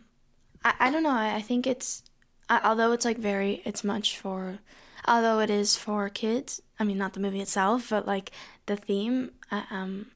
I, 0.65 0.75
I 0.81 0.91
don't 0.91 1.05
know. 1.05 1.11
I, 1.11 1.37
I 1.37 1.41
think 1.41 1.67
it's 1.67 2.03
I, 2.49 2.61
although 2.65 2.93
it's 2.93 3.05
like 3.05 3.19
very 3.19 3.63
it's 3.65 3.85
much 3.85 4.19
for 4.19 4.59
although 5.07 5.39
it 5.39 5.51
is 5.51 5.77
for 5.77 6.09
kids. 6.09 6.61
I 6.79 6.85
mean, 6.85 6.99
not 6.99 7.15
the 7.15 7.21
movie 7.21 7.41
itself, 7.41 7.91
but 7.91 8.07
like 8.07 8.33
the 8.67 8.77
theme. 8.77 9.31
I, 9.51 9.65
um, 9.71 10.09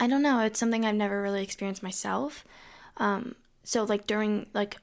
I 0.00 0.06
don't 0.06 0.22
know. 0.22 0.40
It's 0.40 0.58
something 0.58 0.84
I've 0.84 0.94
never 0.94 1.22
really 1.22 1.42
experienced 1.42 1.82
myself. 1.82 2.44
Um, 2.96 3.36
so 3.62 3.84
like 3.84 4.06
during 4.06 4.46
like 4.54 4.78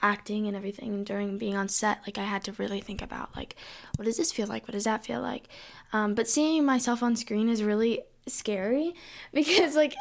acting 0.00 0.46
and 0.46 0.56
everything 0.56 1.02
during 1.02 1.38
being 1.38 1.56
on 1.56 1.68
set 1.68 1.98
like 2.06 2.18
i 2.18 2.22
had 2.22 2.44
to 2.44 2.52
really 2.52 2.80
think 2.80 3.02
about 3.02 3.34
like 3.36 3.56
what 3.96 4.04
does 4.04 4.16
this 4.16 4.30
feel 4.30 4.46
like? 4.46 4.68
What 4.68 4.72
does 4.72 4.84
that 4.84 5.04
feel 5.04 5.20
like? 5.20 5.48
Um, 5.92 6.14
but 6.14 6.28
seeing 6.28 6.64
myself 6.64 7.02
on 7.02 7.16
screen 7.16 7.48
is 7.48 7.62
really 7.62 8.02
scary 8.26 8.94
because 9.32 9.74
like 9.74 9.94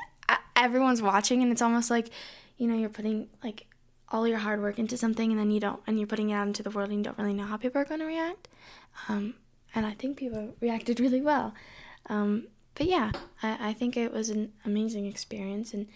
everyone's 0.56 1.02
watching 1.02 1.42
and 1.42 1.52
it's 1.52 1.62
almost 1.62 1.90
like 1.90 2.10
you 2.58 2.68
know 2.68 2.76
you're 2.76 2.90
putting 2.90 3.30
like 3.44 3.66
all 4.10 4.28
your 4.28 4.40
hard 4.40 4.62
work 4.62 4.80
into 4.80 4.98
something 4.98 5.32
and 5.32 5.40
then 5.40 5.52
you 5.52 5.60
don't 5.60 5.82
and 5.88 5.98
you're 5.98 6.08
putting 6.08 6.30
it 6.30 6.34
out 6.34 6.48
into 6.48 6.64
the 6.64 6.70
world 6.70 6.90
and 6.90 7.00
you 7.00 7.04
don't 7.04 7.18
really 7.18 7.34
know 7.34 7.46
how 7.46 7.58
people 7.58 7.82
are 7.82 7.86
going 7.86 8.00
to 8.00 8.06
react. 8.06 8.48
Um, 9.10 9.36
and 9.76 9.86
i 9.86 9.92
think 9.92 10.18
people 10.18 10.56
reacted 10.62 11.00
really 11.00 11.22
well. 11.22 11.54
Um, 12.08 12.48
but 12.76 12.88
yeah 12.88 13.12
I, 13.42 13.70
I 13.70 13.74
think 13.74 13.98
it 13.98 14.14
was 14.14 14.30
an 14.30 14.54
amazing 14.66 15.06
experience 15.08 15.74
and 15.74 15.88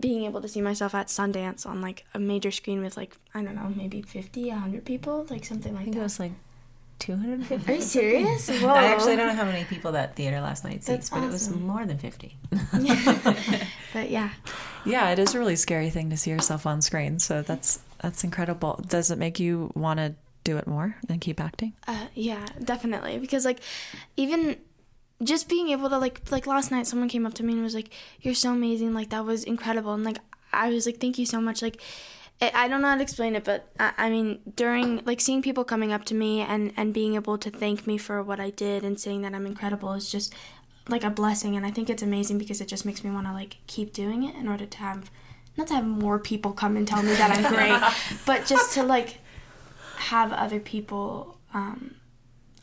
being 0.00 0.24
able 0.24 0.40
to 0.40 0.48
see 0.48 0.60
myself 0.60 0.94
at 0.94 1.08
Sundance 1.08 1.66
on 1.66 1.80
like 1.80 2.04
a 2.14 2.18
major 2.18 2.50
screen 2.50 2.82
with 2.82 2.96
like 2.96 3.16
I 3.34 3.42
don't 3.42 3.54
know 3.56 3.72
maybe 3.74 4.00
50 4.02 4.48
100 4.50 4.84
people 4.84 5.26
like 5.28 5.44
something 5.44 5.72
like 5.74 5.82
I 5.82 5.84
think 5.84 5.96
it 5.96 5.98
that 5.98 6.04
was 6.04 6.20
like 6.20 6.32
250. 7.00 7.72
are 7.72 7.74
you 7.76 7.82
serious 7.82 8.48
Whoa. 8.48 8.68
I 8.68 8.84
actually 8.86 9.16
don't 9.16 9.28
know 9.28 9.34
how 9.34 9.44
many 9.44 9.64
people 9.64 9.92
that 9.92 10.16
theater 10.16 10.40
last 10.40 10.64
night 10.64 10.82
seats, 10.84 11.08
That's 11.08 11.10
but 11.10 11.22
it 11.24 11.30
was 11.30 11.50
more 11.50 11.84
than 11.86 11.98
50. 11.98 12.36
but 13.92 14.10
yeah 14.10 14.30
Yeah, 14.84 15.10
it 15.10 15.18
is 15.18 15.34
a 15.34 15.38
really 15.38 15.56
scary 15.56 15.90
thing 15.90 16.10
to 16.10 16.16
see 16.16 16.30
yourself 16.30 16.66
on 16.66 16.80
screen. 16.82 17.18
So 17.18 17.42
that's 17.42 17.80
that's 18.00 18.22
incredible. 18.24 18.80
Does 18.88 19.10
it 19.10 19.18
make 19.18 19.40
you 19.40 19.72
want 19.74 19.98
to 19.98 20.14
do 20.44 20.56
it 20.56 20.66
more 20.66 20.96
and 21.08 21.20
keep 21.20 21.40
acting? 21.40 21.72
uh, 21.86 22.06
yeah 22.14 22.46
definitely 22.64 23.18
because 23.18 23.44
like 23.44 23.60
even 24.16 24.56
just 25.22 25.48
being 25.48 25.70
able 25.70 25.88
to 25.90 25.98
like 25.98 26.30
like 26.30 26.46
last 26.46 26.70
night 26.70 26.86
someone 26.86 27.08
came 27.08 27.26
up 27.26 27.34
to 27.34 27.42
me 27.42 27.54
and 27.54 27.62
was 27.62 27.74
like 27.74 27.90
you're 28.20 28.34
so 28.34 28.52
amazing. 28.52 28.94
Like 28.94 29.10
that 29.10 29.24
was 29.24 29.44
incredible. 29.44 29.92
And 29.92 30.04
like 30.04 30.18
I 30.52 30.70
was 30.70 30.86
like 30.86 31.00
thank 31.00 31.18
you 31.18 31.26
so 31.26 31.40
much. 31.40 31.62
Like 31.62 31.80
I 32.40 32.68
don't 32.68 32.82
know 32.82 32.88
how 32.88 32.94
to 32.94 33.02
explain 33.02 33.34
it, 33.34 33.42
but 33.42 33.68
I, 33.80 33.92
I 33.96 34.10
mean, 34.10 34.38
during 34.54 35.04
like 35.04 35.20
seeing 35.20 35.42
people 35.42 35.64
coming 35.64 35.92
up 35.92 36.04
to 36.06 36.14
me 36.14 36.40
and 36.40 36.72
and 36.76 36.94
being 36.94 37.16
able 37.16 37.36
to 37.38 37.50
thank 37.50 37.86
me 37.86 37.98
for 37.98 38.22
what 38.22 38.38
I 38.38 38.50
did 38.50 38.84
and 38.84 38.98
saying 38.98 39.22
that 39.22 39.34
I'm 39.34 39.46
incredible 39.46 39.92
is 39.94 40.10
just 40.10 40.32
like 40.88 41.02
a 41.02 41.10
blessing, 41.10 41.56
and 41.56 41.66
I 41.66 41.72
think 41.72 41.90
it's 41.90 42.02
amazing 42.02 42.38
because 42.38 42.60
it 42.60 42.68
just 42.68 42.86
makes 42.86 43.02
me 43.02 43.10
want 43.10 43.26
to 43.26 43.32
like 43.32 43.56
keep 43.66 43.92
doing 43.92 44.22
it 44.22 44.36
in 44.36 44.48
order 44.48 44.66
to 44.66 44.78
have 44.78 45.10
not 45.56 45.66
to 45.66 45.74
have 45.74 45.86
more 45.86 46.20
people 46.20 46.52
come 46.52 46.76
and 46.76 46.86
tell 46.86 47.02
me 47.02 47.12
that 47.14 47.36
I'm 47.36 47.52
great, 47.52 48.18
but 48.26 48.46
just 48.46 48.72
to 48.74 48.84
like 48.84 49.18
have 49.96 50.32
other 50.32 50.60
people 50.60 51.38
um, 51.52 51.96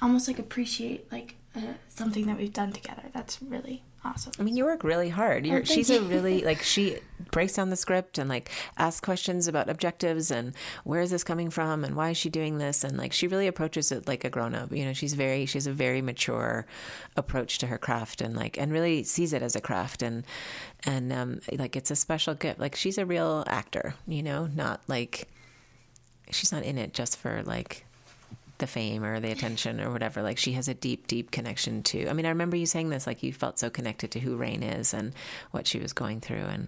almost 0.01 0.29
like 0.29 0.39
appreciate 0.39 1.11
like 1.11 1.35
uh, 1.55 1.61
something 1.89 2.25
that 2.27 2.37
we've 2.37 2.53
done 2.53 2.71
together. 2.71 3.03
That's 3.13 3.41
really 3.41 3.83
awesome. 4.03 4.33
I 4.39 4.43
mean, 4.43 4.55
you 4.55 4.65
work 4.65 4.83
really 4.83 5.09
hard. 5.09 5.45
You're, 5.45 5.59
Oh, 5.59 5.63
she's 5.63 5.89
a 5.89 6.01
really 6.01 6.41
like 6.45 6.61
she 6.61 6.97
breaks 7.31 7.53
down 7.53 7.69
the 7.69 7.75
script 7.75 8.17
and 8.17 8.29
like 8.29 8.51
asks 8.77 9.01
questions 9.01 9.47
about 9.47 9.69
objectives 9.69 10.31
and 10.31 10.53
where 10.83 11.01
is 11.01 11.11
this 11.11 11.23
coming 11.23 11.49
from 11.49 11.83
and 11.83 11.95
why 11.95 12.11
is 12.11 12.17
she 12.17 12.29
doing 12.29 12.57
this 12.57 12.83
and 12.83 12.97
like 12.97 13.11
she 13.11 13.27
really 13.27 13.47
approaches 13.47 13.91
it 13.91 14.07
like 14.07 14.23
a 14.23 14.29
grown 14.29 14.53
up. 14.53 14.71
You 14.71 14.85
know, 14.85 14.93
she's 14.93 15.13
very 15.13 15.45
she 15.45 15.57
has 15.57 15.67
a 15.67 15.73
very 15.73 16.01
mature 16.01 16.65
approach 17.15 17.57
to 17.59 17.67
her 17.67 17.77
craft 17.77 18.21
and 18.21 18.35
like 18.35 18.57
and 18.57 18.71
really 18.71 19.03
sees 19.03 19.33
it 19.33 19.41
as 19.41 19.55
a 19.55 19.61
craft 19.61 20.01
and 20.01 20.25
and 20.85 21.11
um 21.11 21.39
like 21.53 21.75
it's 21.75 21.91
a 21.91 21.95
special 21.95 22.35
gift. 22.35 22.59
Like 22.59 22.75
she's 22.75 22.97
a 22.97 23.05
real 23.05 23.43
actor. 23.47 23.95
You 24.07 24.23
know, 24.23 24.47
not 24.47 24.81
like 24.87 25.27
she's 26.31 26.51
not 26.51 26.63
in 26.63 26.77
it 26.77 26.93
just 26.93 27.17
for 27.17 27.43
like 27.43 27.84
the 28.57 28.67
fame 28.67 29.03
or 29.03 29.19
the 29.19 29.31
attention 29.31 29.81
or 29.81 29.91
whatever. 29.91 30.21
Like 30.21 30.37
she 30.37 30.53
has 30.53 30.67
a 30.67 30.73
deep, 30.73 31.07
deep 31.07 31.31
connection 31.31 31.83
to. 31.83 32.07
I 32.07 32.13
mean, 32.13 32.25
I 32.25 32.29
remember 32.29 32.57
you 32.57 32.65
saying 32.65 32.89
this, 32.89 33.07
like 33.07 33.23
you 33.23 33.33
felt 33.33 33.59
so 33.59 33.69
connected 33.69 34.11
to 34.11 34.19
who 34.19 34.37
Rain 34.37 34.63
is 34.63 34.93
and 34.93 35.13
what 35.51 35.67
she 35.67 35.79
was 35.79 35.93
going 35.93 36.21
through, 36.21 36.45
and 36.45 36.67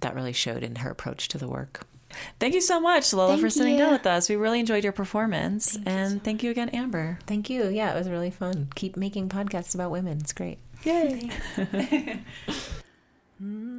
that 0.00 0.14
really 0.14 0.32
showed 0.32 0.62
in 0.62 0.76
her 0.76 0.90
approach 0.90 1.28
to 1.28 1.38
the 1.38 1.48
work. 1.48 1.86
Thank 2.38 2.54
you 2.54 2.60
so 2.60 2.80
much, 2.80 3.12
Lola, 3.12 3.32
Thank 3.32 3.42
for 3.42 3.50
sitting 3.50 3.74
you. 3.74 3.80
down 3.80 3.92
with 3.92 4.06
us. 4.06 4.28
We 4.28 4.36
really 4.36 4.60
enjoyed 4.60 4.82
your 4.82 4.92
performance, 4.92 5.78
and 5.84 6.22
thank 6.22 6.42
you 6.42 6.50
again, 6.50 6.70
Amber. 6.70 7.18
Thank 7.26 7.50
you. 7.50 7.68
Yeah, 7.68 7.94
it 7.94 7.98
was 7.98 8.08
really 8.08 8.30
fun. 8.30 8.68
Keep 8.74 8.96
making 8.96 9.28
podcasts 9.28 9.74
about 9.74 9.90
women. 9.90 10.18
It's 10.18 10.32
great. 10.32 10.58
Yay. 10.84 11.30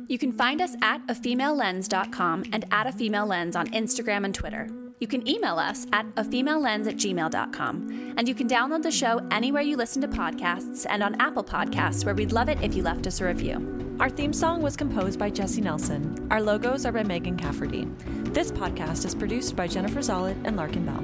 you 0.07 0.17
can 0.19 0.31
find 0.31 0.61
us 0.61 0.75
at 0.81 1.05
afemalelens.com 1.07 2.45
and 2.51 2.65
at 2.71 2.87
a 2.87 2.91
female 2.91 3.25
lens 3.25 3.55
on 3.55 3.67
Instagram 3.71 4.25
and 4.25 4.35
Twitter. 4.35 4.69
You 4.99 5.07
can 5.07 5.27
email 5.27 5.57
us 5.57 5.87
at 5.93 6.13
afemalelens 6.15 6.87
at 6.87 6.97
gmail.com. 6.97 8.13
And 8.17 8.27
you 8.27 8.35
can 8.35 8.47
download 8.49 8.83
the 8.83 8.91
show 8.91 9.25
anywhere 9.31 9.61
you 9.61 9.77
listen 9.77 10.01
to 10.01 10.07
podcasts 10.09 10.85
and 10.89 11.01
on 11.01 11.15
Apple 11.21 11.43
Podcasts, 11.43 12.05
where 12.05 12.13
we'd 12.13 12.33
love 12.33 12.49
it 12.49 12.61
if 12.61 12.75
you 12.75 12.83
left 12.83 13.07
us 13.07 13.21
a 13.21 13.25
review. 13.25 13.95
Our 13.99 14.09
theme 14.09 14.33
song 14.33 14.61
was 14.61 14.75
composed 14.75 15.17
by 15.17 15.29
Jesse 15.29 15.61
Nelson. 15.61 16.27
Our 16.31 16.41
logos 16.41 16.85
are 16.85 16.91
by 16.91 17.03
Megan 17.03 17.37
Cafferty. 17.37 17.87
This 18.05 18.51
podcast 18.51 19.05
is 19.05 19.15
produced 19.15 19.55
by 19.55 19.67
Jennifer 19.67 19.99
Zollett 19.99 20.37
and 20.45 20.55
Larkin 20.55 20.85
Bell. 20.85 21.03